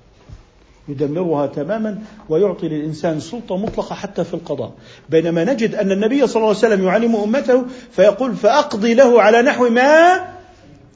يدمرها 0.89 1.47
تماما 1.47 1.97
ويعطي 2.29 2.67
للإنسان 2.67 3.19
سلطة 3.19 3.57
مطلقة 3.57 3.95
حتى 3.95 4.23
في 4.23 4.33
القضاء. 4.33 4.71
بينما 5.09 5.43
نجد 5.43 5.75
أن 5.75 5.91
النبي 5.91 6.27
صلى 6.27 6.35
الله 6.35 6.47
عليه 6.47 6.57
وسلم 6.57 6.85
يعلم 6.85 7.15
أمته 7.15 7.63
فيقول 7.91 8.35
فأقضي 8.35 8.93
له 8.93 9.21
على 9.21 9.41
نحو 9.41 9.69
ما 9.69 10.19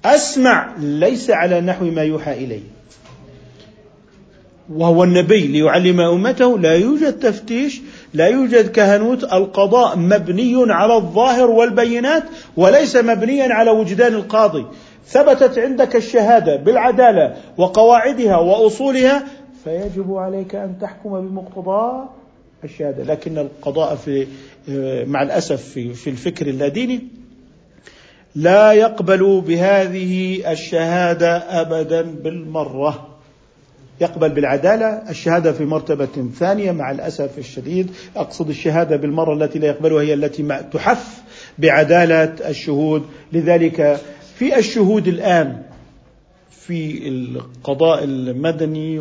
أسمع 0.06 0.76
ليس 0.80 1.30
على 1.30 1.62
نحو 1.62 1.86
ما 1.86 2.04
يوحى 2.04 2.34
إلي. 2.34 2.60
وهو 4.76 5.04
النبي 5.04 5.48
ليعلم 5.48 6.00
أمته 6.00 6.60
لا 6.60 6.74
يوجد 6.74 7.20
تفتيش 7.20 7.82
لا 8.14 8.28
يوجد 8.28 8.72
كهنوت 8.72 9.24
القضاء 9.24 9.98
مبني 9.98 10.74
على 10.74 10.96
الظاهر 10.96 11.52
والبينات 11.52 12.24
وليس 12.58 12.96
مبنيا 12.96 13.54
على 13.54 13.72
وجدان 13.72 14.14
القاضي. 14.14 14.66
ثبتت 15.08 15.60
عندك 15.60 15.96
الشهادة 15.96 16.56
بالعدالة 16.56 17.36
وقواعدها 17.58 18.38
وأصولها 18.38 19.24
فيجب 19.64 20.16
عليك 20.16 20.56
أن 20.56 20.76
تحكم 20.82 21.28
بمقتضى 21.28 22.04
الشهادة. 22.64 23.04
لكن 23.04 23.38
القضاء 23.38 23.96
في 23.96 24.28
مع 25.06 25.24
الأسف 25.24 25.62
في 25.64 25.94
في 25.94 26.10
الفكر 26.10 26.48
اللاديني 26.48 27.08
لا 28.36 28.72
يقبل 28.72 29.42
بهذه 29.48 30.52
الشهادة 30.52 31.38
ابدا 31.62 32.02
بالمرة. 32.02 33.08
يقبل 34.02 34.30
بالعدالة. 34.30 35.10
الشهادة 35.10 35.52
في 35.52 35.66
مرتبة 35.66 36.30
ثانية 36.40 36.72
مع 36.72 36.92
الأسف 36.92 37.38
الشديد. 37.38 37.92
أقصد 38.16 38.50
الشهادة 38.50 38.96
بالمرة 38.96 39.34
التي 39.34 39.60
لا 39.60 39.68
يقبلها 39.68 40.02
هي 40.02 40.14
التي 40.14 40.64
تحف 40.74 41.22
بعدالة 41.58 42.50
الشهود. 42.50 43.04
لذلك 43.34 44.00
في 44.36 44.58
الشهود 44.60 45.08
الآن 45.08 45.62
في 46.68 47.08
القضاء 47.08 48.04
المدني 48.04 49.00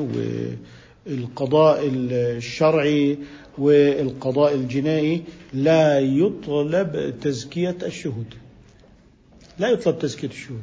والقضاء 1.06 1.80
الشرعي 1.92 3.18
والقضاء 3.58 4.54
الجنائي 4.54 5.22
لا 5.54 6.00
يطلب 6.00 7.14
تزكية 7.20 7.76
الشهود. 7.82 8.34
لا 9.58 9.68
يطلب 9.68 9.98
تزكية 9.98 10.28
الشهود. 10.28 10.62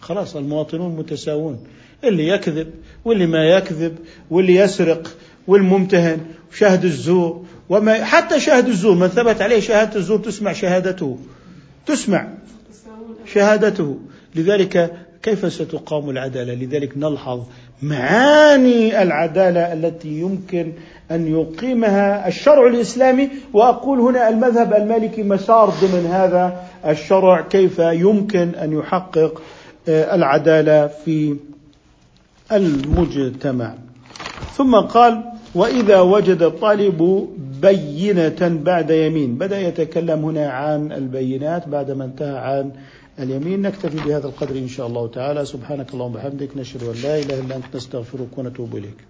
خلاص 0.00 0.36
المواطنون 0.36 0.96
متساوون. 0.96 1.64
اللي 2.04 2.28
يكذب 2.28 2.70
واللي 3.04 3.26
ما 3.26 3.44
يكذب 3.44 3.96
واللي 4.30 4.54
يسرق 4.54 5.16
والممتهن 5.46 6.20
وشاهد 6.52 6.84
الزور. 6.84 7.44
وما 7.68 8.04
حتى 8.04 8.40
شاهد 8.40 8.68
الزور 8.68 8.94
من 8.94 9.08
ثبت 9.08 9.42
عليه 9.42 9.60
شهادة 9.60 9.96
الزور 9.96 10.18
تسمع 10.18 10.52
شهادته. 10.52 11.18
تسمع 11.86 12.34
شهادته. 13.26 13.98
لذلك 14.34 15.07
كيف 15.22 15.52
ستقام 15.52 16.10
العدالة؟ 16.10 16.54
لذلك 16.54 16.98
نلحظ 16.98 17.40
معاني 17.82 19.02
العدالة 19.02 19.72
التي 19.72 20.08
يمكن 20.08 20.72
أن 21.10 21.26
يقيمها 21.26 22.28
الشرع 22.28 22.66
الإسلامي. 22.66 23.28
وأقول 23.52 24.00
هنا 24.00 24.28
المذهب 24.28 24.74
المالكي 24.74 25.22
مسار 25.22 25.68
ضمن 25.68 26.06
هذا 26.06 26.64
الشرع 26.86 27.40
كيف 27.40 27.78
يمكن 27.78 28.54
أن 28.54 28.72
يحقق 28.72 29.42
آه، 29.88 30.14
العدالة 30.14 30.86
في 30.86 31.36
المجتمع. 32.52 33.74
ثم 34.56 34.76
قال 34.76 35.24
وإذا 35.54 36.00
وجد 36.00 36.42
الطالب 36.42 37.28
بينة 37.62 38.60
بعد 38.64 38.90
يمين. 38.90 39.34
بدأ 39.34 39.60
يتكلم 39.60 40.24
هنا 40.24 40.50
عن 40.50 40.92
البينات 40.92 41.68
بعد 41.68 41.90
ما 41.90 42.04
انتهى 42.04 42.38
عن 42.38 42.70
اليمين 43.18 43.62
نكتفي 43.62 43.96
بهذا 43.96 44.26
القدر 44.26 44.58
إن 44.58 44.68
شاء 44.68 44.86
الله 44.86 45.08
تعالى. 45.08 45.44
سبحانك 45.44 45.94
اللهم 45.94 46.14
وبحمدك 46.14 46.56
نشهد 46.56 46.82
أن 46.82 47.02
لا 47.02 47.18
إله 47.18 47.40
إلا 47.40 47.56
أنت 47.56 47.76
نستغفرك 47.76 48.38
ونتوب 48.38 48.76
إليك. 48.76 49.08